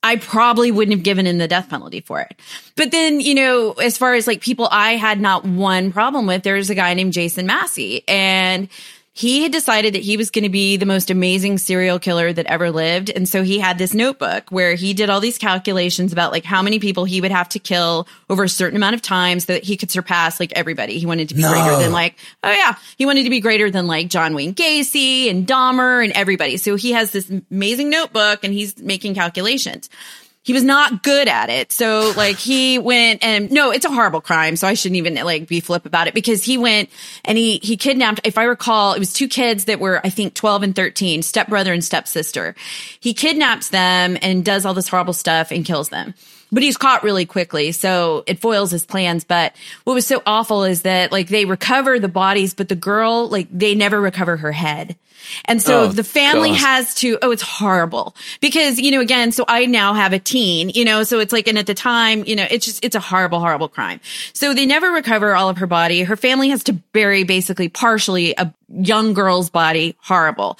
I 0.04 0.16
probably 0.16 0.70
wouldn't 0.70 0.94
have 0.94 1.02
given 1.02 1.26
him 1.26 1.38
the 1.38 1.48
death 1.48 1.70
penalty 1.70 2.02
for 2.02 2.20
it. 2.20 2.38
But 2.76 2.90
then, 2.90 3.20
you 3.20 3.34
know, 3.34 3.72
as 3.72 3.96
far 3.96 4.12
as 4.12 4.26
like 4.26 4.42
people 4.42 4.68
I 4.70 4.96
had 4.96 5.18
not 5.18 5.46
one 5.46 5.92
problem 5.92 6.26
with, 6.26 6.42
there's 6.42 6.68
a 6.68 6.74
guy 6.74 6.92
named 6.92 7.14
Jason 7.14 7.46
Massey 7.46 8.04
and 8.06 8.68
he 9.16 9.44
had 9.44 9.52
decided 9.52 9.94
that 9.94 10.02
he 10.02 10.16
was 10.16 10.30
going 10.30 10.42
to 10.42 10.48
be 10.48 10.76
the 10.76 10.86
most 10.86 11.08
amazing 11.08 11.58
serial 11.58 12.00
killer 12.00 12.32
that 12.32 12.46
ever 12.46 12.72
lived. 12.72 13.10
And 13.10 13.28
so 13.28 13.44
he 13.44 13.60
had 13.60 13.78
this 13.78 13.94
notebook 13.94 14.50
where 14.50 14.74
he 14.74 14.92
did 14.92 15.08
all 15.08 15.20
these 15.20 15.38
calculations 15.38 16.12
about 16.12 16.32
like 16.32 16.44
how 16.44 16.62
many 16.62 16.80
people 16.80 17.04
he 17.04 17.20
would 17.20 17.30
have 17.30 17.48
to 17.50 17.60
kill 17.60 18.08
over 18.28 18.42
a 18.42 18.48
certain 18.48 18.76
amount 18.76 18.96
of 18.96 19.02
time 19.02 19.38
so 19.38 19.52
that 19.52 19.62
he 19.62 19.76
could 19.76 19.92
surpass 19.92 20.40
like 20.40 20.52
everybody. 20.56 20.98
He 20.98 21.06
wanted 21.06 21.28
to 21.28 21.36
be 21.36 21.42
No. 21.42 21.52
greater 21.52 21.76
than 21.76 21.92
like, 21.92 22.16
oh 22.42 22.50
yeah, 22.50 22.74
he 22.98 23.06
wanted 23.06 23.22
to 23.22 23.30
be 23.30 23.38
greater 23.38 23.70
than 23.70 23.86
like 23.86 24.08
John 24.08 24.34
Wayne 24.34 24.52
Gacy 24.52 25.30
and 25.30 25.46
Dahmer 25.46 26.02
and 26.02 26.12
everybody. 26.14 26.56
So 26.56 26.74
he 26.74 26.90
has 26.90 27.12
this 27.12 27.30
amazing 27.52 27.90
notebook 27.90 28.42
and 28.42 28.52
he's 28.52 28.76
making 28.78 29.14
calculations 29.14 29.88
he 30.44 30.52
was 30.52 30.62
not 30.62 31.02
good 31.02 31.26
at 31.26 31.48
it. 31.48 31.72
So 31.72 32.12
like 32.16 32.36
he 32.36 32.78
went 32.78 33.24
and 33.24 33.50
no, 33.50 33.70
it's 33.70 33.86
a 33.86 33.90
horrible 33.90 34.20
crime. 34.20 34.56
So 34.56 34.68
I 34.68 34.74
shouldn't 34.74 34.98
even 34.98 35.14
like 35.14 35.48
be 35.48 35.60
flip 35.60 35.86
about 35.86 36.06
it 36.06 36.14
because 36.14 36.44
he 36.44 36.58
went 36.58 36.90
and 37.24 37.38
he, 37.38 37.58
he 37.62 37.78
kidnapped, 37.78 38.20
if 38.24 38.36
I 38.36 38.44
recall, 38.44 38.92
it 38.92 38.98
was 38.98 39.14
two 39.14 39.26
kids 39.26 39.64
that 39.64 39.80
were, 39.80 40.00
I 40.04 40.10
think 40.10 40.34
12 40.34 40.62
and 40.62 40.76
13, 40.76 41.22
stepbrother 41.22 41.72
and 41.72 41.82
stepsister. 41.82 42.54
He 43.00 43.14
kidnaps 43.14 43.70
them 43.70 44.18
and 44.20 44.44
does 44.44 44.66
all 44.66 44.74
this 44.74 44.88
horrible 44.88 45.14
stuff 45.14 45.50
and 45.50 45.64
kills 45.64 45.88
them. 45.88 46.12
But 46.54 46.62
he's 46.62 46.76
caught 46.76 47.02
really 47.02 47.26
quickly. 47.26 47.72
So 47.72 48.22
it 48.26 48.38
foils 48.38 48.70
his 48.70 48.86
plans. 48.86 49.24
But 49.24 49.54
what 49.82 49.94
was 49.94 50.06
so 50.06 50.22
awful 50.24 50.62
is 50.64 50.82
that 50.82 51.10
like 51.10 51.28
they 51.28 51.44
recover 51.44 51.98
the 51.98 52.08
bodies, 52.08 52.54
but 52.54 52.68
the 52.68 52.76
girl, 52.76 53.28
like 53.28 53.48
they 53.50 53.74
never 53.74 54.00
recover 54.00 54.36
her 54.36 54.52
head. 54.52 54.96
And 55.46 55.60
so 55.60 55.84
Oh, 55.84 55.86
the 55.88 56.04
family 56.04 56.50
God. 56.50 56.58
has 56.60 56.94
to, 56.96 57.18
oh, 57.22 57.30
it's 57.30 57.42
horrible 57.42 58.14
because, 58.40 58.78
you 58.78 58.90
know, 58.90 59.00
again, 59.00 59.32
so 59.32 59.44
I 59.48 59.64
now 59.66 59.94
have 59.94 60.12
a 60.12 60.18
teen, 60.18 60.68
you 60.68 60.84
know, 60.84 61.02
so 61.02 61.18
it's 61.18 61.32
like, 61.32 61.48
and 61.48 61.58
at 61.58 61.66
the 61.66 61.74
time, 61.74 62.24
you 62.26 62.36
know, 62.36 62.46
it's 62.48 62.66
just, 62.66 62.84
it's 62.84 62.94
a 62.94 63.00
horrible, 63.00 63.40
horrible 63.40 63.68
crime. 63.68 64.00
So 64.34 64.52
they 64.52 64.66
never 64.66 64.90
recover 64.90 65.34
all 65.34 65.48
of 65.48 65.58
her 65.58 65.66
body. 65.66 66.02
Her 66.02 66.16
family 66.16 66.50
has 66.50 66.62
to 66.64 66.74
bury 66.74 67.24
basically 67.24 67.68
partially 67.70 68.34
a 68.36 68.52
young 68.68 69.14
girl's 69.14 69.48
body. 69.50 69.96
Horrible. 70.02 70.58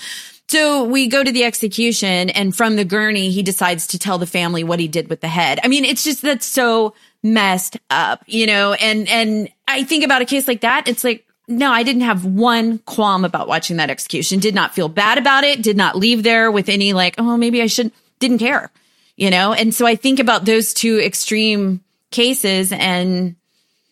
So 0.48 0.84
we 0.84 1.08
go 1.08 1.24
to 1.24 1.32
the 1.32 1.44
execution 1.44 2.30
and 2.30 2.54
from 2.54 2.76
the 2.76 2.84
gurney, 2.84 3.30
he 3.30 3.42
decides 3.42 3.86
to 3.88 3.98
tell 3.98 4.18
the 4.18 4.26
family 4.26 4.62
what 4.62 4.78
he 4.78 4.88
did 4.88 5.08
with 5.08 5.20
the 5.20 5.28
head. 5.28 5.58
I 5.64 5.68
mean, 5.68 5.84
it's 5.84 6.04
just, 6.04 6.22
that's 6.22 6.46
so 6.46 6.94
messed 7.22 7.78
up, 7.88 8.22
you 8.26 8.46
know, 8.46 8.74
and, 8.74 9.08
and 9.08 9.48
I 9.66 9.84
think 9.84 10.04
about 10.04 10.22
a 10.22 10.26
case 10.26 10.46
like 10.46 10.60
that. 10.60 10.86
It's 10.86 11.02
like, 11.02 11.26
no, 11.48 11.70
I 11.72 11.82
didn't 11.82 12.02
have 12.02 12.24
one 12.24 12.78
qualm 12.80 13.24
about 13.24 13.48
watching 13.48 13.78
that 13.78 13.90
execution. 13.90 14.38
Did 14.38 14.54
not 14.54 14.74
feel 14.74 14.88
bad 14.88 15.18
about 15.18 15.44
it. 15.44 15.62
Did 15.62 15.76
not 15.76 15.96
leave 15.96 16.22
there 16.22 16.50
with 16.50 16.68
any 16.68 16.92
like, 16.92 17.16
oh, 17.18 17.36
maybe 17.36 17.60
I 17.60 17.66
should, 17.66 17.90
didn't 18.20 18.38
care, 18.38 18.70
you 19.16 19.30
know? 19.30 19.52
And 19.54 19.74
so 19.74 19.86
I 19.86 19.96
think 19.96 20.20
about 20.20 20.44
those 20.44 20.74
two 20.74 21.00
extreme 21.00 21.82
cases 22.10 22.70
and, 22.70 23.34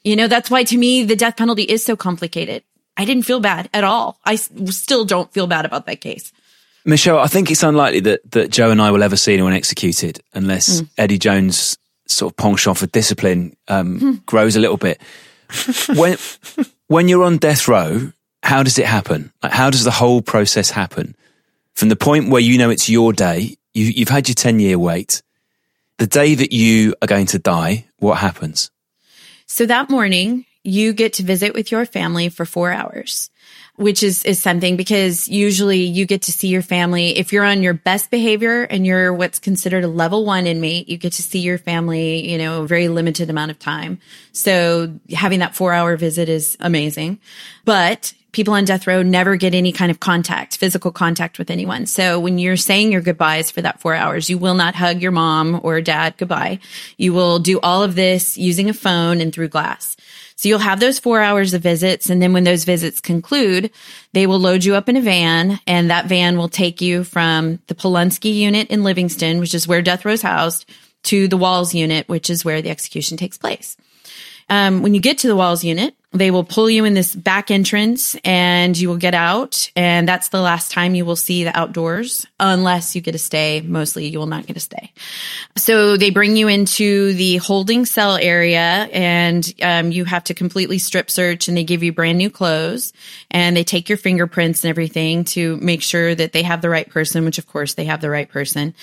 you 0.05 0.17
know, 0.17 0.29
that's 0.29 0.51
why 0.51 0.65
to 0.65 0.77
me, 0.77 1.05
the 1.05 1.17
death 1.17 1.37
penalty 1.37 1.63
is 1.63 1.85
so 1.85 1.97
complicated. 1.97 2.63
I 2.97 3.07
didn't 3.07 3.25
feel 3.25 3.41
bad 3.41 3.71
at 3.73 3.85
all. 3.85 4.19
I 4.25 4.37
still 4.37 5.07
don't 5.07 5.33
feel 5.33 5.47
bad 5.47 5.65
about 5.65 5.87
that 5.87 6.01
case. 6.03 6.33
Michelle, 6.85 7.19
I 7.19 7.27
think 7.27 7.51
it's 7.51 7.63
unlikely 7.63 8.01
that, 8.01 8.31
that 8.33 8.51
Joe 8.51 8.71
and 8.71 8.83
I 8.83 8.91
will 8.91 9.03
ever 9.03 9.17
see 9.17 9.35
anyone 9.35 9.53
executed 9.53 10.21
unless 10.35 10.83
Eddie 10.99 11.19
Jones' 11.19 11.79
sort 12.07 12.33
of 12.33 12.37
penchant 12.37 12.79
for 12.79 12.87
discipline 12.87 13.57
um, 13.69 14.23
grows 14.27 14.57
a 14.57 14.61
little 14.61 14.77
bit. 14.77 15.01
when 15.95 16.17
when 16.89 17.09
you're 17.09 17.25
on 17.25 17.39
death 17.39 17.69
row, 17.69 18.13
how 18.43 18.63
does 18.63 18.79
it 18.79 18.87
happen? 18.87 19.33
Like, 19.43 19.53
how 19.53 19.71
does 19.71 19.85
the 19.85 19.91
whole 19.91 20.23
process 20.23 20.71
happen? 20.71 21.15
From 21.75 21.89
the 21.89 21.97
point 21.97 22.31
where 22.31 22.41
you 22.41 22.59
know 22.59 22.71
it's 22.71 22.89
your 22.89 23.13
day, 23.13 23.57
you, 23.73 23.87
you've 23.87 24.09
had 24.09 24.29
your 24.29 24.35
10 24.35 24.61
year 24.61 24.79
wait, 24.79 25.23
the 25.99 26.07
day 26.07 26.35
that 26.35 26.53
you 26.53 26.95
are 27.01 27.07
going 27.09 27.27
to 27.27 27.39
die, 27.39 27.87
what 27.99 28.19
happens? 28.19 28.71
So 29.47 29.67
that 29.67 29.91
morning, 29.91 30.45
you 30.65 30.93
get 30.93 31.15
to 31.15 31.23
visit 31.23 31.55
with 31.55 31.71
your 31.71 31.87
family 31.87 32.29
for 32.29 32.45
four 32.45 32.73
hours, 32.73 33.31
which 33.83 34.03
is, 34.03 34.25
is 34.25 34.41
something 34.41 34.77
because 34.77 35.29
usually 35.29 35.81
you 35.81 36.07
get 36.07 36.23
to 36.23 36.33
see 36.33 36.49
your 36.49 36.63
family. 36.63 37.19
If 37.19 37.33
you're 37.33 37.45
on 37.45 37.63
your 37.63 37.75
best 37.75 38.11
behavior 38.11 38.63
and 38.63 38.87
you're 38.87 39.13
what's 39.13 39.39
considered 39.39 39.85
a 39.85 39.89
level 39.89 40.25
one 40.25 40.47
inmate, 40.47 40.89
you 40.89 40.97
get 40.97 41.13
to 41.15 41.23
see 41.23 41.41
your 41.41 41.59
family, 41.59 42.31
you 42.31 42.39
know, 42.39 42.63
a 42.63 42.67
very 42.67 42.89
limited 42.89 43.29
amount 43.29 43.51
of 43.51 43.59
time. 43.59 44.01
So 44.33 44.95
having 45.11 45.41
that 45.41 45.55
four 45.55 45.73
hour 45.73 45.97
visit 45.97 46.29
is 46.29 46.57
amazing. 46.61 47.19
But 47.65 48.15
people 48.33 48.55
on 48.55 48.65
death 48.65 48.87
row 48.87 49.03
never 49.03 49.37
get 49.37 49.55
any 49.55 49.73
kind 49.73 49.91
of 49.91 50.01
contact, 50.01 50.57
physical 50.57 50.91
contact 50.91 51.39
with 51.39 51.51
anyone. 51.51 51.87
So 51.87 52.19
when 52.19 52.39
you're 52.39 52.57
saying 52.57 52.93
your 52.93 53.03
goodbyes 53.03 53.51
for 53.51 53.61
that 53.63 53.81
four 53.81 53.95
hours, 53.95 54.31
you 54.31 54.39
will 54.39 54.55
not 54.55 54.75
hug 54.75 55.03
your 55.03 55.13
mom 55.13 55.61
or 55.63 55.81
dad 55.81 56.15
goodbye. 56.17 56.59
You 56.97 57.13
will 57.13 57.39
do 57.39 57.61
all 57.61 57.83
of 57.83 57.95
this 57.95 58.39
using 58.39 58.71
a 58.71 58.75
phone 58.75 59.21
and 59.21 59.35
through 59.35 59.49
glass. 59.49 59.97
So 60.43 60.49
you'll 60.49 60.59
have 60.59 60.81
those 60.81 60.99
four 60.99 61.21
hours 61.21 61.55
of 61.55 61.63
visits. 61.63 62.11
And 62.11 62.21
then 62.21 62.33
when 62.33 62.43
those 62.43 62.65
visits 62.65 63.01
conclude, 63.01 63.71
they 64.13 64.27
will 64.27 64.41
load 64.41 64.65
you 64.65 64.75
up 64.75 64.89
in 64.89 64.97
a 64.97 65.01
van 65.01 65.61
and 65.69 65.89
that 65.89 66.07
van 66.07 66.37
will 66.37 66.49
take 66.49 66.81
you 66.81 67.05
from 67.05 67.61
the 67.69 67.77
Polunsky 67.77 68.35
unit 68.35 68.69
in 68.69 68.83
Livingston, 68.83 69.39
which 69.39 69.55
is 69.55 69.69
where 69.69 69.83
death 69.83 70.05
row 70.05 70.11
is 70.11 70.23
housed, 70.23 70.69
to 71.05 71.29
the 71.29 71.37
Walls 71.37 71.77
unit, 71.77 72.09
which 72.09 72.29
is 72.29 72.45
where 72.45 72.61
the 72.61 72.71
execution 72.71 73.17
takes 73.17 73.39
place. 73.39 73.77
Um, 74.51 74.83
when 74.83 74.95
you 74.95 75.01
get 75.01 75.19
to 75.19 75.29
the 75.29 75.37
Walls 75.37 75.63
unit, 75.63 75.95
they 76.13 76.31
will 76.31 76.45
pull 76.45 76.69
you 76.69 76.85
in 76.85 76.93
this 76.95 77.15
back 77.15 77.51
entrance 77.51 78.15
and 78.25 78.79
you 78.79 78.89
will 78.89 78.99
get 78.99 79.15
out. 79.15 79.71
And 79.75 80.07
that's 80.07 80.29
the 80.29 80.41
last 80.41 80.71
time 80.71 80.95
you 80.95 81.05
will 81.05 81.17
see 81.17 81.45
the 81.45 81.59
outdoors 81.59 82.27
unless 82.39 82.95
you 82.95 83.01
get 83.01 83.15
a 83.15 83.19
stay. 83.19 83.63
Mostly 83.63 84.09
you 84.09 84.19
will 84.19 84.27
not 84.27 84.47
get 84.47 84.57
a 84.57 84.61
stay. 84.61 84.93
So 85.57 85.97
they 85.97 86.11
bring 86.11 86.37
you 86.37 86.49
into 86.49 87.15
the 87.15 87.39
holding 87.39 87.87
cell 87.87 88.17
area 88.17 88.89
and 88.93 89.53
um, 89.63 89.91
you 89.91 90.05
have 90.05 90.25
to 90.25 90.35
completely 90.35 90.79
strip 90.79 91.11
search 91.11 91.49
and 91.49 91.57
they 91.57 91.65
give 91.65 91.83
you 91.83 91.93
brand 91.93 92.19
new 92.19 92.31
clothes 92.31 92.93
and 93.31 93.57
they 93.57 93.65
take 93.65 93.89
your 93.89 93.99
fingerprints 93.99 94.65
and 94.65 94.71
everything 94.71 95.25
to 95.25 95.57
make 95.57 95.83
sure 95.83 96.15
that 96.15 96.33
they 96.33 96.43
have 96.43 96.61
the 96.61 96.69
right 96.69 96.89
person, 96.91 97.25
which 97.25 97.39
of 97.39 97.47
course 97.47 97.75
they 97.75 97.87
have 97.87 98.03
the 98.03 98.11
right 98.11 98.29
person. 98.29 98.75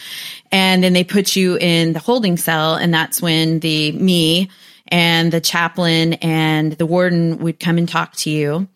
And 0.52 0.84
then 0.84 0.94
they 0.94 1.04
put 1.04 1.36
you 1.36 1.58
in 1.58 1.94
the 1.94 2.00
holding 2.00 2.38
cell 2.38 2.74
and 2.76 2.92
that's 2.92 3.22
when 3.22 3.60
the 3.60 3.92
me 3.92 4.50
and 4.90 5.32
the 5.32 5.42
chaplain 5.42 6.14
and 6.14 6.74
the 6.74 6.86
warden 6.86 7.38
would 7.40 7.60
come 7.60 7.78
and 7.78 7.88
talk 7.88 8.16
to 8.18 8.30
you 8.30 8.68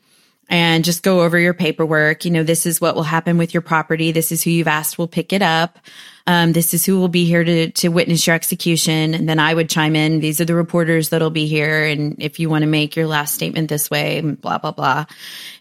and 0.49 0.83
just 0.83 1.03
go 1.03 1.21
over 1.21 1.37
your 1.37 1.53
paperwork. 1.53 2.25
You 2.25 2.31
know, 2.31 2.43
this 2.43 2.65
is 2.65 2.79
what 2.79 2.95
will 2.95 3.03
happen 3.03 3.37
with 3.37 3.53
your 3.53 3.61
property. 3.61 4.11
This 4.11 4.31
is 4.31 4.43
who 4.43 4.51
you've 4.51 4.67
asked 4.67 4.97
will 4.97 5.07
pick 5.07 5.33
it 5.33 5.41
up. 5.41 5.79
Um, 6.25 6.53
this 6.53 6.73
is 6.73 6.85
who 6.85 6.99
will 6.99 7.09
be 7.09 7.25
here 7.25 7.43
to, 7.43 7.71
to 7.71 7.89
witness 7.89 8.25
your 8.25 8.35
execution. 8.35 9.13
And 9.13 9.27
then 9.27 9.39
I 9.39 9.53
would 9.53 9.69
chime 9.69 9.95
in. 9.95 10.21
These 10.21 10.39
are 10.39 10.45
the 10.45 10.55
reporters 10.55 11.09
that'll 11.09 11.29
be 11.29 11.47
here. 11.47 11.83
And 11.83 12.15
if 12.19 12.39
you 12.39 12.49
want 12.49 12.61
to 12.61 12.67
make 12.67 12.95
your 12.95 13.07
last 13.07 13.33
statement 13.33 13.67
this 13.67 13.89
way, 13.89 14.21
blah, 14.21 14.57
blah, 14.57 14.71
blah. 14.71 15.05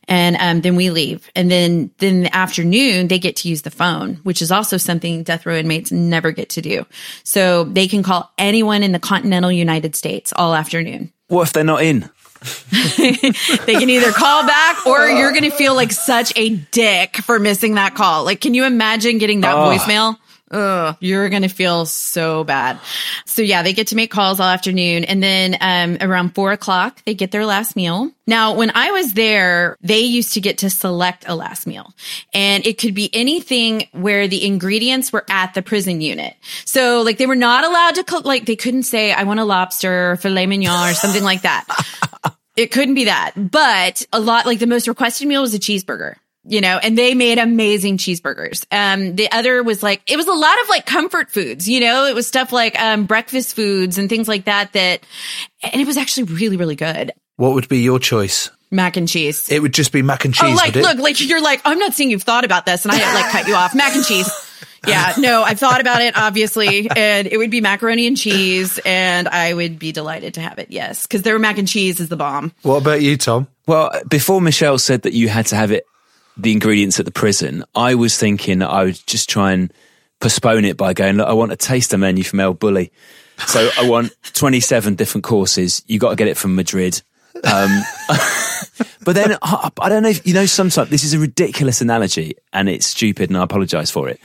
And, 0.06 0.36
um, 0.38 0.60
then 0.60 0.76
we 0.76 0.90
leave. 0.90 1.28
And 1.34 1.50
then, 1.50 1.90
then 1.98 2.22
the 2.22 2.36
afternoon, 2.36 3.08
they 3.08 3.18
get 3.18 3.36
to 3.36 3.48
use 3.48 3.62
the 3.62 3.70
phone, 3.70 4.16
which 4.22 4.40
is 4.40 4.52
also 4.52 4.76
something 4.76 5.24
death 5.24 5.46
row 5.46 5.56
inmates 5.56 5.90
never 5.90 6.30
get 6.30 6.50
to 6.50 6.62
do. 6.62 6.86
So 7.24 7.64
they 7.64 7.88
can 7.88 8.02
call 8.02 8.32
anyone 8.38 8.84
in 8.84 8.92
the 8.92 9.00
continental 9.00 9.50
United 9.50 9.96
States 9.96 10.32
all 10.34 10.54
afternoon. 10.54 11.12
What 11.26 11.48
if 11.48 11.52
they're 11.54 11.64
not 11.64 11.82
in? 11.82 12.08
they 12.70 13.74
can 13.74 13.88
either 13.88 14.10
call 14.10 14.44
back 14.46 14.84
or 14.84 15.06
you're 15.06 15.30
going 15.30 15.44
to 15.44 15.50
feel 15.50 15.74
like 15.74 15.92
such 15.92 16.32
a 16.36 16.50
dick 16.50 17.16
for 17.18 17.38
missing 17.38 17.74
that 17.74 17.94
call. 17.94 18.24
Like, 18.24 18.40
can 18.40 18.54
you 18.54 18.64
imagine 18.64 19.18
getting 19.18 19.42
that 19.42 19.54
voicemail? 19.54 20.18
Ugh, 20.52 20.96
you're 21.00 21.28
going 21.30 21.42
to 21.42 21.48
feel 21.48 21.86
so 21.86 22.44
bad. 22.44 22.78
So 23.24 23.42
yeah, 23.42 23.62
they 23.62 23.72
get 23.72 23.88
to 23.88 23.96
make 23.96 24.10
calls 24.10 24.38
all 24.38 24.48
afternoon. 24.48 25.04
And 25.04 25.22
then, 25.22 25.56
um, 25.60 25.96
around 26.00 26.34
four 26.34 26.52
o'clock, 26.52 27.02
they 27.04 27.14
get 27.14 27.30
their 27.30 27.46
last 27.46 27.74
meal. 27.74 28.10
Now, 28.26 28.54
when 28.54 28.70
I 28.74 28.90
was 28.90 29.14
there, 29.14 29.76
they 29.80 30.00
used 30.00 30.34
to 30.34 30.40
get 30.40 30.58
to 30.58 30.70
select 30.70 31.24
a 31.26 31.34
last 31.34 31.66
meal 31.66 31.92
and 32.34 32.66
it 32.66 32.78
could 32.78 32.94
be 32.94 33.10
anything 33.14 33.88
where 33.92 34.28
the 34.28 34.46
ingredients 34.46 35.12
were 35.12 35.24
at 35.28 35.54
the 35.54 35.62
prison 35.62 36.00
unit. 36.00 36.36
So 36.64 37.02
like 37.02 37.18
they 37.18 37.26
were 37.26 37.34
not 37.34 37.64
allowed 37.64 37.94
to, 37.96 38.04
co- 38.04 38.22
like 38.24 38.46
they 38.46 38.56
couldn't 38.56 38.84
say, 38.84 39.12
I 39.12 39.24
want 39.24 39.40
a 39.40 39.44
lobster 39.44 40.12
or 40.12 40.16
filet 40.16 40.46
mignon 40.46 40.90
or 40.90 40.94
something 40.94 41.24
like 41.24 41.42
that. 41.42 41.66
It 42.54 42.70
couldn't 42.70 42.94
be 42.94 43.06
that, 43.06 43.32
but 43.34 44.04
a 44.12 44.20
lot 44.20 44.44
like 44.44 44.58
the 44.58 44.66
most 44.66 44.86
requested 44.86 45.26
meal 45.26 45.40
was 45.40 45.54
a 45.54 45.58
cheeseburger, 45.58 46.16
you 46.44 46.60
know, 46.60 46.78
and 46.78 46.98
they 46.98 47.14
made 47.14 47.38
amazing 47.38 47.98
cheeseburgers. 47.98 48.66
Um, 48.70 49.14
the 49.16 49.30
other 49.30 49.62
was 49.62 49.82
like, 49.82 50.02
it 50.06 50.16
was 50.16 50.26
a 50.26 50.32
lot 50.32 50.60
of 50.62 50.68
like 50.68 50.86
comfort 50.86 51.30
foods, 51.30 51.68
you 51.68 51.80
know, 51.80 52.06
it 52.06 52.14
was 52.14 52.26
stuff 52.26 52.52
like, 52.52 52.78
um, 52.80 53.04
breakfast 53.04 53.54
foods 53.54 53.98
and 53.98 54.08
things 54.08 54.28
like 54.28 54.46
that, 54.46 54.72
that, 54.72 55.06
and 55.62 55.80
it 55.80 55.86
was 55.86 55.96
actually 55.96 56.24
really, 56.24 56.56
really 56.56 56.76
good. 56.76 57.12
What 57.36 57.54
would 57.54 57.68
be 57.68 57.80
your 57.80 57.98
choice? 57.98 58.50
Mac 58.70 58.96
and 58.96 59.08
cheese. 59.08 59.50
It 59.50 59.60
would 59.60 59.74
just 59.74 59.92
be 59.92 60.02
mac 60.02 60.24
and 60.24 60.34
cheese, 60.34 60.50
oh, 60.50 60.54
like, 60.54 60.74
would 60.74 60.76
it? 60.76 60.82
look, 60.82 60.98
like 60.98 61.20
you're 61.20 61.42
like, 61.42 61.60
I'm 61.64 61.78
not 61.78 61.94
saying 61.94 62.10
you've 62.10 62.22
thought 62.22 62.44
about 62.44 62.66
this 62.66 62.84
and 62.84 62.92
I 62.92 63.14
like 63.14 63.30
cut 63.30 63.46
you 63.46 63.54
off. 63.54 63.74
Mac 63.74 63.94
and 63.94 64.04
cheese. 64.04 64.30
Yeah, 64.86 65.12
no, 65.16 65.44
I've 65.44 65.60
thought 65.60 65.80
about 65.80 66.02
it, 66.02 66.16
obviously, 66.18 66.90
and 66.90 67.28
it 67.28 67.36
would 67.36 67.52
be 67.52 67.60
macaroni 67.60 68.08
and 68.08 68.16
cheese, 68.16 68.80
and 68.84 69.28
I 69.28 69.54
would 69.54 69.78
be 69.78 69.92
delighted 69.92 70.34
to 70.34 70.40
have 70.40 70.58
it. 70.58 70.72
Yes, 70.72 71.06
because 71.06 71.22
their 71.22 71.38
mac 71.38 71.58
and 71.58 71.68
cheese 71.68 72.00
is 72.00 72.08
the 72.08 72.16
bomb. 72.16 72.52
What 72.62 72.82
about 72.82 73.00
you, 73.00 73.16
Tom? 73.16 73.46
Well, 73.68 73.92
before 74.08 74.40
Michelle 74.40 74.78
said 74.78 75.02
that 75.02 75.12
you 75.12 75.28
had 75.28 75.46
to 75.46 75.56
have 75.56 75.70
it, 75.70 75.84
the 76.36 76.52
ingredients 76.52 76.98
at 76.98 77.04
the 77.04 77.12
prison, 77.12 77.64
I 77.74 77.94
was 77.94 78.18
thinking 78.18 78.60
that 78.60 78.68
I 78.68 78.84
would 78.84 79.06
just 79.06 79.28
try 79.28 79.52
and 79.52 79.72
postpone 80.20 80.64
it 80.64 80.76
by 80.76 80.94
going, 80.94 81.16
look, 81.16 81.28
I 81.28 81.32
want 81.32 81.52
a 81.52 81.56
taster 81.56 81.98
menu 81.98 82.24
from 82.24 82.40
El 82.40 82.54
Bulli. 82.54 82.90
So 83.46 83.68
I 83.78 83.88
want 83.88 84.12
27 84.32 84.94
different 84.94 85.24
courses. 85.24 85.82
You 85.86 85.98
got 85.98 86.10
to 86.10 86.16
get 86.16 86.28
it 86.28 86.36
from 86.36 86.54
Madrid. 86.54 87.02
Um, 87.44 87.80
but 89.04 89.14
then 89.14 89.36
I, 89.42 89.70
I 89.80 89.88
don't 89.88 90.02
know 90.02 90.10
if, 90.10 90.26
you 90.26 90.34
know, 90.34 90.46
sometimes 90.46 90.90
this 90.90 91.04
is 91.04 91.14
a 91.14 91.18
ridiculous 91.18 91.80
analogy 91.80 92.36
and 92.52 92.68
it's 92.68 92.86
stupid 92.86 93.30
and 93.30 93.36
I 93.36 93.42
apologize 93.42 93.90
for 93.90 94.08
it. 94.08 94.20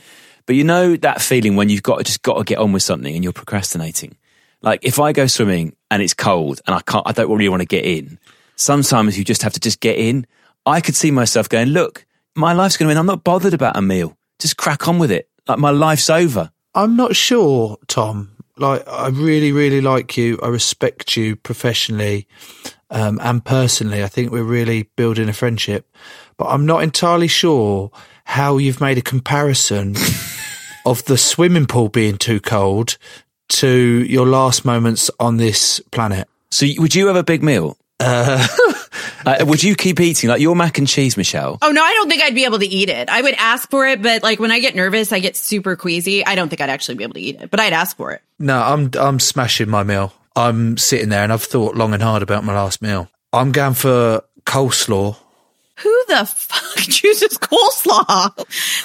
But 0.46 0.56
you 0.56 0.64
know 0.64 0.96
that 0.96 1.20
feeling 1.20 1.56
when 1.56 1.68
you've 1.68 1.82
got 1.82 1.98
to 1.98 2.04
just 2.04 2.22
got 2.22 2.38
to 2.38 2.44
get 2.44 2.58
on 2.58 2.72
with 2.72 2.82
something 2.82 3.14
and 3.14 3.22
you're 3.22 3.34
procrastinating. 3.34 4.16
Like 4.62 4.80
if 4.82 4.98
I 4.98 5.12
go 5.12 5.26
swimming 5.26 5.76
and 5.90 6.02
it's 6.02 6.14
cold 6.14 6.60
and 6.66 6.74
I 6.74 6.80
can't, 6.80 7.06
I 7.06 7.12
don't 7.12 7.30
really 7.30 7.48
want 7.48 7.60
to 7.60 7.66
get 7.66 7.84
in. 7.84 8.18
Sometimes 8.56 9.18
you 9.18 9.24
just 9.24 9.42
have 9.42 9.52
to 9.52 9.60
just 9.60 9.80
get 9.80 9.98
in. 9.98 10.26
I 10.68 10.80
could 10.80 10.96
see 10.96 11.10
myself 11.10 11.48
going, 11.48 11.68
look, 11.68 12.06
my 12.34 12.52
life's 12.52 12.76
going 12.76 12.88
to 12.88 12.90
end. 12.90 12.98
I'm 12.98 13.06
not 13.06 13.24
bothered 13.24 13.54
about 13.54 13.76
a 13.76 13.82
meal. 13.82 14.16
Just 14.38 14.56
crack 14.56 14.86
on 14.88 14.98
with 14.98 15.10
it. 15.10 15.28
Like 15.46 15.58
my 15.58 15.70
life's 15.70 16.10
over. 16.10 16.52
I'm 16.74 16.96
not 16.96 17.16
sure, 17.16 17.78
Tom. 17.88 18.36
Like, 18.56 18.86
I 18.86 19.08
really, 19.08 19.52
really 19.52 19.80
like 19.80 20.16
you. 20.16 20.38
I 20.42 20.48
respect 20.48 21.16
you 21.16 21.36
professionally 21.36 22.26
um, 22.90 23.18
and 23.22 23.44
personally. 23.44 24.02
I 24.02 24.08
think 24.08 24.30
we're 24.30 24.42
really 24.42 24.84
building 24.96 25.28
a 25.28 25.32
friendship. 25.32 25.88
But 26.36 26.46
I'm 26.46 26.66
not 26.66 26.82
entirely 26.82 27.28
sure 27.28 27.90
how 28.24 28.58
you've 28.58 28.80
made 28.80 28.98
a 28.98 29.02
comparison 29.02 29.96
of 30.86 31.04
the 31.06 31.16
swimming 31.18 31.66
pool 31.66 31.88
being 31.88 32.18
too 32.18 32.40
cold 32.40 32.98
to 33.48 34.04
your 34.04 34.26
last 34.26 34.64
moments 34.64 35.10
on 35.18 35.38
this 35.38 35.80
planet. 35.90 36.28
So 36.50 36.66
would 36.78 36.94
you 36.94 37.06
have 37.06 37.16
a 37.16 37.22
big 37.22 37.42
meal? 37.42 37.76
Uh, 38.00 38.46
would 39.40 39.62
you 39.62 39.74
keep 39.74 40.00
eating 40.00 40.30
like 40.30 40.40
your 40.40 40.54
mac 40.54 40.78
and 40.78 40.86
cheese, 40.86 41.16
Michelle? 41.16 41.58
Oh 41.62 41.70
no, 41.70 41.82
I 41.82 41.92
don't 41.94 42.08
think 42.08 42.22
I'd 42.22 42.34
be 42.34 42.44
able 42.44 42.58
to 42.60 42.66
eat 42.66 42.88
it. 42.88 43.08
I 43.08 43.22
would 43.22 43.34
ask 43.34 43.68
for 43.70 43.86
it, 43.86 44.02
but 44.02 44.22
like 44.22 44.38
when 44.38 44.50
I 44.50 44.60
get 44.60 44.74
nervous, 44.74 45.12
I 45.12 45.18
get 45.18 45.36
super 45.36 45.76
queasy. 45.76 46.24
I 46.24 46.34
don't 46.34 46.48
think 46.48 46.60
I'd 46.60 46.70
actually 46.70 46.96
be 46.96 47.04
able 47.04 47.14
to 47.14 47.20
eat 47.20 47.40
it, 47.40 47.50
but 47.50 47.60
I'd 47.60 47.72
ask 47.72 47.96
for 47.96 48.12
it. 48.12 48.22
No, 48.38 48.60
I'm 48.60 48.90
I'm 48.98 49.18
smashing 49.18 49.68
my 49.68 49.82
meal. 49.82 50.12
I'm 50.36 50.76
sitting 50.76 51.08
there 51.08 51.24
and 51.24 51.32
I've 51.32 51.42
thought 51.42 51.74
long 51.74 51.92
and 51.92 52.02
hard 52.02 52.22
about 52.22 52.44
my 52.44 52.54
last 52.54 52.80
meal. 52.80 53.08
I'm 53.32 53.50
going 53.52 53.74
for 53.74 54.22
coleslaw. 54.46 55.16
Who 55.82 56.04
the 56.08 56.26
fuck 56.26 56.76
chooses 56.84 57.38
coleslaw? 57.38 58.36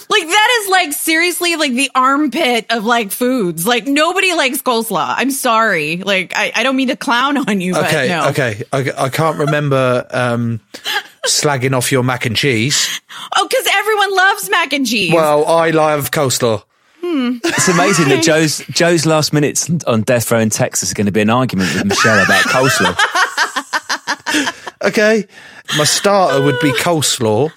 Like 0.10 0.24
that 0.28 0.60
is 0.62 0.70
like 0.70 0.94
seriously 0.94 1.56
like 1.56 1.74
the 1.74 1.90
armpit 1.96 2.68
of 2.70 2.86
like 2.86 3.12
foods. 3.12 3.66
Like 3.66 3.86
nobody 3.88 4.34
likes 4.34 4.62
coleslaw. 4.62 5.16
I'm 5.18 5.32
sorry. 5.32 5.98
Like 5.98 6.34
I, 6.36 6.52
I 6.56 6.64
don't 6.64 6.76
mean 6.76 6.90
to 6.90 6.96
clown 6.96 7.38
on 7.38 7.62
you, 7.62 7.74
but 7.74 7.86
Okay, 7.86 8.08
no. 8.10 8.30
okay. 8.30 8.64
I, 8.72 8.92
I 9.06 9.10
can't 9.10 9.38
remember 9.40 10.06
um, 10.12 10.60
slagging 11.26 11.76
off 11.76 11.92
your 11.92 12.04
mac 12.04 12.26
and 12.26 12.36
cheese. 12.36 13.02
Oh, 13.36 13.48
because 13.50 13.68
everyone 13.74 14.16
loves 14.16 14.50
mac 14.50 14.74
and 14.74 14.86
cheese. 14.86 15.14
Well, 15.14 15.46
I 15.48 15.72
love 15.72 16.12
coleslaw. 16.12 16.64
It's 17.06 17.68
amazing 17.68 18.08
that 18.10 18.24
Joe's 18.24 18.60
Joe's 18.70 19.06
last 19.06 19.34
minutes 19.34 19.70
on 19.86 20.04
death 20.04 20.32
row 20.32 20.40
in 20.40 20.50
Texas 20.50 20.92
are 20.92 20.96
going 20.96 21.06
to 21.06 21.12
be 21.12 21.20
an 21.22 21.30
argument 21.30 21.74
with 21.74 21.86
Michelle 21.86 22.24
about 22.24 22.44
coleslaw. 22.46 22.96
Okay, 24.84 25.26
my 25.78 25.84
starter 25.86 26.44
would 26.44 26.60
be 26.60 26.72
coleslaw 26.80 27.52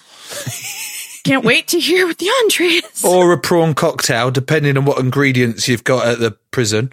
Can't 1.25 1.45
wait 1.45 1.67
to 1.69 1.81
hear 1.81 2.07
what 2.07 2.19
the 2.19 2.29
entrees. 2.43 3.05
or 3.05 3.33
a 3.33 3.39
prawn 3.39 3.75
cocktail, 3.75 4.31
depending 4.31 4.77
on 4.77 4.85
what 4.85 4.99
ingredients 4.99 5.67
you've 5.69 5.85
got 5.85 6.07
at 6.07 6.19
the 6.21 6.33
prison. 6.53 6.91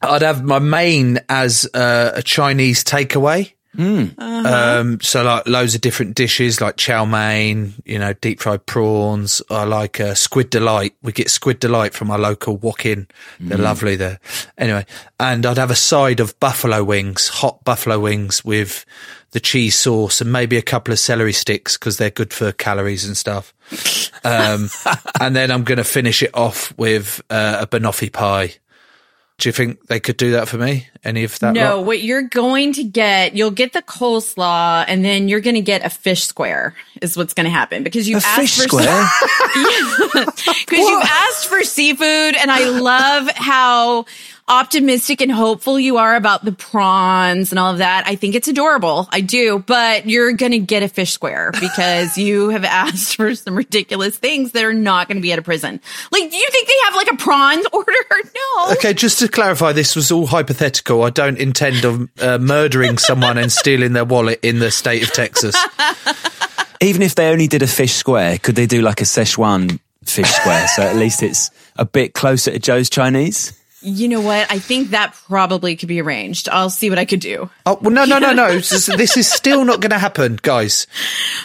I'd 0.00 0.22
have 0.22 0.42
my 0.44 0.58
main 0.58 1.18
as 1.28 1.68
uh, 1.74 2.12
a 2.14 2.22
Chinese 2.22 2.82
takeaway. 2.84 3.52
Um, 3.76 5.00
so 5.00 5.22
like 5.22 5.46
loads 5.46 5.74
of 5.74 5.80
different 5.80 6.14
dishes 6.14 6.60
like 6.60 6.76
chow 6.76 7.04
mein, 7.04 7.74
you 7.84 7.98
know, 7.98 8.12
deep 8.14 8.40
fried 8.40 8.66
prawns. 8.66 9.42
I 9.50 9.64
like 9.64 10.00
uh, 10.00 10.14
squid 10.14 10.50
delight. 10.50 10.94
We 11.02 11.12
get 11.12 11.30
squid 11.30 11.60
delight 11.60 11.94
from 11.94 12.10
our 12.10 12.18
local 12.18 12.56
walk-in. 12.56 13.08
They're 13.40 13.58
lovely 13.58 13.96
there. 13.96 14.20
Anyway, 14.56 14.86
and 15.20 15.44
I'd 15.44 15.58
have 15.58 15.70
a 15.70 15.76
side 15.76 16.20
of 16.20 16.38
buffalo 16.40 16.82
wings, 16.82 17.28
hot 17.28 17.62
buffalo 17.64 17.98
wings 17.98 18.44
with 18.44 18.84
the 19.32 19.40
cheese 19.40 19.76
sauce 19.76 20.20
and 20.20 20.32
maybe 20.32 20.56
a 20.56 20.62
couple 20.62 20.92
of 20.92 20.98
celery 20.98 21.34
sticks 21.34 21.76
because 21.76 21.98
they're 21.98 22.10
good 22.10 22.32
for 22.32 22.52
calories 22.52 23.04
and 23.04 23.16
stuff. 23.16 23.54
Um, 24.24 24.68
and 25.20 25.34
then 25.36 25.52
I'm 25.52 25.62
going 25.62 25.78
to 25.78 25.84
finish 25.84 26.24
it 26.24 26.34
off 26.34 26.76
with 26.76 27.22
uh, 27.30 27.58
a 27.60 27.66
banoffee 27.68 28.12
pie. 28.12 28.54
Do 29.38 29.48
you 29.48 29.52
think 29.52 29.86
they 29.86 30.00
could 30.00 30.16
do 30.16 30.32
that 30.32 30.48
for 30.48 30.58
me? 30.58 30.88
Any 31.04 31.22
of 31.22 31.38
that? 31.38 31.54
No, 31.54 31.76
lot? 31.76 31.86
what 31.86 32.02
you're 32.02 32.22
going 32.22 32.72
to 32.72 32.82
get, 32.82 33.36
you'll 33.36 33.52
get 33.52 33.72
the 33.72 33.82
coleslaw, 33.82 34.84
and 34.88 35.04
then 35.04 35.28
you're 35.28 35.40
going 35.40 35.54
to 35.54 35.60
get 35.60 35.84
a 35.84 35.90
fish 35.90 36.24
square. 36.24 36.74
Is 37.00 37.16
what's 37.16 37.34
going 37.34 37.44
to 37.44 37.50
happen 37.50 37.84
because 37.84 38.08
you 38.08 38.16
A 38.16 38.18
asked 38.18 38.40
fish 38.40 38.56
for 38.56 38.62
square. 38.62 39.08
because 40.24 40.66
you've 40.70 41.04
asked 41.04 41.46
for 41.46 41.62
seafood, 41.62 42.34
and 42.34 42.50
I 42.50 42.68
love 42.68 43.30
how 43.36 44.06
optimistic 44.48 45.20
and 45.20 45.30
hopeful 45.30 45.78
you 45.78 45.98
are 45.98 46.16
about 46.16 46.44
the 46.44 46.52
prawns 46.52 47.52
and 47.52 47.58
all 47.58 47.72
of 47.72 47.78
that. 47.78 48.04
I 48.06 48.16
think 48.16 48.34
it's 48.34 48.48
adorable. 48.48 49.08
I 49.10 49.20
do, 49.20 49.58
but 49.58 50.06
you're 50.06 50.32
going 50.32 50.52
to 50.52 50.58
get 50.58 50.82
a 50.82 50.88
fish 50.88 51.12
square 51.12 51.52
because 51.60 52.16
you 52.16 52.48
have 52.50 52.64
asked 52.64 53.16
for 53.16 53.34
some 53.34 53.54
ridiculous 53.54 54.16
things 54.16 54.52
that 54.52 54.64
are 54.64 54.72
not 54.72 55.08
going 55.08 55.16
to 55.16 55.22
be 55.22 55.32
at 55.32 55.38
a 55.38 55.42
prison. 55.42 55.80
Like, 56.10 56.30
do 56.30 56.36
you 56.36 56.48
think 56.50 56.68
they 56.68 56.74
have 56.84 56.94
like 56.94 57.10
a 57.12 57.16
prawns 57.16 57.66
order? 57.72 57.92
No. 58.10 58.72
Okay, 58.72 58.94
just 58.94 59.18
to 59.20 59.28
clarify, 59.28 59.72
this 59.72 59.94
was 59.94 60.10
all 60.10 60.26
hypothetical. 60.26 61.02
I 61.02 61.10
don't 61.10 61.38
intend 61.38 61.84
of 61.84 62.08
uh, 62.20 62.38
murdering 62.38 62.98
someone 62.98 63.38
and 63.38 63.52
stealing 63.52 63.92
their 63.92 64.04
wallet 64.04 64.40
in 64.42 64.58
the 64.58 64.70
state 64.70 65.02
of 65.02 65.12
Texas. 65.12 65.56
Even 66.80 67.02
if 67.02 67.14
they 67.16 67.28
only 67.30 67.48
did 67.48 67.62
a 67.62 67.66
fish 67.66 67.94
square, 67.94 68.38
could 68.38 68.54
they 68.54 68.66
do 68.66 68.82
like 68.82 69.00
a 69.00 69.04
Szechuan 69.04 69.80
fish 70.04 70.30
square? 70.30 70.68
so 70.68 70.82
at 70.82 70.96
least 70.96 71.22
it's 71.22 71.50
a 71.76 71.84
bit 71.84 72.14
closer 72.14 72.52
to 72.52 72.58
Joe's 72.58 72.88
Chinese. 72.88 73.57
You 73.80 74.08
know 74.08 74.20
what? 74.20 74.50
I 74.50 74.58
think 74.58 74.90
that 74.90 75.14
probably 75.28 75.76
could 75.76 75.88
be 75.88 76.00
arranged. 76.00 76.48
I'll 76.48 76.68
see 76.70 76.90
what 76.90 76.98
I 76.98 77.04
could 77.04 77.20
do. 77.20 77.48
Oh 77.64 77.78
well, 77.80 77.92
no, 77.92 78.04
no, 78.04 78.18
no, 78.18 78.32
no. 78.32 78.54
This, 78.54 78.86
this 78.86 79.16
is 79.16 79.30
still 79.30 79.64
not 79.64 79.80
going 79.80 79.92
to 79.92 79.98
happen, 80.00 80.36
guys. 80.42 80.88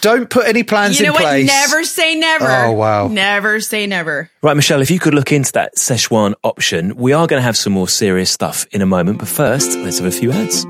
Don't 0.02 0.28
put 0.32 0.48
any 0.48 0.64
plans 0.64 1.00
You 1.00 1.06
know 1.06 1.12
in 1.12 1.14
what? 1.14 1.22
place. 1.22 1.48
Never 1.48 1.84
say 1.84 2.16
never. 2.16 2.48
Oh, 2.50 2.72
wow. 2.72 3.08
Never 3.08 3.60
say 3.60 3.86
never. 3.86 4.32
Right, 4.42 4.56
Michelle, 4.56 4.82
if 4.82 4.90
you 4.90 4.98
could 5.00 5.14
look 5.14 5.32
into 5.32 5.52
that 5.52 5.76
Szechuan 5.76 6.34
option, 6.44 6.96
we 6.96 7.14
are 7.14 7.28
going 7.28 7.38
to 7.40 7.44
have 7.46 7.56
some 7.56 7.74
more 7.74 7.88
serious 7.88 8.32
stuff 8.32 8.66
in 8.72 8.82
a 8.82 8.86
moment. 8.88 9.20
But 9.20 9.28
first, 9.28 9.78
let's 9.78 10.00
have 10.00 10.08
a 10.08 10.12
few 10.12 10.32
ads. 10.32 10.64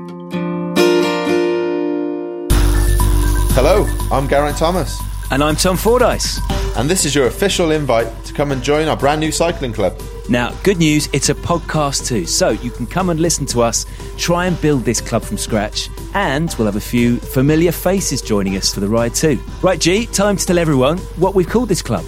Hello, 3.56 3.86
I'm 4.10 4.28
Geraint 4.28 4.58
Thomas, 4.58 5.00
And 5.30 5.42
I'm 5.42 5.56
Tom 5.56 5.76
Fordyce. 5.78 6.40
And 6.76 6.88
this 6.88 7.04
is 7.04 7.14
your 7.14 7.26
official 7.26 7.70
invite 7.70 8.24
to 8.24 8.32
come 8.32 8.52
and 8.52 8.62
join 8.62 8.88
our 8.88 8.96
brand 8.96 9.20
new 9.20 9.32
cycling 9.32 9.72
club. 9.72 10.00
Now, 10.28 10.52
good 10.62 10.78
news, 10.78 11.08
it's 11.12 11.28
a 11.28 11.34
podcast 11.34 12.06
too. 12.06 12.26
So 12.26 12.50
you 12.50 12.70
can 12.70 12.86
come 12.86 13.10
and 13.10 13.20
listen 13.20 13.46
to 13.46 13.62
us, 13.62 13.86
try 14.16 14.46
and 14.46 14.60
build 14.60 14.84
this 14.84 15.00
club 15.00 15.22
from 15.22 15.36
scratch, 15.36 15.90
and 16.14 16.54
we'll 16.58 16.66
have 16.66 16.76
a 16.76 16.80
few 16.80 17.18
familiar 17.18 17.72
faces 17.72 18.22
joining 18.22 18.56
us 18.56 18.72
for 18.72 18.80
the 18.80 18.88
ride 18.88 19.14
too. 19.14 19.38
Right, 19.62 19.78
G, 19.78 20.06
time 20.06 20.36
to 20.36 20.46
tell 20.46 20.58
everyone 20.58 20.98
what 21.16 21.34
we've 21.34 21.48
called 21.48 21.68
this 21.68 21.82
club. 21.82 22.04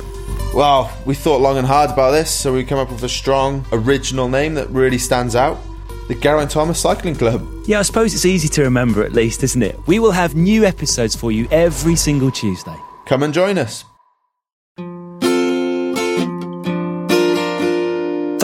Well, 0.54 0.90
we 1.04 1.14
thought 1.14 1.42
long 1.42 1.58
and 1.58 1.66
hard 1.66 1.90
about 1.90 2.12
this, 2.12 2.30
so 2.30 2.52
we 2.52 2.64
come 2.64 2.78
up 2.78 2.90
with 2.90 3.02
a 3.02 3.08
strong, 3.08 3.64
original 3.72 4.28
name 4.28 4.54
that 4.54 4.70
really 4.70 4.98
stands 4.98 5.36
out 5.36 5.58
the 6.08 6.14
Geraint 6.14 6.50
Thomas 6.50 6.78
Cycling 6.78 7.16
Club. 7.16 7.46
Yeah, 7.66 7.80
I 7.80 7.82
suppose 7.82 8.14
it's 8.14 8.24
easy 8.24 8.48
to 8.48 8.62
remember 8.62 9.02
at 9.02 9.12
least, 9.12 9.42
isn't 9.42 9.62
it? 9.62 9.78
We 9.86 9.98
will 9.98 10.12
have 10.12 10.34
new 10.34 10.64
episodes 10.64 11.16
for 11.16 11.32
you 11.32 11.48
every 11.50 11.96
single 11.96 12.30
Tuesday. 12.30 12.76
Come 13.06 13.22
and 13.22 13.34
join 13.34 13.58
us. 13.58 13.84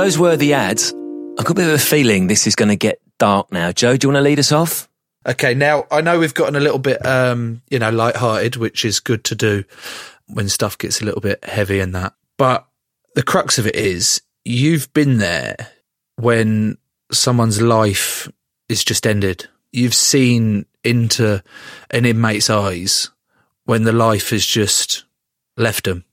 Those 0.02 0.18
were 0.18 0.36
the 0.36 0.54
ads. 0.54 0.92
I've 1.38 1.44
got 1.44 1.50
a 1.50 1.54
bit 1.54 1.68
of 1.68 1.74
a 1.74 1.78
feeling 1.78 2.26
this 2.26 2.48
is 2.48 2.56
going 2.56 2.70
to 2.70 2.76
get 2.76 3.00
dark 3.18 3.52
now. 3.52 3.70
Joe, 3.70 3.96
do 3.96 4.04
you 4.04 4.12
want 4.12 4.20
to 4.20 4.28
lead 4.28 4.40
us 4.40 4.50
off? 4.50 4.88
Okay, 5.24 5.54
now 5.54 5.86
I 5.92 6.00
know 6.00 6.18
we've 6.18 6.34
gotten 6.34 6.56
a 6.56 6.60
little 6.60 6.80
bit, 6.80 7.06
um, 7.06 7.62
you 7.70 7.78
know, 7.78 7.90
light-hearted, 7.90 8.56
which 8.56 8.84
is 8.84 8.98
good 8.98 9.22
to 9.22 9.36
do 9.36 9.62
when 10.26 10.48
stuff 10.48 10.76
gets 10.76 11.00
a 11.00 11.04
little 11.04 11.20
bit 11.20 11.44
heavy 11.44 11.78
and 11.78 11.94
that. 11.94 12.14
But 12.36 12.66
the 13.14 13.22
crux 13.22 13.58
of 13.58 13.68
it 13.68 13.76
is, 13.76 14.20
you've 14.44 14.92
been 14.92 15.18
there 15.18 15.68
when 16.16 16.78
someone's 17.12 17.62
life 17.62 18.28
is 18.68 18.82
just 18.82 19.06
ended. 19.06 19.48
You've 19.70 19.94
seen 19.94 20.66
into 20.82 21.44
an 21.90 22.06
inmate's 22.06 22.50
eyes 22.50 23.12
when 23.66 23.84
the 23.84 23.92
life 23.92 24.30
has 24.30 24.44
just 24.44 25.04
left 25.56 25.84
them. 25.84 26.04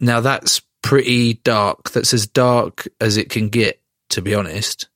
Now 0.00 0.20
that's 0.20 0.62
pretty 0.84 1.34
dark. 1.34 1.90
That's 1.90 2.14
as 2.14 2.26
dark 2.26 2.86
as 3.00 3.16
it 3.16 3.30
can 3.30 3.48
get, 3.48 3.80
to 4.10 4.22
be 4.22 4.34
honest 4.34 4.88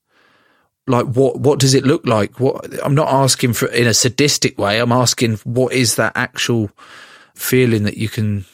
like 0.87 1.05
what 1.05 1.39
what 1.39 1.59
does 1.59 1.75
it 1.75 1.85
look 1.85 2.07
like 2.07 2.41
what 2.41 2.67
i'm 2.83 2.95
not 2.95 3.09
asking 3.13 3.53
for 3.53 3.67
in 3.67 3.87
a 3.87 3.93
sadistic 3.93 4.59
way 4.59 4.81
i'm 4.81 4.91
asking 4.91 5.37
what 5.45 5.71
is 5.75 5.97
that 5.97 6.13
actual 6.15 6.71
feeling 7.35 7.83
that 7.83 7.99
you 7.99 8.09
can 8.09 8.47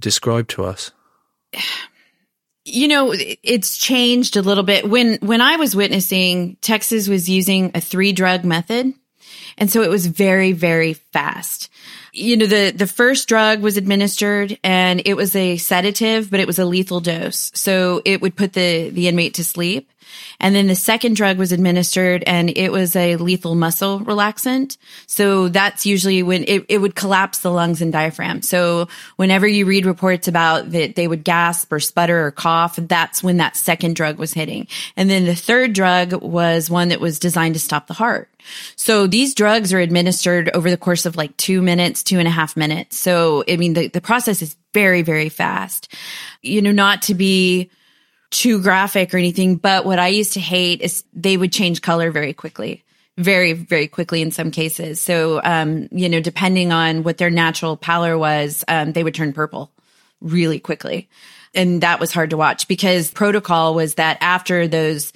describe 0.00 0.48
to 0.48 0.64
us 0.64 0.90
You 2.64 2.86
know, 2.86 3.12
it's 3.12 3.76
changed 3.76 4.36
a 4.36 4.42
little 4.42 4.62
bit. 4.62 4.88
When 4.88 5.18
when 5.20 5.40
I 5.40 5.56
was 5.56 5.74
witnessing, 5.74 6.56
Texas 6.60 7.08
was 7.08 7.28
using 7.28 7.72
a 7.74 7.80
three 7.80 8.12
drug 8.12 8.44
method. 8.44 8.94
And 9.58 9.70
so 9.70 9.82
it 9.82 9.90
was 9.90 10.06
very, 10.06 10.52
very 10.52 10.94
fast. 10.94 11.70
You 12.12 12.36
know, 12.36 12.46
the, 12.46 12.72
the 12.72 12.86
first 12.86 13.26
drug 13.26 13.60
was 13.60 13.78
administered 13.78 14.58
and 14.62 15.00
it 15.06 15.14
was 15.14 15.34
a 15.34 15.56
sedative, 15.56 16.30
but 16.30 16.40
it 16.40 16.46
was 16.46 16.58
a 16.58 16.64
lethal 16.64 17.00
dose. 17.00 17.50
So 17.54 18.02
it 18.04 18.20
would 18.20 18.36
put 18.36 18.52
the, 18.52 18.90
the 18.90 19.08
inmate 19.08 19.34
to 19.34 19.44
sleep. 19.44 19.90
And 20.40 20.54
then 20.54 20.66
the 20.66 20.74
second 20.74 21.16
drug 21.16 21.38
was 21.38 21.52
administered 21.52 22.24
and 22.26 22.50
it 22.56 22.72
was 22.72 22.96
a 22.96 23.16
lethal 23.16 23.54
muscle 23.54 24.00
relaxant. 24.00 24.76
So 25.06 25.48
that's 25.48 25.86
usually 25.86 26.22
when 26.22 26.44
it, 26.44 26.66
it 26.68 26.78
would 26.78 26.94
collapse 26.94 27.38
the 27.38 27.50
lungs 27.50 27.82
and 27.82 27.92
diaphragm. 27.92 28.42
So 28.42 28.88
whenever 29.16 29.46
you 29.46 29.66
read 29.66 29.86
reports 29.86 30.28
about 30.28 30.70
that 30.72 30.96
they 30.96 31.08
would 31.08 31.24
gasp 31.24 31.72
or 31.72 31.80
sputter 31.80 32.26
or 32.26 32.30
cough, 32.30 32.76
that's 32.76 33.22
when 33.22 33.38
that 33.38 33.56
second 33.56 33.96
drug 33.96 34.18
was 34.18 34.32
hitting. 34.32 34.66
And 34.96 35.08
then 35.08 35.24
the 35.24 35.34
third 35.34 35.72
drug 35.72 36.12
was 36.22 36.70
one 36.70 36.88
that 36.88 37.00
was 37.00 37.18
designed 37.18 37.54
to 37.54 37.60
stop 37.60 37.86
the 37.86 37.94
heart. 37.94 38.28
So 38.76 39.06
these 39.06 39.34
drugs 39.34 39.72
are 39.72 39.78
administered 39.78 40.50
over 40.50 40.70
the 40.70 40.76
course 40.76 41.06
of 41.06 41.16
like 41.16 41.36
two 41.36 41.62
minutes, 41.62 42.02
two 42.02 42.18
and 42.18 42.28
a 42.28 42.32
half 42.32 42.56
minutes. 42.56 42.98
So, 42.98 43.44
I 43.48 43.56
mean, 43.56 43.74
the, 43.74 43.88
the 43.88 44.00
process 44.00 44.42
is 44.42 44.56
very, 44.72 45.02
very 45.02 45.28
fast. 45.28 45.88
You 46.42 46.62
know, 46.62 46.72
not 46.72 47.02
to 47.02 47.14
be 47.14 47.70
too 48.32 48.60
graphic 48.60 49.14
or 49.14 49.18
anything, 49.18 49.56
but 49.56 49.84
what 49.84 49.98
I 49.98 50.08
used 50.08 50.32
to 50.32 50.40
hate 50.40 50.80
is 50.80 51.04
they 51.12 51.36
would 51.36 51.52
change 51.52 51.82
color 51.82 52.10
very 52.10 52.32
quickly. 52.32 52.82
Very, 53.18 53.52
very 53.52 53.88
quickly 53.88 54.22
in 54.22 54.30
some 54.30 54.50
cases. 54.50 54.98
So, 55.00 55.40
um, 55.44 55.88
you 55.92 56.08
know, 56.08 56.20
depending 56.20 56.72
on 56.72 57.02
what 57.02 57.18
their 57.18 57.28
natural 57.28 57.76
pallor 57.76 58.16
was, 58.16 58.64
um, 58.68 58.92
they 58.92 59.04
would 59.04 59.14
turn 59.14 59.34
purple 59.34 59.70
really 60.22 60.58
quickly. 60.58 61.10
And 61.54 61.82
that 61.82 62.00
was 62.00 62.10
hard 62.10 62.30
to 62.30 62.38
watch 62.38 62.66
because 62.68 63.10
protocol 63.10 63.74
was 63.74 63.96
that 63.96 64.16
after 64.22 64.66
those 64.66 65.12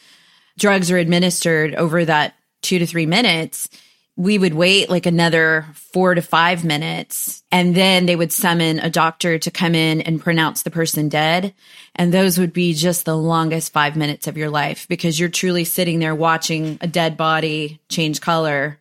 drugs 0.58 0.90
are 0.90 0.98
administered 0.98 1.74
over 1.74 2.04
that 2.04 2.34
two 2.60 2.78
to 2.78 2.86
three 2.86 3.06
minutes, 3.06 3.70
we 4.16 4.38
would 4.38 4.54
wait 4.54 4.88
like 4.88 5.04
another 5.04 5.66
four 5.74 6.14
to 6.14 6.22
five 6.22 6.64
minutes 6.64 7.42
and 7.52 7.74
then 7.74 8.06
they 8.06 8.16
would 8.16 8.32
summon 8.32 8.78
a 8.78 8.88
doctor 8.88 9.38
to 9.38 9.50
come 9.50 9.74
in 9.74 10.00
and 10.00 10.22
pronounce 10.22 10.62
the 10.62 10.70
person 10.70 11.10
dead. 11.10 11.54
And 11.94 12.12
those 12.12 12.38
would 12.38 12.54
be 12.54 12.72
just 12.72 13.04
the 13.04 13.16
longest 13.16 13.74
five 13.74 13.94
minutes 13.94 14.26
of 14.26 14.38
your 14.38 14.48
life 14.48 14.88
because 14.88 15.20
you're 15.20 15.28
truly 15.28 15.64
sitting 15.64 15.98
there 15.98 16.14
watching 16.14 16.78
a 16.80 16.86
dead 16.86 17.18
body 17.18 17.78
change 17.90 18.22
color, 18.22 18.78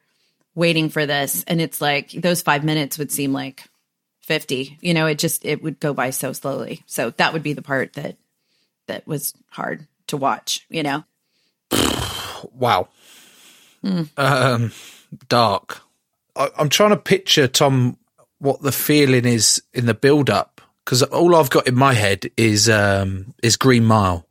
waiting 0.55 0.87
for 0.89 1.05
this. 1.05 1.43
And 1.47 1.59
it's 1.59 1.81
like 1.81 2.11
those 2.11 2.41
five 2.41 2.63
minutes 2.63 2.97
would 2.97 3.11
seem 3.11 3.33
like 3.33 3.65
50, 4.21 4.77
you 4.79 4.93
know, 4.93 5.05
it 5.05 5.19
just, 5.19 5.45
it 5.45 5.61
would 5.61 5.81
go 5.81 5.93
by 5.93 6.11
so 6.11 6.31
slowly. 6.31 6.81
So 6.85 7.09
that 7.11 7.33
would 7.33 7.43
be 7.43 7.53
the 7.53 7.61
part 7.61 7.93
that, 7.93 8.15
that 8.87 9.05
was 9.05 9.33
hard 9.49 9.85
to 10.07 10.17
watch, 10.17 10.65
you 10.69 10.81
know? 10.81 11.03
Wow. 12.53 12.87
Um, 14.17 14.71
dark. 15.27 15.81
I, 16.35 16.49
I'm 16.57 16.69
trying 16.69 16.91
to 16.91 16.97
picture 16.97 17.47
Tom 17.47 17.97
what 18.39 18.61
the 18.61 18.71
feeling 18.71 19.25
is 19.25 19.61
in 19.73 19.85
the 19.85 19.93
build 19.93 20.29
up 20.29 20.61
because 20.83 21.01
all 21.03 21.35
I've 21.35 21.49
got 21.49 21.67
in 21.67 21.75
my 21.75 21.93
head 21.93 22.29
is 22.37 22.69
um 22.69 23.33
is 23.41 23.57
Green 23.57 23.85
Mile. 23.85 24.25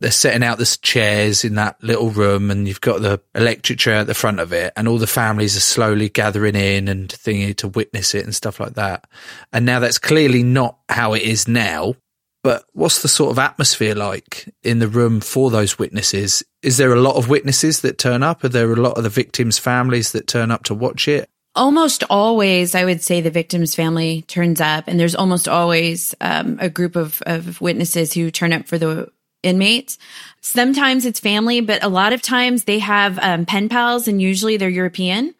They're 0.00 0.12
setting 0.12 0.44
out 0.44 0.58
the 0.58 0.78
chairs 0.80 1.44
in 1.44 1.56
that 1.56 1.82
little 1.82 2.10
room, 2.10 2.52
and 2.52 2.68
you've 2.68 2.80
got 2.80 3.02
the 3.02 3.20
electric 3.34 3.80
chair 3.80 3.96
at 3.96 4.06
the 4.06 4.14
front 4.14 4.38
of 4.38 4.52
it, 4.52 4.72
and 4.76 4.86
all 4.86 4.98
the 4.98 5.08
families 5.08 5.56
are 5.56 5.60
slowly 5.60 6.08
gathering 6.08 6.54
in 6.54 6.86
and 6.86 7.10
thinking 7.10 7.54
to 7.54 7.68
witness 7.68 8.14
it 8.14 8.24
and 8.24 8.34
stuff 8.34 8.60
like 8.60 8.74
that. 8.74 9.08
And 9.52 9.66
now 9.66 9.80
that's 9.80 9.98
clearly 9.98 10.44
not 10.44 10.78
how 10.88 11.14
it 11.14 11.22
is 11.22 11.48
now. 11.48 11.94
But 12.42 12.64
what's 12.72 13.02
the 13.02 13.08
sort 13.08 13.32
of 13.32 13.38
atmosphere 13.38 13.94
like 13.94 14.48
in 14.62 14.78
the 14.78 14.88
room 14.88 15.20
for 15.20 15.50
those 15.50 15.78
witnesses? 15.78 16.42
Is 16.62 16.76
there 16.76 16.92
a 16.92 17.00
lot 17.00 17.16
of 17.16 17.28
witnesses 17.28 17.80
that 17.80 17.98
turn 17.98 18.22
up? 18.22 18.44
Are 18.44 18.48
there 18.48 18.72
a 18.72 18.76
lot 18.76 18.96
of 18.96 19.02
the 19.02 19.10
victims' 19.10 19.58
families 19.58 20.12
that 20.12 20.26
turn 20.26 20.50
up 20.50 20.64
to 20.64 20.74
watch 20.74 21.08
it? 21.08 21.28
almost 21.58 22.04
always, 22.08 22.74
I 22.74 22.84
would 22.84 23.02
say 23.02 23.20
the 23.20 23.30
victim's 23.30 23.74
family 23.74 24.22
turns 24.22 24.60
up, 24.60 24.84
and 24.86 24.98
there's 24.98 25.16
almost 25.16 25.48
always 25.48 26.14
um, 26.20 26.56
a 26.60 26.70
group 26.70 26.96
of, 26.96 27.22
of 27.26 27.60
witnesses 27.60 28.12
who 28.14 28.30
turn 28.30 28.52
up 28.52 28.66
for 28.66 28.78
the 28.78 29.10
inmates. 29.42 29.98
Sometimes 30.40 31.04
it's 31.04 31.20
family, 31.20 31.60
but 31.60 31.82
a 31.82 31.88
lot 31.88 32.12
of 32.12 32.22
times 32.22 32.64
they 32.64 32.78
have 32.78 33.18
um, 33.20 33.44
pen 33.44 33.68
pals, 33.68 34.08
and 34.08 34.22
usually 34.22 34.56
they're 34.56 34.68
European. 34.68 35.34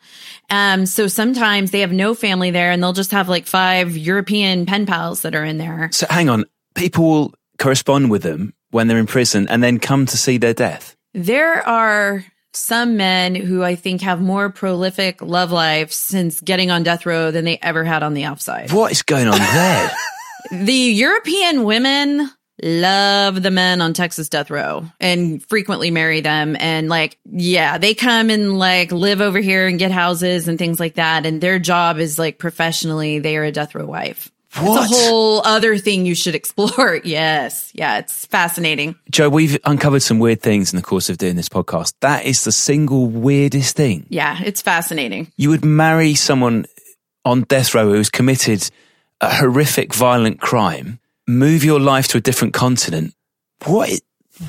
Um, 0.50 0.86
so 0.86 1.06
sometimes 1.06 1.70
they 1.70 1.80
have 1.80 1.92
no 1.92 2.14
family 2.14 2.50
there, 2.50 2.72
and 2.72 2.82
they'll 2.82 2.92
just 2.92 3.12
have 3.12 3.28
like 3.28 3.46
five 3.46 3.96
European 3.96 4.66
pen 4.66 4.86
pals 4.86 5.22
that 5.22 5.34
are 5.34 5.44
in 5.44 5.58
there. 5.58 5.88
So 5.92 6.06
hang 6.10 6.28
on, 6.28 6.44
people 6.78 7.04
will 7.04 7.34
correspond 7.58 8.10
with 8.10 8.22
them 8.22 8.54
when 8.70 8.88
they're 8.88 8.98
in 8.98 9.06
prison 9.06 9.48
and 9.48 9.62
then 9.62 9.78
come 9.78 10.06
to 10.06 10.16
see 10.16 10.38
their 10.38 10.54
death. 10.54 10.96
There 11.14 11.66
are 11.66 12.24
some 12.52 12.96
men 12.96 13.34
who 13.34 13.62
I 13.62 13.74
think 13.74 14.02
have 14.02 14.20
more 14.20 14.50
prolific 14.50 15.20
love 15.20 15.52
lives 15.52 15.94
since 15.94 16.40
getting 16.40 16.70
on 16.70 16.82
death 16.82 17.06
row 17.06 17.30
than 17.30 17.44
they 17.44 17.58
ever 17.60 17.84
had 17.84 18.02
on 18.02 18.14
the 18.14 18.24
outside. 18.24 18.72
What 18.72 18.92
is 18.92 19.02
going 19.02 19.28
on 19.28 19.38
there? 19.38 19.90
The 20.50 20.72
European 20.72 21.64
women 21.64 22.30
love 22.62 23.42
the 23.42 23.50
men 23.50 23.80
on 23.80 23.92
Texas 23.92 24.28
death 24.28 24.50
row 24.50 24.84
and 25.00 25.44
frequently 25.44 25.90
marry 25.90 26.20
them. 26.20 26.56
And 26.58 26.88
like, 26.88 27.18
yeah, 27.24 27.78
they 27.78 27.94
come 27.94 28.30
and 28.30 28.58
like 28.58 28.90
live 28.90 29.20
over 29.20 29.40
here 29.40 29.66
and 29.66 29.78
get 29.78 29.90
houses 29.90 30.48
and 30.48 30.58
things 30.58 30.80
like 30.80 30.94
that. 30.94 31.26
And 31.26 31.40
their 31.40 31.58
job 31.58 31.98
is 31.98 32.18
like 32.18 32.38
professionally, 32.38 33.18
they 33.18 33.36
are 33.36 33.44
a 33.44 33.52
death 33.52 33.74
row 33.74 33.84
wife. 33.84 34.30
What? 34.60 34.84
It's 34.90 34.92
a 34.92 35.08
whole 35.08 35.42
other 35.44 35.78
thing 35.78 36.06
you 36.06 36.14
should 36.14 36.34
explore. 36.34 37.00
Yes. 37.04 37.70
Yeah. 37.74 37.98
It's 37.98 38.26
fascinating. 38.26 38.96
Joe, 39.10 39.28
we've 39.28 39.58
uncovered 39.64 40.02
some 40.02 40.18
weird 40.18 40.40
things 40.42 40.72
in 40.72 40.76
the 40.76 40.82
course 40.82 41.08
of 41.10 41.18
doing 41.18 41.36
this 41.36 41.48
podcast. 41.48 41.94
That 42.00 42.24
is 42.26 42.44
the 42.44 42.52
single 42.52 43.06
weirdest 43.06 43.76
thing. 43.76 44.06
Yeah. 44.08 44.38
It's 44.44 44.60
fascinating. 44.62 45.32
You 45.36 45.50
would 45.50 45.64
marry 45.64 46.14
someone 46.14 46.66
on 47.24 47.42
death 47.42 47.74
row 47.74 47.90
who's 47.92 48.10
committed 48.10 48.68
a 49.20 49.34
horrific 49.34 49.94
violent 49.94 50.40
crime, 50.40 50.98
move 51.26 51.64
your 51.64 51.80
life 51.80 52.08
to 52.08 52.18
a 52.18 52.20
different 52.20 52.54
continent. 52.54 53.14
What? 53.64 53.90
i- 53.90 54.44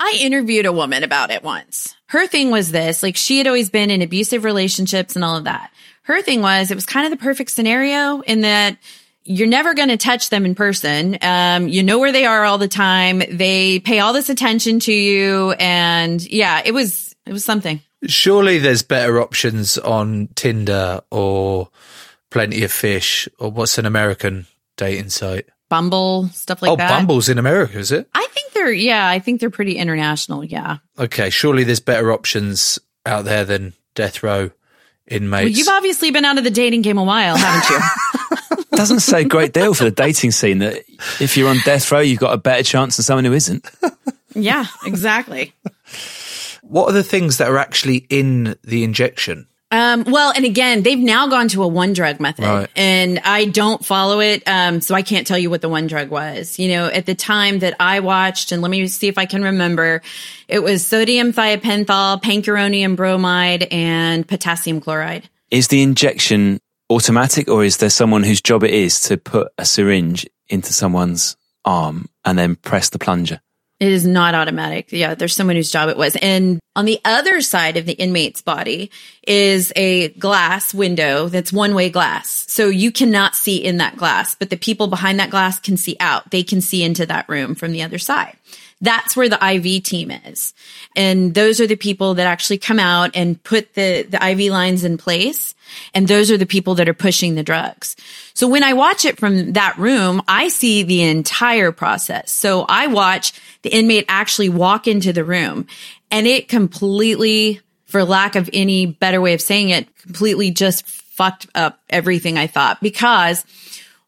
I 0.00 0.18
interviewed 0.20 0.64
a 0.66 0.72
woman 0.72 1.02
about 1.02 1.30
it 1.30 1.42
once. 1.42 1.94
Her 2.06 2.26
thing 2.26 2.50
was 2.50 2.70
this, 2.70 3.02
like 3.02 3.16
she 3.16 3.38
had 3.38 3.46
always 3.46 3.68
been 3.68 3.90
in 3.90 4.00
abusive 4.00 4.44
relationships 4.44 5.16
and 5.16 5.24
all 5.24 5.36
of 5.36 5.44
that. 5.44 5.70
Her 6.02 6.22
thing 6.22 6.40
was 6.40 6.70
it 6.70 6.74
was 6.76 6.86
kind 6.86 7.04
of 7.04 7.10
the 7.18 7.22
perfect 7.22 7.50
scenario 7.50 8.20
in 8.20 8.40
that 8.42 8.78
you're 9.28 9.46
never 9.46 9.74
going 9.74 9.90
to 9.90 9.98
touch 9.98 10.30
them 10.30 10.46
in 10.46 10.54
person. 10.54 11.18
Um, 11.20 11.68
you 11.68 11.82
know 11.82 11.98
where 11.98 12.12
they 12.12 12.24
are 12.24 12.44
all 12.44 12.56
the 12.56 12.66
time. 12.66 13.22
They 13.30 13.78
pay 13.78 14.00
all 14.00 14.14
this 14.14 14.30
attention 14.30 14.80
to 14.80 14.92
you. 14.92 15.52
And 15.52 16.20
yeah, 16.26 16.62
it 16.64 16.72
was, 16.72 17.14
it 17.26 17.32
was 17.32 17.44
something. 17.44 17.80
Surely 18.06 18.58
there's 18.58 18.82
better 18.82 19.20
options 19.20 19.76
on 19.76 20.28
Tinder 20.34 21.02
or 21.10 21.68
Plenty 22.30 22.64
of 22.64 22.72
Fish 22.72 23.28
or 23.38 23.50
what's 23.50 23.76
an 23.76 23.84
American 23.84 24.46
dating 24.76 25.10
site? 25.10 25.46
Bumble, 25.68 26.28
stuff 26.28 26.62
like 26.62 26.70
oh, 26.70 26.76
that. 26.76 26.90
Oh, 26.90 26.94
Bumble's 26.94 27.28
in 27.28 27.38
America, 27.38 27.78
is 27.78 27.92
it? 27.92 28.08
I 28.14 28.26
think 28.30 28.52
they're, 28.54 28.72
yeah, 28.72 29.06
I 29.06 29.18
think 29.18 29.40
they're 29.40 29.50
pretty 29.50 29.76
international. 29.76 30.42
Yeah. 30.42 30.78
Okay, 30.98 31.28
surely 31.28 31.64
there's 31.64 31.80
better 31.80 32.12
options 32.12 32.78
out 33.04 33.26
there 33.26 33.44
than 33.44 33.74
death 33.94 34.22
row 34.22 34.50
inmates. 35.06 35.44
Well, 35.44 35.48
you've 35.48 35.68
obviously 35.68 36.10
been 36.12 36.24
out 36.24 36.38
of 36.38 36.44
the 36.44 36.50
dating 36.50 36.80
game 36.80 36.96
a 36.96 37.04
while, 37.04 37.36
haven't 37.36 37.68
you? 37.68 37.78
Doesn't 38.78 39.00
say 39.00 39.22
a 39.22 39.24
great 39.24 39.52
deal 39.52 39.74
for 39.74 39.82
the 39.82 39.90
dating 39.90 40.30
scene 40.30 40.58
that 40.58 40.84
if 41.20 41.36
you're 41.36 41.48
on 41.50 41.56
death 41.64 41.90
row, 41.90 41.98
you've 41.98 42.20
got 42.20 42.32
a 42.32 42.38
better 42.38 42.62
chance 42.62 42.96
than 42.96 43.02
someone 43.02 43.24
who 43.24 43.32
isn't. 43.32 43.68
yeah, 44.36 44.66
exactly. 44.86 45.52
what 46.62 46.88
are 46.88 46.92
the 46.92 47.02
things 47.02 47.38
that 47.38 47.48
are 47.48 47.58
actually 47.58 48.06
in 48.08 48.54
the 48.62 48.84
injection? 48.84 49.48
Um, 49.72 50.04
well, 50.04 50.32
and 50.34 50.44
again, 50.44 50.84
they've 50.84 50.96
now 50.96 51.26
gone 51.26 51.48
to 51.48 51.64
a 51.64 51.66
one 51.66 51.92
drug 51.92 52.20
method 52.20 52.44
Right. 52.44 52.70
and 52.76 53.18
I 53.24 53.46
don't 53.46 53.84
follow 53.84 54.20
it. 54.20 54.44
Um, 54.46 54.80
so 54.80 54.94
I 54.94 55.02
can't 55.02 55.26
tell 55.26 55.38
you 55.38 55.50
what 55.50 55.60
the 55.60 55.68
one 55.68 55.88
drug 55.88 56.08
was. 56.08 56.56
You 56.60 56.68
know, 56.68 56.86
at 56.86 57.04
the 57.04 57.16
time 57.16 57.58
that 57.58 57.74
I 57.80 57.98
watched, 57.98 58.52
and 58.52 58.62
let 58.62 58.70
me 58.70 58.86
see 58.86 59.08
if 59.08 59.18
I 59.18 59.26
can 59.26 59.42
remember, 59.42 60.02
it 60.46 60.60
was 60.62 60.86
sodium 60.86 61.32
thiopental, 61.32 62.22
pancuronium 62.22 62.94
bromide, 62.94 63.64
and 63.72 64.26
potassium 64.26 64.80
chloride. 64.80 65.28
Is 65.50 65.66
the 65.66 65.82
injection 65.82 66.60
automatic 66.90 67.48
or 67.48 67.64
is 67.64 67.78
there 67.78 67.90
someone 67.90 68.22
whose 68.22 68.40
job 68.40 68.64
it 68.64 68.72
is 68.72 69.00
to 69.00 69.16
put 69.16 69.52
a 69.58 69.64
syringe 69.64 70.26
into 70.48 70.72
someone's 70.72 71.36
arm 71.64 72.08
and 72.24 72.38
then 72.38 72.56
press 72.56 72.90
the 72.90 72.98
plunger? 72.98 73.40
It 73.80 73.92
is 73.92 74.04
not 74.04 74.34
automatic. 74.34 74.90
Yeah, 74.90 75.14
there's 75.14 75.36
someone 75.36 75.54
whose 75.54 75.70
job 75.70 75.88
it 75.88 75.96
was. 75.96 76.16
And 76.16 76.58
on 76.74 76.84
the 76.84 77.00
other 77.04 77.40
side 77.40 77.76
of 77.76 77.86
the 77.86 77.92
inmate's 77.92 78.42
body 78.42 78.90
is 79.24 79.72
a 79.76 80.08
glass 80.10 80.74
window 80.74 81.28
that's 81.28 81.52
one 81.52 81.76
way 81.76 81.88
glass. 81.88 82.44
So 82.48 82.66
you 82.66 82.90
cannot 82.90 83.36
see 83.36 83.64
in 83.64 83.76
that 83.76 83.96
glass, 83.96 84.34
but 84.34 84.50
the 84.50 84.56
people 84.56 84.88
behind 84.88 85.20
that 85.20 85.30
glass 85.30 85.60
can 85.60 85.76
see 85.76 85.96
out. 86.00 86.28
They 86.32 86.42
can 86.42 86.60
see 86.60 86.82
into 86.82 87.06
that 87.06 87.28
room 87.28 87.54
from 87.54 87.70
the 87.70 87.82
other 87.84 87.98
side. 87.98 88.36
That's 88.80 89.16
where 89.16 89.28
the 89.28 89.44
IV 89.44 89.82
team 89.82 90.10
is. 90.10 90.54
And 90.94 91.34
those 91.34 91.60
are 91.60 91.66
the 91.66 91.76
people 91.76 92.14
that 92.14 92.26
actually 92.26 92.58
come 92.58 92.78
out 92.78 93.10
and 93.14 93.42
put 93.42 93.74
the, 93.74 94.02
the 94.02 94.24
IV 94.24 94.52
lines 94.52 94.84
in 94.84 94.98
place. 94.98 95.54
And 95.94 96.06
those 96.06 96.30
are 96.30 96.38
the 96.38 96.46
people 96.46 96.76
that 96.76 96.88
are 96.88 96.94
pushing 96.94 97.34
the 97.34 97.42
drugs. 97.42 97.96
So 98.34 98.46
when 98.46 98.62
I 98.62 98.74
watch 98.74 99.04
it 99.04 99.18
from 99.18 99.54
that 99.54 99.76
room, 99.78 100.22
I 100.28 100.48
see 100.48 100.84
the 100.84 101.02
entire 101.02 101.72
process. 101.72 102.30
So 102.30 102.64
I 102.68 102.86
watch 102.86 103.32
the 103.62 103.70
inmate 103.70 104.06
actually 104.08 104.48
walk 104.48 104.86
into 104.86 105.12
the 105.12 105.24
room 105.24 105.66
and 106.10 106.26
it 106.26 106.48
completely, 106.48 107.60
for 107.86 108.04
lack 108.04 108.36
of 108.36 108.48
any 108.52 108.86
better 108.86 109.20
way 109.20 109.34
of 109.34 109.40
saying 109.40 109.70
it, 109.70 109.94
completely 109.98 110.52
just 110.52 110.86
fucked 110.86 111.48
up 111.54 111.80
everything 111.90 112.38
I 112.38 112.46
thought 112.46 112.80
because 112.80 113.44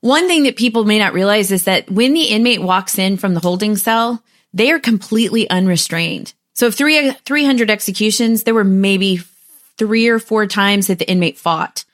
one 0.01 0.29
thing 0.29 0.45
that 0.45 0.57
people 0.57 0.85
may 0.85 0.99
not 0.99 1.13
realize 1.13 1.51
is 1.51 1.65
that 1.65 1.91
when 1.91 2.15
the 2.15 2.25
inmate 2.25 2.63
walks 2.63 2.99
in 2.99 3.17
from 3.17 3.35
the 3.35 3.41
holding 3.41 3.77
cell, 3.77 4.23
they 4.53 4.71
are 4.71 4.79
completely 4.79 5.49
unrestrained. 5.49 6.35
So 6.55 6.67
if 6.67 6.75
three, 6.75 7.11
300 7.11 7.71
executions, 7.71 8.43
there 8.43 8.55
were 8.55 8.65
maybe 8.65 9.21
three 9.79 10.09
or 10.09 10.19
four 10.19 10.47
times 10.47 10.89
that 10.89 10.99
the 10.99 11.11
inmate 11.11 11.39
fought. 11.39 11.85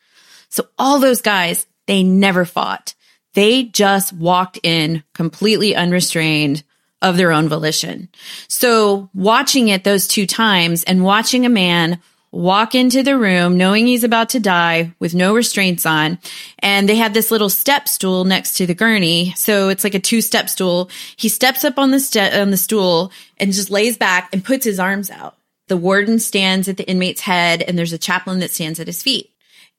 So 0.48 0.66
all 0.78 0.98
those 0.98 1.22
guys, 1.22 1.66
they 1.86 2.02
never 2.02 2.44
fought. 2.44 2.94
They 3.34 3.64
just 3.64 4.12
walked 4.12 4.59
in 4.62 5.04
completely 5.14 5.76
unrestrained 5.76 6.64
of 7.02 7.16
their 7.16 7.32
own 7.32 7.48
volition. 7.48 8.09
So 8.48 9.11
watching 9.14 9.68
it 9.68 9.84
those 9.84 10.09
two 10.09 10.26
times 10.26 10.82
and 10.84 11.04
watching 11.04 11.44
a 11.44 11.50
man 11.50 12.00
walk 12.37 12.74
into 12.74 13.03
the 13.03 13.16
room 13.16 13.57
knowing 13.57 13.87
he's 13.87 14.05
about 14.05 14.28
to 14.30 14.41
die 14.41 14.93
with 14.99 15.14
no 15.14 15.34
restraints 15.34 15.87
on. 15.87 16.18
And 16.59 16.89
they 16.89 16.97
have 16.97 17.14
this 17.14 17.30
little 17.30 17.49
step 17.49 17.89
stool 17.89 18.24
next 18.24 18.57
to 18.59 18.66
the 18.66 18.74
gurney. 18.74 19.32
So 19.37 19.70
it's 19.70 19.84
like 19.84 19.95
a 19.95 20.01
two 20.01 20.20
step 20.20 20.51
stool. 20.51 20.91
He 21.16 21.28
steps 21.28 21.64
up 21.64 21.78
on 21.78 21.91
the 21.91 22.41
on 22.41 22.51
the 22.51 22.57
stool 22.57 23.11
and 23.39 23.53
just 23.53 23.70
lays 23.70 23.97
back 23.97 24.28
and 24.32 24.45
puts 24.45 24.64
his 24.64 24.78
arms 24.78 25.11
out. 25.11 25.37
The 25.68 25.76
warden 25.76 26.18
stands 26.18 26.68
at 26.68 26.76
the 26.76 26.89
inmate's 26.89 27.22
head 27.22 27.62
and 27.62 27.78
there's 27.78 27.95
a 27.95 27.99
chaplain 27.99 28.41
that 28.41 28.53
stands 28.53 28.78
at 28.78 28.87
his 28.87 29.03
feet. 29.03 29.30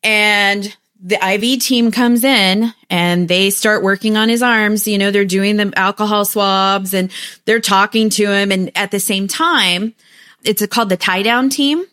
And 0.04 0.76
the 1.00 1.24
IV 1.24 1.62
team 1.62 1.92
comes 1.92 2.24
in 2.24 2.74
and 2.90 3.28
they 3.28 3.52
start 3.52 3.84
working 3.84 4.18
on 4.18 4.30
his 4.30 4.42
arms. 4.42 4.88
You 4.88 4.98
know, 4.98 5.12
they're 5.12 5.26
doing 5.26 5.58
the 5.58 5.72
alcohol 5.76 6.26
swabs 6.26 6.94
and 6.94 7.12
they're 7.46 7.62
talking 7.62 8.10
to 8.12 8.32
him. 8.32 8.52
And 8.52 8.76
at 8.76 8.92
the 8.92 9.00
same 9.00 9.28
time, 9.28 9.94
It's 10.44 10.66
called 10.68 10.90
the 10.90 10.98
tie 10.98 11.24
down 11.24 11.50
team. 11.50 11.86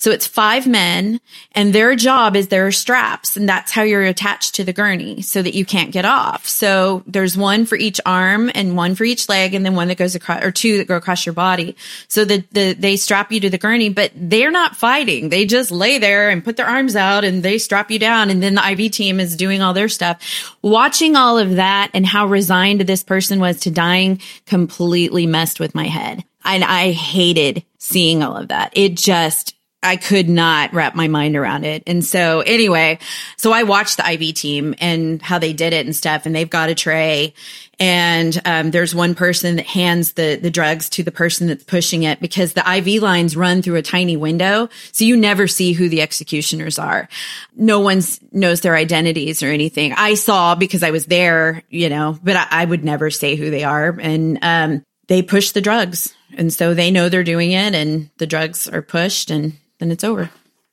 So 0.00 0.12
it's 0.12 0.28
five 0.28 0.68
men 0.68 1.20
and 1.52 1.72
their 1.72 1.96
job 1.96 2.36
is 2.36 2.48
their 2.48 2.70
straps 2.70 3.36
and 3.36 3.48
that's 3.48 3.72
how 3.72 3.82
you're 3.82 4.04
attached 4.04 4.54
to 4.54 4.64
the 4.64 4.72
gurney 4.72 5.22
so 5.22 5.42
that 5.42 5.54
you 5.54 5.64
can't 5.64 5.90
get 5.90 6.04
off. 6.04 6.46
So 6.46 7.02
there's 7.04 7.36
one 7.36 7.66
for 7.66 7.74
each 7.74 8.00
arm 8.06 8.48
and 8.54 8.76
one 8.76 8.94
for 8.94 9.02
each 9.02 9.28
leg 9.28 9.54
and 9.54 9.66
then 9.66 9.74
one 9.74 9.88
that 9.88 9.98
goes 9.98 10.14
across 10.14 10.44
or 10.44 10.52
two 10.52 10.78
that 10.78 10.86
go 10.86 10.94
across 10.94 11.26
your 11.26 11.32
body. 11.32 11.76
So 12.06 12.24
that 12.24 12.48
the, 12.52 12.74
they 12.74 12.96
strap 12.96 13.32
you 13.32 13.40
to 13.40 13.50
the 13.50 13.58
gurney, 13.58 13.88
but 13.88 14.12
they're 14.14 14.52
not 14.52 14.76
fighting. 14.76 15.30
They 15.30 15.46
just 15.46 15.72
lay 15.72 15.98
there 15.98 16.30
and 16.30 16.44
put 16.44 16.56
their 16.56 16.68
arms 16.68 16.94
out 16.94 17.24
and 17.24 17.42
they 17.42 17.58
strap 17.58 17.90
you 17.90 17.98
down. 17.98 18.30
And 18.30 18.40
then 18.40 18.54
the 18.54 18.70
IV 18.70 18.92
team 18.92 19.18
is 19.18 19.34
doing 19.34 19.62
all 19.62 19.74
their 19.74 19.88
stuff. 19.88 20.22
Watching 20.62 21.16
all 21.16 21.38
of 21.38 21.56
that 21.56 21.90
and 21.92 22.06
how 22.06 22.28
resigned 22.28 22.82
this 22.82 23.02
person 23.02 23.40
was 23.40 23.58
to 23.60 23.72
dying 23.72 24.20
completely 24.46 25.26
messed 25.26 25.58
with 25.58 25.74
my 25.74 25.88
head. 25.88 26.22
And 26.44 26.62
I 26.62 26.92
hated 26.92 27.64
seeing 27.78 28.22
all 28.22 28.36
of 28.36 28.48
that. 28.48 28.72
It 28.76 28.94
just, 28.94 29.57
I 29.80 29.96
could 29.96 30.28
not 30.28 30.72
wrap 30.72 30.96
my 30.96 31.06
mind 31.06 31.36
around 31.36 31.64
it. 31.64 31.84
And 31.86 32.04
so 32.04 32.40
anyway, 32.40 32.98
so 33.36 33.52
I 33.52 33.62
watched 33.62 33.96
the 33.96 34.12
IV 34.12 34.34
team 34.34 34.74
and 34.80 35.22
how 35.22 35.38
they 35.38 35.52
did 35.52 35.72
it 35.72 35.86
and 35.86 35.94
stuff. 35.94 36.26
And 36.26 36.34
they've 36.34 36.50
got 36.50 36.68
a 36.68 36.74
tray 36.74 37.32
and, 37.78 38.40
um, 38.44 38.72
there's 38.72 38.92
one 38.92 39.14
person 39.14 39.54
that 39.56 39.66
hands 39.66 40.14
the, 40.14 40.34
the 40.34 40.50
drugs 40.50 40.88
to 40.90 41.04
the 41.04 41.12
person 41.12 41.46
that's 41.46 41.62
pushing 41.62 42.02
it 42.02 42.18
because 42.18 42.54
the 42.54 42.68
IV 42.68 43.02
lines 43.02 43.36
run 43.36 43.62
through 43.62 43.76
a 43.76 43.82
tiny 43.82 44.16
window. 44.16 44.68
So 44.90 45.04
you 45.04 45.16
never 45.16 45.46
see 45.46 45.74
who 45.74 45.88
the 45.88 46.02
executioners 46.02 46.78
are. 46.80 47.08
No 47.54 47.78
one 47.78 48.02
knows 48.32 48.62
their 48.62 48.74
identities 48.74 49.44
or 49.44 49.46
anything. 49.46 49.92
I 49.92 50.14
saw 50.14 50.56
because 50.56 50.82
I 50.82 50.90
was 50.90 51.06
there, 51.06 51.62
you 51.68 51.88
know, 51.88 52.18
but 52.20 52.34
I, 52.34 52.46
I 52.50 52.64
would 52.64 52.82
never 52.84 53.10
say 53.10 53.36
who 53.36 53.48
they 53.50 53.62
are. 53.62 53.96
And, 54.00 54.40
um, 54.42 54.82
they 55.06 55.22
push 55.22 55.52
the 55.52 55.60
drugs. 55.60 56.14
And 56.36 56.52
so 56.52 56.74
they 56.74 56.90
know 56.90 57.08
they're 57.08 57.24
doing 57.24 57.52
it 57.52 57.74
and 57.74 58.10
the 58.18 58.26
drugs 58.26 58.68
are 58.68 58.82
pushed 58.82 59.30
and 59.30 59.56
then 59.78 59.90
it's 59.90 60.04
over. 60.04 60.30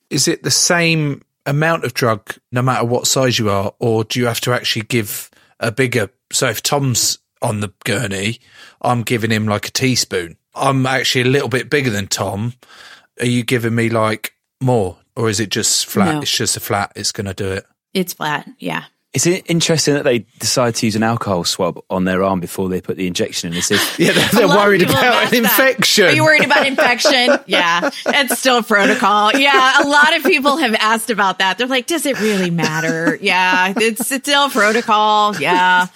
Is 0.10 0.28
it 0.28 0.44
the 0.44 0.52
same 0.52 1.24
amount 1.46 1.84
of 1.84 1.94
drug 1.94 2.36
no 2.52 2.62
matter 2.62 2.86
what 2.86 3.08
size 3.08 3.40
you 3.40 3.50
are, 3.50 3.74
or 3.80 4.04
do 4.04 4.20
you 4.20 4.26
have 4.26 4.42
to 4.42 4.54
actually 4.54 4.84
give 4.84 5.30
a 5.60 5.72
bigger? 5.72 6.10
So 6.32 6.50
if 6.50 6.62
Tom's 6.64 7.20
on 7.42 7.60
the 7.60 7.74
gurney, 7.84 8.40
I'm 8.82 9.04
giving 9.04 9.32
him 9.32 9.48
like 9.48 9.68
a 9.68 9.72
teaspoon. 9.72 10.38
I'm 10.54 10.86
actually 10.86 11.22
a 11.22 11.32
little 11.32 11.50
bit 11.50 11.70
bigger 11.70 11.90
than 11.90 12.08
Tom. 12.08 12.54
Are 13.20 13.26
you 13.26 13.44
giving 13.44 13.76
me 13.76 13.90
like 13.90 14.34
more, 14.62 14.98
or 15.16 15.30
is 15.30 15.40
it 15.40 15.50
just 15.50 15.86
flat? 15.86 16.16
No. 16.16 16.22
It's 16.22 16.36
just 16.36 16.58
a 16.58 16.60
flat. 16.60 16.92
It's 16.96 17.12
going 17.12 17.28
to 17.28 17.34
do 17.34 17.52
it. 17.52 17.66
It's 17.94 18.14
flat. 18.14 18.50
Yeah. 18.60 18.86
Is 19.16 19.26
it 19.26 19.50
interesting 19.50 19.94
that 19.94 20.04
they 20.04 20.20
decide 20.40 20.76
to 20.76 20.86
use 20.86 20.98
an 20.98 21.02
alcohol 21.02 21.46
swab 21.46 21.80
on 21.90 22.04
their 22.04 22.22
arm 22.22 22.42
before 22.42 22.68
they 22.68 22.82
put 22.82 22.98
the 22.98 23.08
injection 23.08 23.54
in? 23.54 23.58
As 23.58 23.72
if 23.72 23.98
Yeah, 24.00 24.12
they're, 24.12 24.28
they're 24.28 24.48
worried 24.50 24.82
about 24.82 25.04
asked 25.06 25.34
an 25.34 25.44
that. 25.44 25.52
infection. 25.52 26.06
Are 26.08 26.12
you 26.12 26.24
worried 26.26 26.44
about 26.44 26.68
infection? 26.68 27.30
yeah, 27.46 27.92
it's 28.06 28.38
still 28.38 28.62
protocol. 28.62 29.32
Yeah, 29.32 29.84
a 29.84 29.88
lot 29.88 30.18
of 30.18 30.24
people 30.24 30.58
have 30.58 30.76
asked 30.76 31.10
about 31.10 31.40
that. 31.40 31.58
They're 31.58 31.66
like, 31.66 31.88
does 31.88 32.06
it 32.06 32.20
really 32.20 32.50
matter? 32.50 33.18
Yeah, 33.22 33.74
it's, 33.78 34.12
it's 34.12 34.26
still 34.26 34.50
protocol. 34.50 35.34
Yeah, 35.38 35.88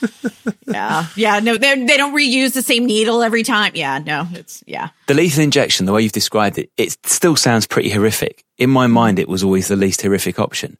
yeah, 0.66 1.08
yeah. 1.18 1.40
No, 1.40 1.58
they 1.58 1.84
they 1.84 1.98
don't 1.98 2.16
reuse 2.16 2.54
the 2.54 2.62
same 2.62 2.86
needle 2.86 3.22
every 3.22 3.44
time. 3.44 3.74
Yeah, 3.76 4.00
no, 4.00 4.30
it's 4.32 4.64
yeah. 4.66 4.92
the 5.08 5.14
lethal 5.14 5.44
injection, 5.44 5.86
the 5.86 5.92
way 5.92 6.04
you've 6.04 6.14
described 6.14 6.58
it, 6.58 6.72
it 6.78 6.98
still 7.06 7.36
sounds 7.36 7.68
pretty 7.68 7.90
horrific. 7.90 8.46
In 8.58 8.70
my 8.70 8.88
mind, 8.88 9.20
it 9.20 9.28
was 9.28 9.44
always 9.44 9.68
the 9.68 9.76
least 9.76 10.02
horrific 10.02 10.40
option. 10.40 10.78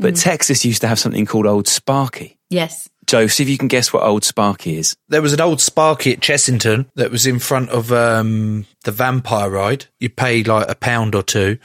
But 0.00 0.16
Texas 0.16 0.64
used 0.64 0.80
to 0.82 0.88
have 0.88 0.98
something 0.98 1.26
called 1.26 1.46
Old 1.46 1.68
Sparky. 1.68 2.38
Yes. 2.48 2.88
Joe, 3.06 3.26
see 3.26 3.42
if 3.42 3.48
you 3.48 3.58
can 3.58 3.68
guess 3.68 3.92
what 3.92 4.02
Old 4.02 4.24
Sparky 4.24 4.76
is. 4.76 4.96
there 5.08 5.22
was 5.22 5.32
an 5.32 5.40
old 5.40 5.60
Sparky 5.60 6.12
at 6.12 6.20
Chessington 6.20 6.86
that 6.94 7.10
was 7.10 7.26
in 7.26 7.38
front 7.38 7.70
of 7.70 7.90
um, 7.92 8.66
the 8.84 8.92
vampire 8.92 9.50
ride. 9.50 9.86
You 9.98 10.10
pay 10.10 10.42
like 10.44 10.70
a 10.70 10.74
pound 10.74 11.14
or 11.14 11.22
two 11.22 11.58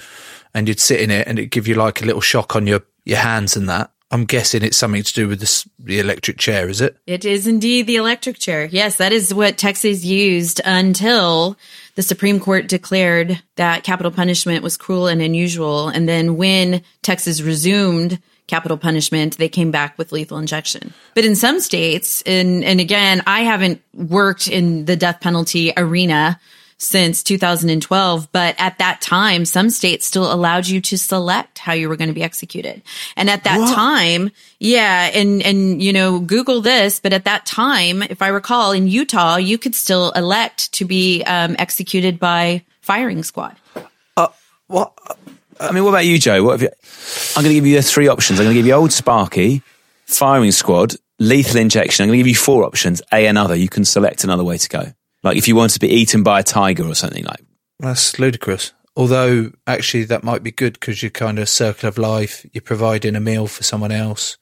and 0.54 0.68
you'd 0.68 0.80
sit 0.80 1.02
in 1.02 1.12
it 1.12 1.28
and 1.28 1.38
it'd 1.38 1.52
give 1.52 1.68
you 1.68 1.76
like 1.76 2.02
a 2.02 2.06
little 2.06 2.22
shock 2.22 2.56
on 2.56 2.66
your, 2.66 2.82
your 3.04 3.20
hands 3.20 3.56
and 3.56 3.70
that. 3.70 3.92
I'm 4.12 4.26
guessing 4.26 4.64
it's 4.64 4.78
something 4.78 5.04
to 5.04 5.14
do 5.14 5.28
with 5.28 5.40
this, 5.40 5.68
the 5.78 6.00
electric 6.00 6.38
chair, 6.38 6.70
is 6.70 6.80
it? 6.80 6.98
It 7.06 7.26
is 7.26 7.48
indeed 7.48 7.88
the 7.88 7.98
electric 7.98 8.38
chair. 8.38 8.66
Yes, 8.66 8.98
that 8.98 9.12
is 9.12 9.34
what 9.34 9.58
Texas 9.58 10.06
used 10.06 10.62
until 10.64 11.58
the 11.96 12.04
Supreme 12.04 12.40
Court 12.40 12.68
declared 12.68 13.42
that 13.56 13.84
capital 13.84 14.12
punishment 14.12 14.64
was 14.64 14.78
cruel 14.78 15.08
and 15.08 15.22
unusual. 15.22 15.88
And 15.88 16.08
then 16.08 16.38
when 16.38 16.82
Texas 17.02 17.42
resumed 17.42 18.22
capital 18.48 18.78
punishment, 18.78 19.38
they 19.38 19.50
came 19.50 19.72
back 19.72 19.98
with 19.98 20.12
lethal 20.12 20.38
injection. 20.38 20.94
But 21.16 21.26
in 21.26 21.36
some 21.36 21.60
states, 21.60 22.22
and, 22.24 22.64
and 22.64 22.80
again, 22.80 23.24
I 23.26 23.42
haven't 23.42 23.82
worked 23.94 24.48
in 24.48 24.86
the 24.86 24.96
death 24.96 25.22
penalty 25.22 25.74
arena 25.76 26.40
since 26.78 27.24
2012. 27.24 28.32
But 28.32 28.56
at 28.58 28.78
that 28.78 29.02
time, 29.02 29.46
some 29.46 29.70
states 29.70 30.06
still 30.06 30.32
allowed 30.32 30.68
you 30.68 30.82
to 30.82 30.98
select 30.98 31.60
how 31.60 31.74
you 31.74 31.90
were 31.90 31.96
going 31.96 32.10
to 32.10 32.14
be 32.14 32.24
executed. 32.24 32.82
And 33.16 33.30
at 33.30 33.44
that 33.46 33.74
time, 33.74 34.32
yeah, 34.60 35.10
and, 35.14 35.42
and, 35.42 35.82
you 35.82 35.94
know, 35.94 36.20
Google 36.20 36.62
this, 36.62 37.00
but 37.00 37.14
at 37.14 37.26
that 37.26 37.46
time, 37.46 38.04
if 38.04 38.22
I 38.22 38.28
recall, 38.28 38.72
in 38.72 38.88
Utah, 38.88 39.38
you 39.38 39.58
could 39.58 39.76
still 39.76 40.12
elect 40.12 40.72
to 40.74 40.86
be 40.86 41.24
um, 41.24 41.56
executed 41.60 42.20
by 42.20 42.64
firing 42.82 43.24
squad. 43.24 43.56
What? 44.68 44.94
I 45.60 45.72
mean, 45.72 45.84
what 45.84 45.92
about 45.92 46.06
you, 46.06 46.20
Joe? 46.20 46.44
What 46.44 46.60
have 46.60 46.62
you? 46.62 46.70
I'm 47.38 47.44
going 47.44 47.54
to 47.54 47.62
give 47.62 47.66
you 47.66 47.82
three 47.82 48.08
options. 48.08 48.40
I'm 48.40 48.46
going 48.46 48.56
to 48.56 48.60
give 48.60 48.68
you 48.68 48.74
Old 48.74 48.92
Sparky, 48.92 49.62
Firing 50.06 50.52
Squad, 50.52 50.96
Lethal 51.20 51.58
Injection. 51.58 52.04
I'm 52.04 52.10
going 52.10 52.18
to 52.18 52.20
give 52.20 52.28
you 52.28 52.36
four 52.36 52.64
options. 52.64 53.02
A 53.12 53.28
another. 53.28 53.56
You 53.56 53.70
can 53.70 53.86
select 53.86 54.24
another 54.24 54.44
way 54.44 54.58
to 54.58 54.70
go. 54.70 54.94
Like 55.26 55.38
if 55.38 55.48
you 55.48 55.56
wanted 55.56 55.74
to 55.74 55.80
be 55.80 55.90
eaten 55.90 56.24
by 56.24 56.40
a 56.40 56.44
tiger 56.44 56.86
or 56.86 56.96
something 56.96 57.26
like. 57.26 57.44
That's 57.80 58.20
ludicrous. 58.20 58.72
Although, 58.96 59.52
actually, 59.68 60.06
that 60.06 60.24
might 60.24 60.44
be 60.44 60.52
good 60.52 60.74
because 60.74 61.04
you're 61.04 61.10
kind 61.10 61.40
of 61.40 61.50
circle 61.50 61.90
of 61.90 61.98
life. 61.98 62.46
You're 62.54 62.62
providing 62.62 63.16
a 63.16 63.20
meal 63.20 63.48
for 63.48 63.64
someone 63.64 63.92
else. 63.92 64.38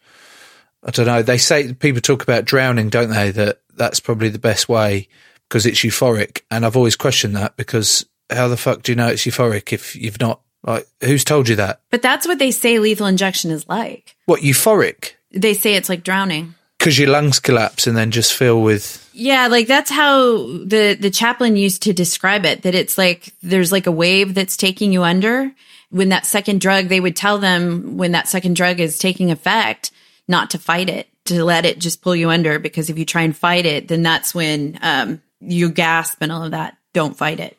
I 0.84 0.91
don't 0.91 1.07
know. 1.07 1.23
They 1.23 1.38
say 1.39 1.73
people 1.73 2.01
talk 2.01 2.21
about 2.21 2.45
drowning, 2.45 2.89
don't 2.89 3.09
they? 3.09 3.31
That 3.31 3.61
that's 3.75 3.99
probably 3.99 4.29
the 4.29 4.38
best 4.38 4.69
way 4.69 5.07
because 5.47 5.65
it's 5.65 5.79
euphoric. 5.79 6.41
And 6.51 6.65
I've 6.65 6.77
always 6.77 6.95
questioned 6.95 7.36
that 7.36 7.55
because 7.57 8.05
how 8.29 8.47
the 8.47 8.57
fuck 8.57 8.84
do 8.84 8.91
you 8.91 8.95
know 8.95 9.07
it's 9.07 9.23
euphoric 9.23 9.73
if 9.73 9.95
you've 9.95 10.19
not 10.19 10.41
like 10.63 10.88
who's 11.01 11.23
told 11.23 11.47
you 11.47 11.55
that? 11.55 11.81
But 11.89 12.01
that's 12.01 12.27
what 12.27 12.39
they 12.39 12.51
say 12.51 12.77
lethal 12.79 13.07
injection 13.07 13.51
is 13.51 13.67
like. 13.67 14.15
What 14.25 14.41
euphoric? 14.41 15.13
They 15.31 15.53
say 15.53 15.75
it's 15.75 15.89
like 15.89 16.03
drowning. 16.03 16.55
Because 16.77 16.99
your 16.99 17.09
lungs 17.09 17.39
collapse 17.39 17.88
and 17.88 17.95
then 17.95 18.11
just 18.11 18.34
fill 18.34 18.61
with. 18.61 18.99
Yeah, 19.14 19.47
like 19.47 19.68
that's 19.68 19.91
how 19.91 20.38
the 20.38 20.97
the 20.99 21.11
chaplain 21.11 21.55
used 21.55 21.84
to 21.84 21.93
describe 21.93 22.45
it 22.45 22.64
that 22.64 22.76
it's 22.76 22.97
like 22.97 23.34
there's 23.41 23.72
like 23.72 23.88
a 23.88 23.91
wave 23.91 24.34
that's 24.34 24.57
taking 24.57 24.91
you 24.91 25.03
under. 25.03 25.51
When 25.89 26.09
that 26.09 26.26
second 26.26 26.59
drug, 26.59 26.88
they 26.88 26.99
would 26.99 27.16
tell 27.16 27.38
them 27.38 27.97
when 27.97 28.14
that 28.14 28.28
second 28.28 28.55
drug 28.55 28.80
is 28.80 28.97
taking 28.97 29.30
effect, 29.30 29.91
not 30.28 30.49
to 30.51 30.57
fight 30.57 30.89
it, 30.89 31.07
to 31.26 31.43
let 31.45 31.66
it 31.66 31.78
just 31.78 32.01
pull 32.01 32.16
you 32.16 32.32
under 32.32 32.57
because 32.57 32.89
if 32.89 32.97
you 32.97 33.05
try 33.05 33.22
and 33.22 33.38
fight 33.38 33.68
it, 33.68 33.88
then 33.88 34.01
that's 34.01 34.34
when 34.34 34.80
um 34.82 35.22
you 35.39 35.70
gasp 35.70 36.18
and 36.22 36.32
all 36.32 36.43
of 36.43 36.51
that. 36.51 36.78
Don't 36.93 37.16
fight 37.16 37.39
it. 37.39 37.57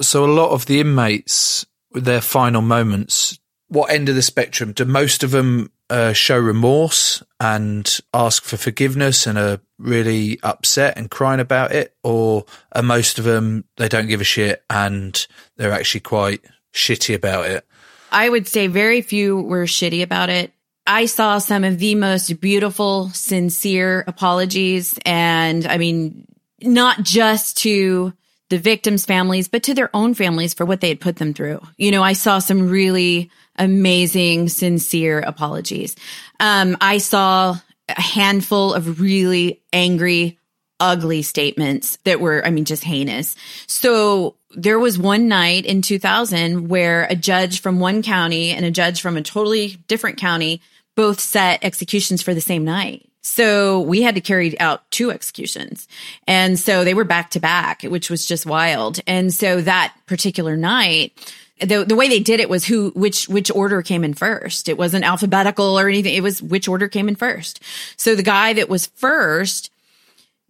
So 0.00 0.24
a 0.24 0.30
lot 0.32 0.50
of 0.50 0.66
the 0.66 0.80
inmates 0.80 1.66
their 1.92 2.20
final 2.20 2.62
moments, 2.62 3.38
what 3.68 3.90
end 3.90 4.08
of 4.08 4.14
the 4.14 4.22
spectrum? 4.22 4.72
Do 4.72 4.84
most 4.84 5.24
of 5.24 5.32
them 5.32 5.72
uh, 5.90 6.12
show 6.12 6.38
remorse 6.38 7.22
and 7.38 7.98
ask 8.14 8.44
for 8.44 8.56
forgiveness 8.56 9.26
and 9.26 9.36
are 9.38 9.60
really 9.78 10.38
upset 10.42 10.96
and 10.96 11.10
crying 11.10 11.40
about 11.40 11.72
it, 11.72 11.94
or 12.02 12.44
are 12.72 12.82
most 12.82 13.18
of 13.18 13.24
them 13.24 13.64
they 13.76 13.88
don't 13.88 14.08
give 14.08 14.20
a 14.20 14.24
shit 14.24 14.62
and 14.70 15.26
they're 15.56 15.72
actually 15.72 16.00
quite 16.00 16.40
shitty 16.72 17.14
about 17.14 17.46
it? 17.46 17.66
I 18.12 18.28
would 18.28 18.48
say 18.48 18.66
very 18.66 19.02
few 19.02 19.40
were 19.40 19.64
shitty 19.64 20.02
about 20.02 20.30
it. 20.30 20.52
I 20.86 21.06
saw 21.06 21.38
some 21.38 21.64
of 21.64 21.78
the 21.78 21.94
most 21.94 22.40
beautiful, 22.40 23.10
sincere 23.10 24.04
apologies. 24.06 24.98
And 25.04 25.66
I 25.66 25.78
mean, 25.78 26.26
not 26.62 27.02
just 27.02 27.58
to 27.58 28.12
the 28.48 28.58
victims' 28.58 29.04
families, 29.04 29.46
but 29.46 29.62
to 29.64 29.74
their 29.74 29.94
own 29.94 30.14
families 30.14 30.54
for 30.54 30.66
what 30.66 30.80
they 30.80 30.88
had 30.88 31.00
put 31.00 31.16
them 31.16 31.32
through. 31.32 31.60
You 31.76 31.92
know, 31.92 32.02
I 32.02 32.14
saw 32.14 32.40
some 32.40 32.68
really 32.68 33.30
amazing, 33.60 34.48
sincere 34.48 35.20
apologies. 35.20 35.94
Um, 36.40 36.76
I 36.80 36.98
saw 36.98 37.56
a 37.88 38.00
handful 38.00 38.74
of 38.74 39.00
really 39.00 39.60
angry, 39.72 40.38
ugly 40.80 41.22
statements 41.22 41.98
that 42.04 42.20
were, 42.20 42.44
I 42.44 42.50
mean, 42.50 42.64
just 42.64 42.82
heinous. 42.82 43.36
So 43.68 44.34
there 44.56 44.78
was 44.78 44.98
one 44.98 45.28
night 45.28 45.66
in 45.66 45.82
2000 45.82 46.68
where 46.68 47.04
a 47.04 47.14
judge 47.14 47.60
from 47.60 47.78
one 47.78 48.02
county 48.02 48.50
and 48.50 48.64
a 48.64 48.70
judge 48.70 49.00
from 49.00 49.16
a 49.16 49.22
totally 49.22 49.76
different 49.86 50.18
county 50.18 50.60
both 50.96 51.20
set 51.20 51.62
executions 51.62 52.22
for 52.22 52.34
the 52.34 52.40
same 52.40 52.64
night. 52.64 53.06
So 53.22 53.80
we 53.80 54.02
had 54.02 54.14
to 54.14 54.20
carry 54.20 54.58
out 54.58 54.90
two 54.90 55.10
executions. 55.10 55.86
And 56.26 56.58
so 56.58 56.84
they 56.84 56.94
were 56.94 57.04
back 57.04 57.30
to 57.32 57.40
back, 57.40 57.82
which 57.82 58.08
was 58.08 58.24
just 58.24 58.46
wild. 58.46 58.98
And 59.06 59.32
so 59.32 59.60
that 59.60 59.94
particular 60.06 60.56
night, 60.56 61.12
the, 61.60 61.84
the 61.84 61.96
way 61.96 62.08
they 62.08 62.20
did 62.20 62.40
it 62.40 62.48
was 62.48 62.64
who, 62.64 62.90
which, 62.90 63.28
which 63.28 63.50
order 63.50 63.82
came 63.82 64.04
in 64.04 64.14
first. 64.14 64.68
It 64.68 64.78
wasn't 64.78 65.04
alphabetical 65.04 65.78
or 65.78 65.88
anything. 65.88 66.14
It 66.14 66.22
was 66.22 66.42
which 66.42 66.68
order 66.68 66.88
came 66.88 67.08
in 67.08 67.16
first. 67.16 67.62
So 67.96 68.14
the 68.14 68.22
guy 68.22 68.54
that 68.54 68.68
was 68.68 68.86
first 68.86 69.70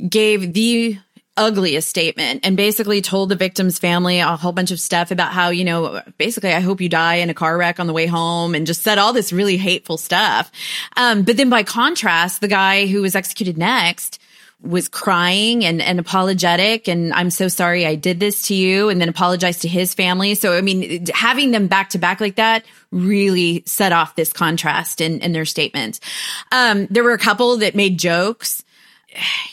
gave 0.09 0.53
the 0.53 0.99
ugliest 1.37 1.89
statement 1.89 2.45
and 2.45 2.57
basically 2.57 3.01
told 3.01 3.29
the 3.29 3.37
victim's 3.37 3.79
family 3.79 4.19
a 4.19 4.37
whole 4.37 4.53
bunch 4.53 4.71
of 4.71 4.79
stuff 4.79 5.11
about 5.11 5.33
how, 5.33 5.49
you 5.49 5.65
know, 5.65 6.03
basically, 6.19 6.53
I 6.53 6.61
hope 6.61 6.81
you 6.81 6.89
die 6.89 7.17
in 7.17 7.31
a 7.31 7.35
car 7.35 7.57
wreck 7.57 7.81
on 7.81 7.87
the 7.87 7.93
way 7.93 8.07
home 8.07 8.55
and 8.55 8.67
just 8.67 8.83
said 8.83 8.99
all 8.99 9.13
this 9.13 9.33
really 9.33 9.57
hateful 9.57 9.97
stuff. 9.97 10.53
Um, 10.97 11.23
but 11.23 11.37
then 11.37 11.49
by 11.49 11.63
contrast, 11.63 12.41
the 12.41 12.49
guy 12.49 12.87
who 12.87 13.03
was 13.03 13.15
executed 13.15 13.57
next 13.57 14.20
was 14.63 14.89
crying 14.89 15.65
and, 15.65 15.81
and 15.81 15.99
apologetic 15.99 16.87
and 16.87 17.13
I'm 17.15 17.31
so 17.31 17.49
sorry 17.49 17.87
I 17.87 17.95
did 17.95 18.21
this 18.21 18.49
to 18.49 18.55
you 18.55 18.91
and 18.91 19.01
then 19.01 19.09
apologized 19.09 19.63
to 19.63 19.69
his 19.69 19.95
family. 19.95 20.35
So, 20.35 20.57
I 20.57 20.61
mean, 20.61 21.07
having 21.15 21.51
them 21.51 21.67
back 21.67 21.91
to 21.91 21.99
back 21.99 22.21
like 22.21 22.37
that 22.37 22.65
really 22.91 23.63
set 23.67 23.93
off 23.93 24.17
this 24.17 24.33
contrast 24.33 25.01
in, 25.01 25.21
in 25.21 25.33
their 25.33 25.47
statements. 25.47 26.01
Um, 26.53 26.87
there 26.91 27.05
were 27.05 27.15
a 27.15 27.19
couple 27.19 27.57
that 27.59 27.75
made 27.75 27.99
jokes, 27.99 28.63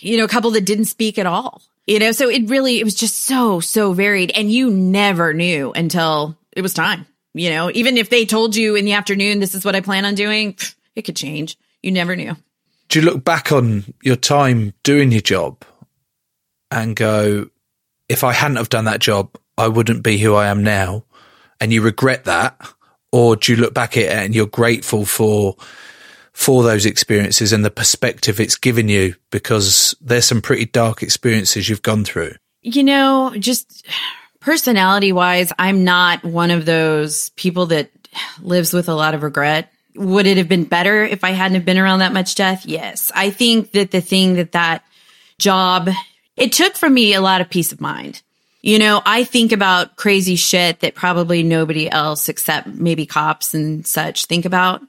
you 0.01 0.17
know, 0.17 0.25
a 0.25 0.29
couple 0.29 0.51
that 0.51 0.65
didn't 0.65 0.85
speak 0.85 1.17
at 1.17 1.25
all, 1.25 1.61
you 1.85 1.99
know, 1.99 2.11
so 2.11 2.29
it 2.29 2.49
really, 2.49 2.79
it 2.79 2.83
was 2.83 2.95
just 2.95 3.23
so, 3.23 3.61
so 3.61 3.93
varied 3.93 4.31
and 4.31 4.51
you 4.51 4.69
never 4.69 5.33
knew 5.33 5.71
until 5.71 6.37
it 6.51 6.61
was 6.61 6.73
time, 6.73 7.05
you 7.33 7.49
know, 7.49 7.71
even 7.73 7.95
if 7.95 8.09
they 8.09 8.25
told 8.25 8.57
you 8.57 8.75
in 8.75 8.83
the 8.83 8.93
afternoon, 8.93 9.39
this 9.39 9.55
is 9.55 9.63
what 9.63 9.75
I 9.75 9.79
plan 9.81 10.03
on 10.03 10.15
doing, 10.15 10.57
it 10.95 11.03
could 11.03 11.15
change. 11.15 11.57
You 11.81 11.91
never 11.91 12.15
knew 12.15 12.35
do 12.89 12.99
you 12.99 13.05
look 13.05 13.23
back 13.23 13.51
on 13.51 13.93
your 14.01 14.15
time 14.15 14.73
doing 14.83 15.11
your 15.11 15.21
job 15.21 15.63
and 16.71 16.95
go, 16.95 17.49
if 18.09 18.23
I 18.23 18.33
hadn't 18.33 18.57
have 18.57 18.69
done 18.69 18.85
that 18.85 18.99
job, 18.99 19.35
I 19.57 19.67
wouldn't 19.67 20.03
be 20.03 20.17
who 20.17 20.35
I 20.35 20.47
am 20.47 20.63
now, 20.63 21.03
and 21.59 21.73
you 21.73 21.81
regret 21.81 22.25
that, 22.25 22.59
or 23.11 23.35
do 23.35 23.53
you 23.53 23.57
look 23.59 23.73
back 23.73 23.97
at 23.97 24.03
it 24.03 24.09
and 24.11 24.35
you're 24.35 24.45
grateful 24.45 25.05
for 25.05 25.55
for 26.33 26.61
those 26.61 26.85
experiences 26.85 27.51
and 27.51 27.65
the 27.65 27.71
perspective 27.71 28.39
it's 28.39 28.55
given 28.55 28.87
you 28.87 29.15
because 29.31 29.95
there's 29.99 30.25
some 30.25 30.39
pretty 30.39 30.65
dark 30.65 31.01
experiences 31.01 31.67
you've 31.67 31.81
gone 31.81 32.05
through? 32.05 32.33
You 32.61 32.83
know, 32.83 33.33
just 33.39 33.87
personality 34.39 35.11
wise, 35.11 35.51
I'm 35.57 35.83
not 35.83 36.23
one 36.23 36.51
of 36.51 36.65
those 36.65 37.29
people 37.31 37.65
that 37.67 37.89
lives 38.39 38.71
with 38.71 38.87
a 38.87 38.93
lot 38.93 39.15
of 39.15 39.23
regret 39.23 39.71
would 39.97 40.27
it 40.27 40.37
have 40.37 40.47
been 40.47 40.63
better 40.63 41.03
if 41.03 41.23
I 41.23 41.31
hadn't 41.31 41.65
been 41.65 41.77
around 41.77 41.99
that 41.99 42.13
much 42.13 42.35
death? 42.35 42.65
Yes. 42.65 43.11
I 43.13 43.29
think 43.29 43.71
that 43.71 43.91
the 43.91 44.01
thing 44.01 44.35
that 44.35 44.53
that 44.53 44.83
job, 45.37 45.89
it 46.35 46.51
took 46.51 46.75
from 46.75 46.93
me 46.93 47.13
a 47.13 47.21
lot 47.21 47.41
of 47.41 47.49
peace 47.49 47.71
of 47.71 47.81
mind. 47.81 48.21
You 48.61 48.79
know, 48.79 49.01
I 49.05 49.23
think 49.23 49.51
about 49.51 49.95
crazy 49.95 50.35
shit 50.35 50.81
that 50.81 50.95
probably 50.95 51.43
nobody 51.43 51.89
else 51.89 52.27
except 52.27 52.67
maybe 52.67 53.05
cops 53.05 53.53
and 53.53 53.85
such 53.85 54.25
think 54.25 54.45
about. 54.45 54.81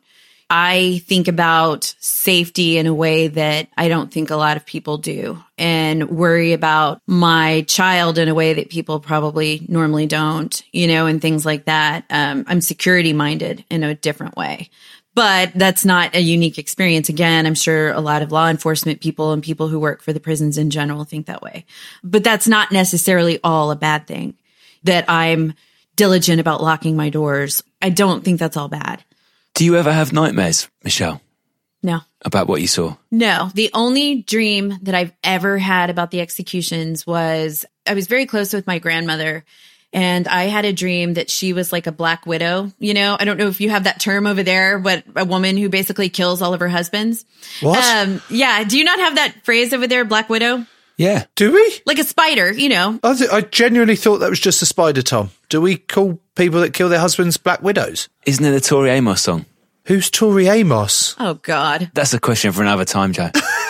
I 0.50 1.02
think 1.06 1.28
about 1.28 1.94
safety 2.00 2.78
in 2.78 2.86
a 2.86 2.94
way 2.94 3.28
that 3.28 3.68
I 3.76 3.88
don't 3.88 4.10
think 4.10 4.30
a 4.30 4.36
lot 4.36 4.56
of 4.56 4.64
people 4.64 4.96
do 4.96 5.42
and 5.58 6.08
worry 6.08 6.54
about 6.54 7.02
my 7.06 7.66
child 7.68 8.16
in 8.16 8.28
a 8.28 8.34
way 8.34 8.54
that 8.54 8.70
people 8.70 8.98
probably 8.98 9.66
normally 9.68 10.06
don't, 10.06 10.62
you 10.72 10.86
know, 10.86 11.04
and 11.04 11.20
things 11.20 11.44
like 11.44 11.66
that. 11.66 12.04
Um, 12.08 12.46
I'm 12.48 12.62
security 12.62 13.12
minded 13.12 13.62
in 13.68 13.84
a 13.84 13.94
different 13.94 14.36
way 14.38 14.70
but 15.18 15.50
that's 15.52 15.84
not 15.84 16.14
a 16.14 16.20
unique 16.20 16.58
experience. 16.58 17.08
Again, 17.08 17.44
I'm 17.44 17.56
sure 17.56 17.90
a 17.90 18.00
lot 18.00 18.22
of 18.22 18.30
law 18.30 18.46
enforcement 18.46 19.00
people 19.00 19.32
and 19.32 19.42
people 19.42 19.66
who 19.66 19.80
work 19.80 20.00
for 20.00 20.12
the 20.12 20.20
prisons 20.20 20.56
in 20.56 20.70
general 20.70 21.02
think 21.02 21.26
that 21.26 21.42
way. 21.42 21.64
But 22.04 22.22
that's 22.22 22.46
not 22.46 22.70
necessarily 22.70 23.40
all 23.42 23.72
a 23.72 23.76
bad 23.76 24.06
thing 24.06 24.34
that 24.84 25.06
I'm 25.10 25.54
diligent 25.96 26.38
about 26.38 26.62
locking 26.62 26.94
my 26.94 27.10
doors. 27.10 27.64
I 27.82 27.90
don't 27.90 28.24
think 28.24 28.38
that's 28.38 28.56
all 28.56 28.68
bad. 28.68 29.02
Do 29.54 29.64
you 29.64 29.74
ever 29.74 29.92
have 29.92 30.12
nightmares, 30.12 30.68
Michelle? 30.84 31.20
No. 31.82 31.98
About 32.24 32.46
what 32.46 32.60
you 32.60 32.68
saw? 32.68 32.94
No. 33.10 33.50
The 33.54 33.70
only 33.74 34.22
dream 34.22 34.78
that 34.82 34.94
I've 34.94 35.12
ever 35.24 35.58
had 35.58 35.90
about 35.90 36.12
the 36.12 36.20
executions 36.20 37.04
was 37.04 37.64
I 37.84 37.94
was 37.94 38.06
very 38.06 38.26
close 38.26 38.52
with 38.52 38.68
my 38.68 38.78
grandmother 38.78 39.44
and 39.92 40.28
I 40.28 40.44
had 40.44 40.64
a 40.64 40.72
dream 40.72 41.14
that 41.14 41.30
she 41.30 41.52
was 41.52 41.72
like 41.72 41.86
a 41.86 41.92
black 41.92 42.26
widow. 42.26 42.70
You 42.78 42.94
know, 42.94 43.16
I 43.18 43.24
don't 43.24 43.38
know 43.38 43.48
if 43.48 43.60
you 43.60 43.70
have 43.70 43.84
that 43.84 44.00
term 44.00 44.26
over 44.26 44.42
there, 44.42 44.78
but 44.78 45.04
a 45.16 45.24
woman 45.24 45.56
who 45.56 45.68
basically 45.68 46.08
kills 46.08 46.42
all 46.42 46.54
of 46.54 46.60
her 46.60 46.68
husbands. 46.68 47.24
What? 47.60 47.82
Um, 47.84 48.20
yeah. 48.30 48.64
Do 48.64 48.78
you 48.78 48.84
not 48.84 48.98
have 49.00 49.16
that 49.16 49.44
phrase 49.44 49.72
over 49.72 49.86
there, 49.86 50.04
black 50.04 50.28
widow? 50.28 50.66
Yeah. 50.96 51.24
Do 51.36 51.52
we? 51.52 51.80
Like 51.86 51.98
a 51.98 52.04
spider, 52.04 52.52
you 52.52 52.68
know. 52.68 52.98
I, 53.02 53.14
th- 53.14 53.30
I 53.30 53.40
genuinely 53.42 53.96
thought 53.96 54.18
that 54.18 54.30
was 54.30 54.40
just 54.40 54.62
a 54.62 54.66
spider, 54.66 55.00
Tom. 55.00 55.30
Do 55.48 55.60
we 55.60 55.76
call 55.76 56.20
people 56.34 56.60
that 56.60 56.74
kill 56.74 56.88
their 56.88 56.98
husbands 56.98 57.36
black 57.36 57.62
widows? 57.62 58.08
Isn't 58.26 58.44
it 58.44 58.54
a 58.54 58.60
Tori 58.60 58.90
Amos 58.90 59.22
song? 59.22 59.46
Who's 59.84 60.10
Tori 60.10 60.48
Amos? 60.48 61.14
Oh, 61.18 61.34
God. 61.34 61.90
That's 61.94 62.12
a 62.14 62.20
question 62.20 62.52
for 62.52 62.62
another 62.62 62.84
time, 62.84 63.12
Joe. 63.12 63.30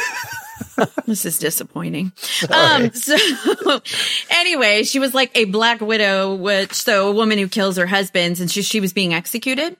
this 1.06 1.24
is 1.24 1.38
disappointing. 1.38 2.12
Um, 2.50 2.92
so 2.92 3.16
anyway, 4.30 4.82
she 4.84 4.98
was 4.98 5.14
like 5.14 5.30
a 5.34 5.44
black 5.46 5.80
widow, 5.80 6.34
which 6.34 6.74
so 6.74 7.08
a 7.08 7.12
woman 7.12 7.38
who 7.38 7.48
kills 7.48 7.76
her 7.76 7.86
husbands, 7.86 8.40
and 8.40 8.50
she 8.50 8.62
she 8.62 8.80
was 8.80 8.92
being 8.92 9.14
executed. 9.14 9.76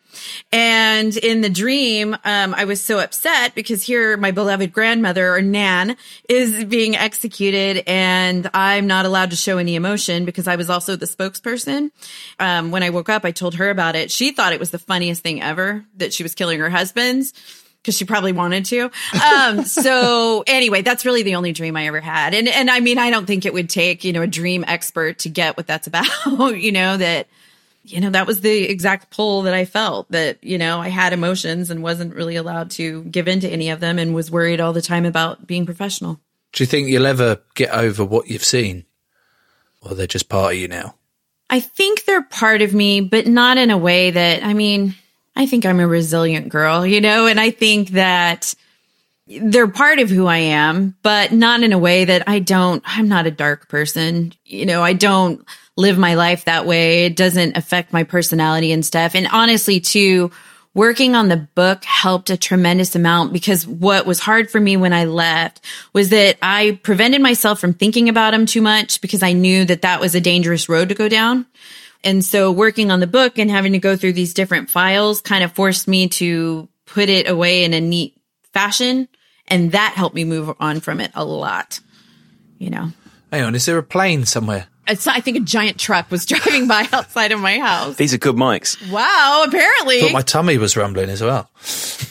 And 0.53 1.16
in 1.16 1.43
the 1.43 1.51
dream, 1.51 2.16
um, 2.24 2.55
I 2.55 2.64
was 2.64 2.81
so 2.81 2.99
upset 2.99 3.55
because 3.55 3.83
here 3.83 4.16
my 4.16 4.31
beloved 4.31 4.72
grandmother 4.72 5.35
or 5.35 5.43
Nan 5.43 5.97
is 6.29 6.64
being 6.64 6.97
executed, 6.97 7.85
and 7.87 8.49
I'm 8.55 8.87
not 8.87 9.07
allowed 9.07 9.31
to 9.31 9.37
show 9.37 9.59
any 9.59 9.76
emotion 9.76 10.24
because 10.24 10.49
I 10.49 10.57
was 10.57 10.70
also 10.70 10.97
the 10.97 11.07
spokesperson. 11.07 11.91
Um, 12.39 12.70
when 12.70 12.83
I 12.83 12.91
woke 12.91 13.09
up, 13.09 13.24
I 13.24 13.31
told 13.31 13.57
her 13.57 13.70
about 13.70 13.97
it. 13.97 14.11
She 14.11 14.33
thought 14.33 14.53
it 14.53 14.61
was 14.61 14.70
the 14.70 14.79
funniest 14.79 15.22
thing 15.22 15.43
ever 15.43 15.85
that 15.97 16.12
she 16.12 16.22
was 16.22 16.35
killing 16.35 16.61
her 16.61 16.70
husbands 16.70 17.33
because 17.89 17.97
she 17.97 18.05
probably 18.05 18.32
wanted 18.32 18.66
to. 18.66 18.91
Um, 19.34 19.64
so 19.64 20.45
anyway, 20.47 20.82
that's 20.82 21.07
really 21.07 21.22
the 21.22 21.36
only 21.36 21.53
dream 21.53 21.74
I 21.74 21.86
ever 21.86 22.01
had. 22.01 22.34
And, 22.34 22.47
and 22.47 22.70
I 22.70 22.80
mean, 22.80 22.99
I 22.99 23.09
don't 23.09 23.24
think 23.24 23.47
it 23.47 23.55
would 23.55 23.70
take, 23.70 24.05
you 24.05 24.12
know, 24.12 24.20
a 24.20 24.26
dream 24.26 24.62
expert 24.68 25.20
to 25.20 25.30
get 25.30 25.57
what 25.57 25.66
that's 25.66 25.86
about, 25.86 26.07
you 26.59 26.70
know, 26.70 26.99
that, 26.99 27.28
you 27.84 28.03
know, 28.03 28.11
that 28.11 28.26
was 28.26 28.43
the 28.43 28.68
exact 28.68 29.09
pull 29.09 29.43
that 29.43 29.55
I 29.55 29.64
felt 29.64 30.11
that, 30.11 30.45
you 30.45 30.59
know, 30.59 30.80
I 30.80 30.89
had 30.89 31.14
emotions 31.14 31.70
and 31.70 31.82
wasn't 31.82 32.14
really 32.14 32.36
allowed 32.36 32.70
to 32.72 33.05
give 33.05 33.26
in 33.26 33.41
to 33.41 33.49
any 33.49 33.70
of 33.70 33.80
them 33.80 33.99
and 33.99 34.14
was 34.14 34.30
worried 34.30 34.61
all 34.61 34.74
the 34.74 34.82
time 34.82 35.07
about 35.07 35.47
being 35.47 35.64
professional. 35.64 36.20
Do 36.53 36.62
you 36.62 36.66
think 36.66 36.89
you'll 36.89 37.07
ever 37.07 37.41
get 37.55 37.70
over 37.70 38.05
what 38.05 38.28
you've 38.28 38.45
seen? 38.45 38.84
Or 39.80 39.95
they're 39.95 40.07
just 40.07 40.28
part 40.28 40.53
of 40.53 40.59
you 40.59 40.68
now? 40.68 40.97
I 41.49 41.61
think 41.61 42.05
they're 42.05 42.20
part 42.20 42.61
of 42.61 42.74
me, 42.74 43.01
but 43.01 43.26
not 43.26 43.57
in 43.57 43.70
a 43.70 43.78
way 43.78 44.11
that, 44.11 44.45
I 44.45 44.53
mean, 44.53 44.95
I 45.39 45.47
think 45.47 45.64
I'm 45.64 45.78
a 45.78 45.86
resilient 45.86 46.49
girl, 46.49 46.84
you 46.84 47.01
know, 47.01 47.26
and 47.26 47.39
I 47.39 47.51
think 47.51 47.91
that 47.91 48.55
they're 49.28 49.68
part 49.68 50.01
of 50.01 50.11
who 50.11 50.26
I 50.26 50.39
am, 50.39 50.97
but 51.03 51.32
not 51.32 51.62
in 51.62 51.72
a 51.72 51.78
way 51.78 52.05
that 52.07 52.28
I 52.28 52.41
don't, 52.41 52.82
I'm 52.84 53.09
not 53.09 53.26
a 53.26 53.30
dark 53.30 53.68
person. 53.68 54.32
You 54.45 54.66
know, 54.66 54.82
I 54.82 54.95
don't 54.95 55.47
live 55.76 55.97
my 55.97 56.14
life 56.14 56.47
that 56.47 56.66
way. 56.66 57.05
It 57.05 57.14
doesn't 57.14 57.57
affect 57.57 57.93
my 57.93 58.03
personality 58.03 58.72
and 58.72 58.84
stuff. 58.84 59.14
And 59.14 59.28
honestly, 59.28 59.78
too, 59.78 60.32
working 60.74 61.14
on 61.14 61.28
the 61.28 61.36
book 61.36 61.84
helped 61.84 62.30
a 62.30 62.36
tremendous 62.36 62.97
amount 62.97 63.32
because 63.32 63.64
what 63.64 64.07
was 64.07 64.18
hard 64.18 64.51
for 64.51 64.59
me 64.59 64.76
when 64.76 64.93
I 64.93 65.05
left 65.05 65.64
was 65.93 66.09
that 66.09 66.36
I 66.43 66.80
prevented 66.82 67.22
myself 67.22 67.61
from 67.61 67.74
thinking 67.74 68.09
about 68.09 68.34
him 68.34 68.45
too 68.45 68.62
much 68.62 69.01
because 69.01 69.22
I 69.22 69.34
knew 69.34 69.64
that 69.66 69.82
that 69.82 70.01
was 70.01 70.16
a 70.16 70.20
dangerous 70.20 70.68
road 70.68 70.89
to 70.89 70.97
go 70.97 71.09
down. 71.09 71.47
And 72.05 72.24
so 72.24 72.53
working 72.53 72.90
on 72.90 73.01
the 73.01 73.07
book 73.07 73.38
and 73.38 73.51
having 73.51 73.72
to 73.72 73.78
go 73.78 73.96
through 73.96 74.12
these 74.12 74.34
different 74.34 74.70
files 74.70 75.20
kind 75.20 75.42
of 75.42 75.53
forced 75.53 75.88
me 75.88 76.09
to 76.09 76.68
put 76.86 77.09
it 77.09 77.28
away 77.28 77.64
in 77.64 77.74
a 77.74 77.80
neat 77.80 78.16
fashion. 78.53 79.09
And 79.49 79.72
that 79.72 79.94
helped 79.94 80.14
me 80.14 80.24
move 80.24 80.55
on 80.61 80.80
from 80.80 81.01
it 81.01 81.11
a 81.14 81.24
lot, 81.24 81.80
you 82.59 82.70
know. 82.70 82.92
Hang 83.32 83.44
on, 83.44 83.55
is 83.55 83.66
there 83.66 83.78
a 83.78 83.82
plane 83.82 84.24
somewhere? 84.24 84.66
It's, 84.86 85.07
I 85.07 85.20
think 85.20 85.36
a 85.36 85.40
giant 85.40 85.78
truck 85.78 86.11
was 86.11 86.24
driving 86.26 86.66
by 86.66 86.86
outside 86.92 87.32
of 87.32 87.40
my 87.40 87.59
house. 87.59 87.96
These 87.96 88.14
are 88.14 88.18
good 88.18 88.36
mics. 88.36 88.90
Wow, 88.90 89.44
apparently. 89.46 89.99
I 89.99 90.01
thought 90.03 90.12
my 90.12 90.22
tummy 90.22 90.57
was 90.57 90.76
rumbling 90.76 91.11
as 91.11 91.20
well. 91.20 91.51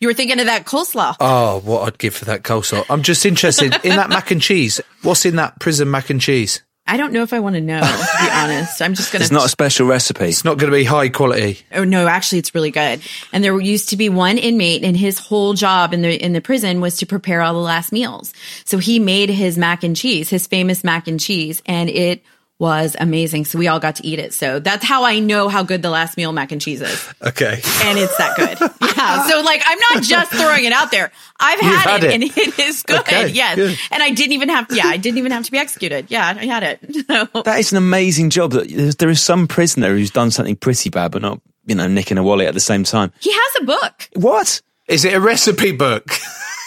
you 0.00 0.08
were 0.08 0.14
thinking 0.14 0.40
of 0.40 0.46
that 0.46 0.64
coleslaw. 0.64 1.16
Oh, 1.20 1.60
what 1.60 1.86
I'd 1.86 1.98
give 1.98 2.14
for 2.14 2.24
that 2.24 2.42
coleslaw. 2.42 2.84
I'm 2.90 3.02
just 3.02 3.24
interested 3.24 3.74
in 3.84 3.96
that 3.96 4.08
mac 4.08 4.30
and 4.32 4.42
cheese. 4.42 4.80
What's 5.02 5.24
in 5.24 5.36
that 5.36 5.60
prison 5.60 5.90
mac 5.90 6.10
and 6.10 6.20
cheese? 6.20 6.62
I 6.84 6.96
don't 6.96 7.12
know 7.12 7.22
if 7.22 7.32
I 7.32 7.38
want 7.40 7.54
to 7.54 7.60
know, 7.60 7.80
to 7.80 7.86
be 7.86 8.30
honest. 8.32 8.82
I'm 8.82 8.94
just 8.94 9.12
going 9.12 9.20
to. 9.20 9.24
It's 9.24 9.32
not 9.32 9.46
a 9.46 9.48
special 9.48 9.86
recipe. 9.86 10.26
It's 10.26 10.44
not 10.44 10.58
going 10.58 10.70
to 10.70 10.76
be 10.76 10.84
high 10.84 11.08
quality. 11.08 11.60
Oh 11.72 11.84
no, 11.84 12.08
actually, 12.08 12.40
it's 12.40 12.54
really 12.54 12.72
good. 12.72 13.00
And 13.32 13.44
there 13.44 13.58
used 13.60 13.90
to 13.90 13.96
be 13.96 14.08
one 14.08 14.36
inmate, 14.36 14.82
and 14.82 14.96
his 14.96 15.18
whole 15.18 15.54
job 15.54 15.94
in 15.94 16.02
the 16.02 16.22
in 16.22 16.32
the 16.32 16.40
prison 16.40 16.80
was 16.80 16.96
to 16.98 17.06
prepare 17.06 17.40
all 17.40 17.54
the 17.54 17.60
last 17.60 17.92
meals. 17.92 18.34
So 18.64 18.78
he 18.78 18.98
made 18.98 19.30
his 19.30 19.56
mac 19.56 19.84
and 19.84 19.96
cheese, 19.96 20.28
his 20.28 20.46
famous 20.46 20.82
mac 20.82 21.06
and 21.06 21.20
cheese, 21.20 21.62
and 21.66 21.88
it 21.88 22.22
was 22.62 22.94
amazing. 23.00 23.44
So 23.44 23.58
we 23.58 23.66
all 23.66 23.80
got 23.80 23.96
to 23.96 24.06
eat 24.06 24.20
it. 24.20 24.32
So 24.32 24.60
that's 24.60 24.84
how 24.84 25.02
I 25.02 25.18
know 25.18 25.48
how 25.48 25.64
good 25.64 25.82
the 25.82 25.90
last 25.90 26.16
meal 26.16 26.30
mac 26.30 26.52
and 26.52 26.60
cheese 26.60 26.80
is. 26.80 27.08
Okay. 27.20 27.60
And 27.82 27.98
it's 27.98 28.16
that 28.16 28.36
good. 28.36 28.70
Yeah. 29.02 29.26
So 29.26 29.40
like 29.40 29.60
I'm 29.66 29.80
not 29.90 30.04
just 30.04 30.30
throwing 30.30 30.64
it 30.64 30.72
out 30.72 30.92
there. 30.92 31.10
I've 31.40 31.58
had, 31.58 31.80
had 31.80 32.04
it, 32.04 32.10
it. 32.10 32.14
and 32.14 32.22
it 32.36 32.58
is 32.60 32.84
good. 32.84 33.00
Okay, 33.00 33.26
yes. 33.30 33.56
good. 33.56 33.76
And 33.90 34.00
I 34.00 34.10
didn't 34.10 34.34
even 34.34 34.48
have 34.48 34.68
yeah, 34.70 34.86
I 34.86 34.96
didn't 34.96 35.18
even 35.18 35.32
have 35.32 35.44
to 35.44 35.50
be 35.50 35.58
executed. 35.58 36.06
Yeah, 36.08 36.24
I 36.38 36.46
had 36.46 36.62
it. 36.62 37.06
So 37.32 37.42
That 37.42 37.58
is 37.58 37.72
an 37.72 37.78
amazing 37.78 38.30
job. 38.30 38.52
That 38.52 38.96
there 39.00 39.10
is 39.10 39.20
some 39.20 39.48
prisoner 39.48 39.88
who's 39.88 40.12
done 40.12 40.30
something 40.30 40.54
pretty 40.54 40.88
bad, 40.88 41.10
but 41.10 41.22
not, 41.22 41.40
you 41.66 41.74
know, 41.74 41.88
nicking 41.88 42.16
a 42.16 42.22
wallet 42.22 42.46
at 42.46 42.54
the 42.54 42.60
same 42.60 42.84
time. 42.84 43.12
he 43.18 43.32
has 43.32 43.62
a 43.62 43.64
book. 43.64 44.08
What? 44.14 44.62
Is 44.86 45.04
it 45.04 45.14
a 45.14 45.20
recipe 45.20 45.72
book? 45.72 46.06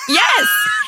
Yes. 0.09 0.47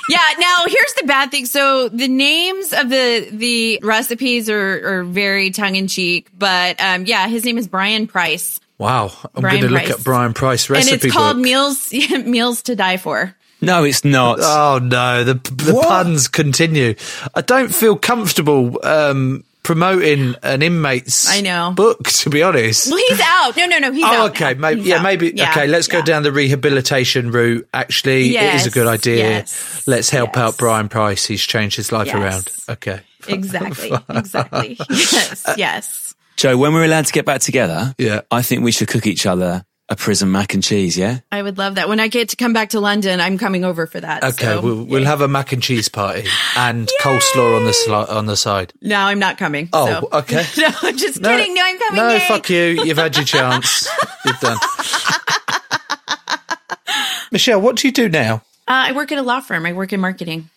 Yeah. 0.09 0.19
Now 0.39 0.63
here's 0.67 0.93
the 0.99 1.03
bad 1.05 1.31
thing. 1.31 1.45
So 1.45 1.89
the 1.89 2.07
names 2.07 2.73
of 2.73 2.89
the 2.89 3.27
the 3.31 3.79
recipes 3.83 4.49
are, 4.49 4.99
are 4.99 5.03
very 5.03 5.51
tongue 5.51 5.75
in 5.75 5.87
cheek, 5.87 6.29
but 6.37 6.79
um, 6.81 7.05
yeah, 7.05 7.27
his 7.27 7.43
name 7.45 7.57
is 7.57 7.67
Brian 7.67 8.07
Price, 8.07 8.59
Wow, 8.77 9.11
I'm 9.35 9.41
Brian 9.41 9.59
going 9.61 9.69
to 9.69 9.73
look 9.73 9.85
Price. 9.85 9.99
at 9.99 10.03
Brian 10.03 10.33
Price 10.33 10.69
recipe 10.69 10.93
and 10.93 11.03
it's 11.03 11.13
called 11.13 11.37
book. 11.37 11.43
meals 11.43 11.91
meals 12.25 12.61
to 12.63 12.75
die 12.75 12.97
for. 12.97 13.35
No, 13.59 13.83
it's 13.85 14.05
not. 14.05 14.37
Oh 14.41 14.79
no, 14.81 15.23
the 15.23 15.33
the 15.33 15.73
What? 15.73 15.87
puns 15.87 16.27
continue. 16.27 16.93
I 17.33 17.41
don't 17.41 17.73
feel 17.73 17.95
comfortable 17.97 18.79
um, 18.85 19.43
promoting 19.67 20.33
an 20.43 20.61
inmate's 20.61 21.29
I 21.29 21.41
know. 21.41 21.73
book. 21.75 22.07
To 22.17 22.29
be 22.29 22.41
honest. 22.41 22.87
Well, 22.89 22.97
he's 23.09 23.19
out. 23.21 23.55
No, 23.57 23.65
no, 23.67 23.79
no. 23.79 23.91
He's 23.91 24.03
Oh, 24.03 24.07
out. 24.07 24.29
okay. 24.31 24.53
now. 24.53 24.59
Maybe, 24.61 24.79
He's 24.79 24.89
yeah, 24.89 24.95
out. 24.97 25.03
maybe. 25.03 25.33
Yeah, 25.35 25.49
okay, 25.51 25.67
let's 25.67 25.87
go 25.87 25.97
yeah. 25.99 26.05
down 26.05 26.23
the 26.23 26.31
rehabilitation 26.31 27.31
route. 27.31 27.67
Actually, 27.73 28.35
it 28.35 28.55
is 28.55 28.65
a 28.65 28.69
good 28.71 28.87
idea. 28.87 29.29
yes, 29.29 29.83
let's 29.85 30.09
help 30.09 30.31
yes. 30.35 30.37
out 30.43 30.57
Brian 30.57 30.87
Price. 30.89 31.25
He's 31.25 31.41
changed 31.43 31.75
his 31.75 31.91
life 31.91 32.07
Yes. 32.07 32.15
around. 32.15 32.49
Okay. 32.77 33.01
Exactly. 33.27 33.91
Exactly. 34.09 34.77
yes. 34.89 35.45
Yes. 35.57 36.15
Joe, 36.37 36.55
when 36.57 36.73
we're 36.73 36.85
allowed 36.85 37.07
to 37.07 37.11
get 37.13 37.25
back 37.25 37.41
together, 37.41 37.93
Yeah. 37.97 38.21
I 38.31 38.41
think 38.41 38.63
we 38.63 38.71
should 38.71 38.87
cook 38.87 39.05
each 39.05 39.25
other 39.25 39.65
a 39.89 39.95
prison 39.95 40.31
mac 40.31 40.53
and 40.53 40.61
cheese, 40.63 40.97
yeah? 40.97 41.19
I 41.31 41.41
would 41.41 41.57
love 41.57 41.75
that. 41.75 41.87
When 41.87 41.99
I 41.99 42.07
get 42.09 42.29
to 42.29 42.35
come 42.35 42.51
back 42.53 42.69
to 42.69 42.79
London, 42.79 43.21
I'm 43.21 43.37
coming 43.37 43.63
over 43.63 43.87
for 43.87 43.99
that. 44.01 44.23
Okay, 44.23 44.45
so- 44.45 44.61
we'll, 44.61 44.83
we'll 44.83 45.05
have 45.05 45.21
a 45.21 45.27
mac 45.27 45.51
and 45.53 45.63
cheese 45.63 45.87
party 45.87 46.25
and 46.57 46.89
coleslaw 47.01 47.57
on 47.57 47.63
the 47.65 47.71
sli- 47.71 48.09
on 48.09 48.25
the 48.25 48.35
side. 48.35 48.73
No, 48.81 48.97
I'm 48.99 49.19
not 49.19 49.37
coming. 49.37 49.69
Oh, 49.71 49.87
so. 49.87 50.09
okay. 50.19 50.43
no, 50.57 50.67
I'm 50.83 50.97
just 50.97 51.21
kidding. 51.23 51.53
No, 51.53 51.61
I'm 51.63 51.79
coming. 51.79 51.95
No, 51.97 52.09
Yay. 52.09 52.19
fuck 52.27 52.49
you. 52.49 52.83
You've 52.83 52.97
had 52.97 53.15
your 53.15 53.25
chance. 53.25 53.87
You've 54.25 54.39
done. 54.39 54.57
Michelle, 57.31 57.61
what 57.61 57.75
do 57.77 57.87
you 57.87 57.91
do 57.93 58.09
now? 58.09 58.35
Uh, 58.67 58.87
I 58.87 58.91
work 58.93 59.11
at 59.11 59.17
a 59.17 59.21
law 59.21 59.39
firm. 59.39 59.65
I 59.65 59.73
work 59.73 59.93
in 59.93 59.99
marketing. 60.01 60.49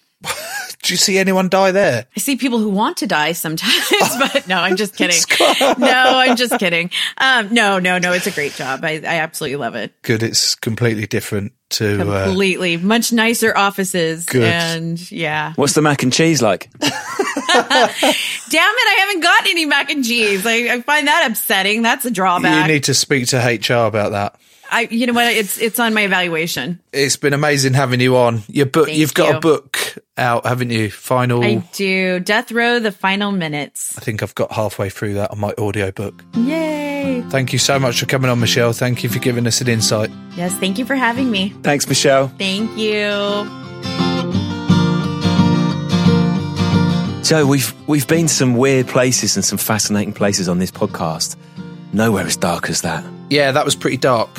Do 0.83 0.95
you 0.95 0.97
see 0.97 1.19
anyone 1.19 1.49
die 1.51 1.73
there? 1.73 2.07
I 2.17 2.21
see 2.21 2.37
people 2.37 2.59
who 2.59 2.71
want 2.71 2.97
to 2.99 3.07
die 3.07 3.33
sometimes, 3.33 3.91
but 4.33 4.49
no, 4.49 4.57
I'm 4.59 4.77
just 4.77 4.97
kidding. 4.97 5.21
no, 5.79 5.87
I'm 5.89 6.37
just 6.37 6.59
kidding. 6.59 6.91
Um, 7.19 7.53
no, 7.53 7.79
no, 7.79 7.99
no. 7.99 8.13
It's 8.13 8.27
a 8.27 8.31
great 8.31 8.53
job. 8.55 8.83
I, 8.83 8.93
I 8.95 9.19
absolutely 9.21 9.57
love 9.57 9.75
it. 9.75 9.93
Good. 10.03 10.23
It's 10.23 10.55
completely 10.55 11.07
different 11.07 11.53
to. 11.71 12.11
Uh, 12.11 12.25
Completely. 12.27 12.79
Much 12.79 13.13
nicer 13.13 13.55
offices. 13.57 14.25
Good. 14.25 14.43
And 14.45 15.11
yeah. 15.13 15.53
What's 15.57 15.75
the 15.75 15.83
mac 15.83 16.03
and 16.03 16.13
cheese 16.13 16.41
like? 16.41 16.71
Damn 16.81 16.91
it. 16.91 18.89
I 18.89 18.97
haven't 19.01 19.21
got 19.21 19.47
any 19.49 19.67
mac 19.67 19.91
and 19.91 20.05
cheese. 20.05 20.47
I, 20.47 20.75
I 20.75 20.81
find 20.83 21.07
that 21.07 21.31
upsetting. 21.31 21.83
That's 21.83 22.05
a 22.05 22.11
drawback. 22.11 22.67
you 22.67 22.73
need 22.73 22.85
to 22.85 22.95
speak 22.95 23.29
to 23.29 23.37
HR 23.39 23.87
about 23.87 24.13
that. 24.13 24.37
I, 24.73 24.89
you 24.91 25.07
know 25.07 25.13
what? 25.13 25.27
It's, 25.33 25.59
it's 25.59 25.79
on 25.79 25.95
my 25.95 26.03
evaluation. 26.03 26.81
It's 26.93 27.17
been 27.17 27.33
amazing 27.33 27.75
having 27.75 28.01
you 28.01 28.17
on. 28.17 28.43
Your 28.49 28.67
book, 28.67 28.87
Thank 28.87 28.99
you've 28.99 29.15
got 29.15 29.31
you. 29.31 29.37
a 29.37 29.41
book 29.41 29.99
out, 30.17 30.47
haven't 30.47 30.71
you? 30.71 30.91
Final. 30.91 31.43
I 31.43 31.47
I, 31.47 31.55
do. 31.73 32.21
Death 32.21 32.53
Row, 32.53 32.79
the 32.79 32.93
final 32.93 33.33
minutes. 33.33 33.99
I 33.99 34.01
think 34.01 34.23
I've 34.23 34.35
got 34.35 34.53
halfway 34.53 34.89
through 34.89 35.15
that 35.15 35.33
on 35.33 35.41
my 35.41 35.53
audio 35.59 35.91
book. 35.91 36.25
Yay. 36.35 37.23
Thank 37.31 37.53
you 37.53 37.59
so 37.59 37.79
much 37.79 37.99
for 37.99 38.07
coming 38.07 38.31
on, 38.31 38.39
Michelle. 38.39 38.73
Thank 38.73 39.03
you 39.03 39.09
for 39.09 39.19
giving 39.19 39.47
us 39.47 39.61
an 39.61 39.69
insight. 39.69 40.11
Yes. 40.37 40.55
Thank 40.55 40.79
you 40.79 40.85
for 40.85 40.95
having 40.95 41.31
me. 41.31 41.51
Thanks, 41.63 41.89
Michelle. 41.89 42.29
Thank 42.39 42.71
you. 42.79 43.01
Joe, 47.23 47.47
we've 47.47 47.73
we've 47.87 48.09
been 48.09 48.27
some 48.27 48.55
weird 48.57 48.89
places 48.89 49.37
and 49.37 49.45
some 49.45 49.59
fascinating 49.59 50.13
places 50.13 50.49
on 50.49 50.59
this 50.59 50.71
podcast. 50.71 51.37
Nowhere 51.93 52.27
as 52.27 52.37
dark 52.37 52.69
as 52.69 52.83
that. 52.83 53.05
Yeah, 53.31 53.53
that 53.53 53.65
was 53.65 53.77
pretty 53.77 53.99
dark. 53.99 54.31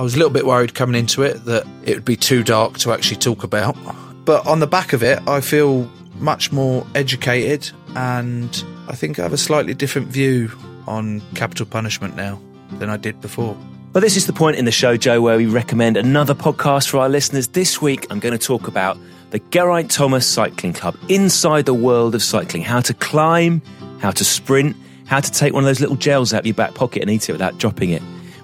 I 0.00 0.02
was 0.02 0.14
a 0.14 0.16
little 0.16 0.32
bit 0.32 0.46
worried 0.46 0.74
coming 0.74 0.98
into 0.98 1.22
it 1.24 1.44
that 1.44 1.66
it 1.84 1.94
would 1.94 2.06
be 2.06 2.16
too 2.16 2.42
dark 2.42 2.78
to 2.78 2.92
actually 2.94 3.18
talk 3.18 3.44
about. 3.44 3.76
But 4.24 4.46
on 4.46 4.58
the 4.58 4.66
back 4.66 4.94
of 4.94 5.02
it, 5.02 5.20
I 5.28 5.42
feel 5.42 5.90
much 6.14 6.50
more 6.50 6.86
educated 6.94 7.70
and 7.94 8.64
I 8.88 8.94
think 8.94 9.18
I 9.18 9.24
have 9.24 9.34
a 9.34 9.36
slightly 9.36 9.74
different 9.74 10.08
view 10.08 10.52
on 10.86 11.20
capital 11.34 11.66
punishment 11.66 12.16
now 12.16 12.40
than 12.78 12.88
I 12.88 12.96
did 12.96 13.20
before. 13.20 13.54
Well, 13.92 14.00
this 14.00 14.16
is 14.16 14.26
the 14.26 14.32
point 14.32 14.56
in 14.56 14.64
the 14.64 14.72
show, 14.72 14.96
Joe, 14.96 15.20
where 15.20 15.36
we 15.36 15.44
recommend 15.44 15.98
another 15.98 16.34
podcast 16.34 16.88
for 16.88 16.96
our 16.96 17.10
listeners. 17.10 17.48
This 17.48 17.82
week, 17.82 18.06
I'm 18.08 18.20
going 18.20 18.32
to 18.32 18.42
talk 18.42 18.68
about 18.68 18.96
the 19.32 19.38
Geraint 19.50 19.90
Thomas 19.90 20.26
Cycling 20.26 20.72
Club, 20.72 20.96
inside 21.10 21.66
the 21.66 21.74
world 21.74 22.14
of 22.14 22.22
cycling. 22.22 22.62
How 22.62 22.80
to 22.80 22.94
climb, 22.94 23.60
how 23.98 24.12
to 24.12 24.24
sprint, 24.24 24.76
how 25.04 25.20
to 25.20 25.30
take 25.30 25.52
one 25.52 25.62
of 25.62 25.66
those 25.66 25.80
little 25.80 25.96
gels 25.96 26.32
out 26.32 26.40
of 26.40 26.46
your 26.46 26.54
back 26.54 26.72
pocket 26.72 27.02
and 27.02 27.10
eat 27.10 27.28
it 27.28 27.32
without 27.32 27.58
dropping 27.58 27.90
it. 27.90 28.02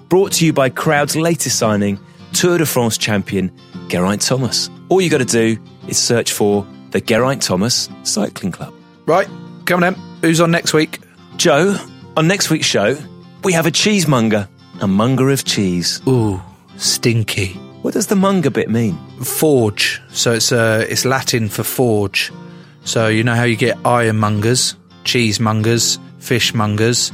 Brought 0.09 0.31
to 0.33 0.45
you 0.45 0.53
by 0.53 0.69
Crowd's 0.69 1.17
latest 1.17 1.59
signing, 1.59 1.99
Tour 2.31 2.57
de 2.57 2.65
France 2.65 2.97
champion 2.97 3.51
Geraint 3.89 4.21
Thomas. 4.21 4.69
All 4.87 5.01
you 5.01 5.09
got 5.09 5.17
to 5.17 5.25
do 5.25 5.57
is 5.87 5.97
search 5.97 6.31
for 6.31 6.65
the 6.91 7.01
Geraint 7.01 7.41
Thomas 7.41 7.89
Cycling 8.03 8.53
Club. 8.53 8.73
Right, 9.05 9.27
coming 9.65 9.87
in. 9.87 9.93
Who's 10.21 10.39
on 10.39 10.49
next 10.49 10.73
week? 10.73 10.99
Joe, 11.35 11.77
on 12.15 12.27
next 12.27 12.49
week's 12.49 12.65
show, 12.65 12.97
we 13.43 13.51
have 13.51 13.65
a 13.65 13.71
cheesemonger, 13.71 14.47
a 14.79 14.87
monger 14.87 15.29
of 15.29 15.43
cheese. 15.43 16.01
Ooh, 16.07 16.41
stinky. 16.77 17.53
What 17.81 17.93
does 17.93 18.07
the 18.07 18.15
monger 18.15 18.49
bit 18.49 18.69
mean? 18.69 18.97
Forge. 19.23 20.01
So 20.09 20.33
it's 20.33 20.53
uh, 20.53 20.85
it's 20.89 21.03
Latin 21.03 21.49
for 21.49 21.63
forge. 21.63 22.31
So 22.85 23.07
you 23.07 23.23
know 23.25 23.35
how 23.35 23.43
you 23.43 23.57
get 23.57 23.75
ironmongers, 23.83 24.75
cheesemongers, 25.03 25.99
fishmongers, 26.19 27.11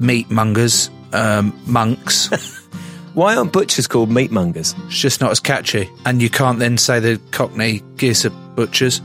meatmongers, 0.00 0.90
um, 1.12 1.58
monks. 1.66 2.28
Why 3.14 3.34
aren't 3.34 3.52
butchers 3.52 3.86
called 3.86 4.08
meatmongers? 4.08 4.74
It's 4.86 4.98
just 4.98 5.20
not 5.20 5.30
as 5.30 5.40
catchy. 5.40 5.90
And 6.06 6.22
you 6.22 6.30
can't 6.30 6.58
then 6.58 6.78
say 6.78 7.00
the 7.00 7.20
Cockney 7.32 7.82
geese 7.96 8.24
are 8.24 8.30
butchers. 8.30 9.00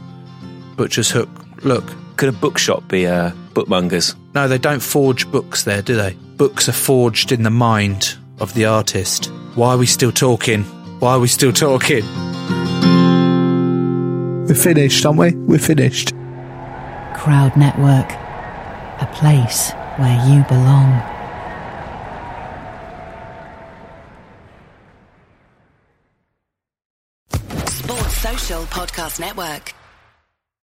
Butcher's 0.76 1.10
hook. 1.10 1.30
Look. 1.64 1.84
Could 2.18 2.30
a 2.30 2.32
bookshop 2.32 2.88
be 2.88 3.08
uh, 3.08 3.32
bookmongers? 3.54 4.16
No, 4.34 4.48
they 4.48 4.58
don't 4.58 4.82
forge 4.82 5.30
books 5.32 5.64
there, 5.64 5.82
do 5.82 5.96
they? 5.96 6.14
Books 6.38 6.70
are 6.70 6.74
forged 6.74 7.32
in 7.32 7.44
the 7.44 7.50
mind 7.50 8.18
of 8.40 8.54
the 8.54 8.66
artist. 8.66 9.26
Why 9.56 9.74
are 9.74 9.78
we 9.78 9.86
still 9.86 10.12
talking? 10.12 10.64
Why 11.00 11.14
are 11.14 11.20
we 11.20 11.28
still 11.28 11.52
talking? 11.52 12.06
We're 14.46 14.56
finished, 14.56 15.06
aren't 15.06 15.20
we? 15.20 15.36
We're 15.36 15.60
finished. 15.60 16.12
Crowd 17.16 17.58
Network, 17.58 18.12
a 19.02 19.10
place 19.14 19.72
where 19.98 20.26
you 20.30 20.44
belong. 20.46 21.15
Podcast 28.46 29.20
Network. 29.20 29.85